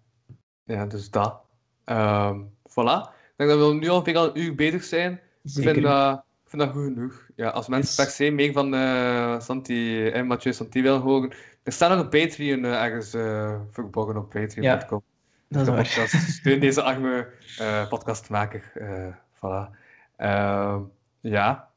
[0.64, 0.86] ja.
[0.86, 1.40] Dus dat.
[1.84, 3.15] Ehm voilà.
[3.36, 5.12] Ik denk dat we nu al veel een uur bezig zijn.
[5.12, 7.26] Ik vind, dat, ik vind dat goed genoeg.
[7.34, 11.32] Ja, als mensen per se meer van eh Santi en Mathieu Santi willen horen,
[11.62, 15.02] er staat nog een Patreon eh, ergens eh verborgen op patreon.com.
[15.48, 15.86] dat is waar.
[16.38, 18.70] Steun deze arme eh, podcastmaker.
[18.74, 19.76] eh voilà.
[20.16, 20.80] Ehm,
[21.20, 21.70] ja.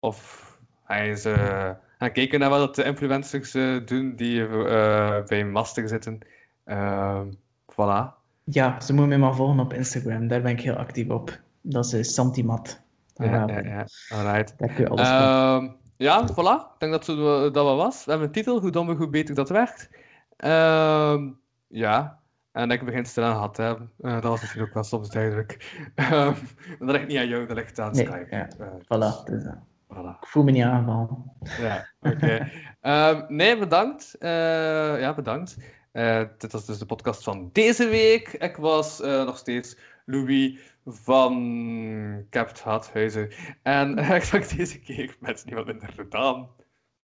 [0.00, 0.48] Of
[0.84, 5.88] hij is eh, gaan kijken naar wat de influencers eh, doen die eh, bij Master
[5.88, 6.18] zitten.
[6.64, 7.32] Ehm,
[7.72, 8.23] voilà.
[8.44, 10.28] Ja, ze moeten mij maar volgen op Instagram.
[10.28, 11.40] Daar ben ik heel actief op.
[11.60, 12.82] Dat is eh, Santimat.
[13.14, 13.62] Ja, ja, we.
[13.62, 13.86] ja.
[14.08, 14.58] Alright.
[14.58, 15.08] Daar kun je alles.
[15.08, 16.72] Ehm, ja, voilà.
[16.74, 18.04] Ik denk dat het zo- dat wat was.
[18.04, 19.90] We hebben een titel, hoe dommer, hoe beter dat werkt.
[20.36, 21.30] Ehm,
[21.68, 22.18] ja.
[22.52, 23.90] En ik begin stilaan gehad te hebben.
[24.00, 25.52] Eh, dat was misschien ook wel soms duidelijk.
[25.94, 26.34] Ehm,
[26.78, 28.26] dat ligt niet aan jou, dat ligt aan Nee, Skype.
[28.36, 28.48] ja.
[28.58, 29.52] Eh, Voilà, dus, eh,
[29.94, 30.18] voilà.
[30.20, 31.32] ik voel me niet aangevallen.
[31.60, 32.48] Ja, oké.
[33.28, 34.14] Nee, bedankt.
[34.18, 35.56] Eh, ja, bedankt.
[35.94, 38.28] Eh, dit was dus de podcast van deze week.
[38.28, 43.28] Ik was eh, nog steeds Louis van Capt Harthuizen.
[43.62, 46.48] En ik sprak deze keer met niemand minder gedaan.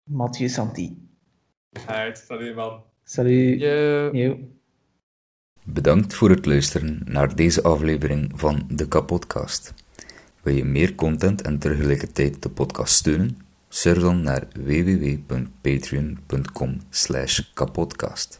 [0.03, 0.97] Mathieu Santi.
[1.85, 2.83] Uit, salut man.
[3.03, 3.59] Salut.
[4.11, 4.39] Yo.
[5.63, 9.73] Bedankt voor het luisteren naar deze aflevering van de Kapodcast.
[10.41, 13.37] Wil je meer content en tegelijkertijd de podcast steunen?
[13.67, 16.79] Surf dan naar www.patreon.com
[17.53, 18.39] kapodcast.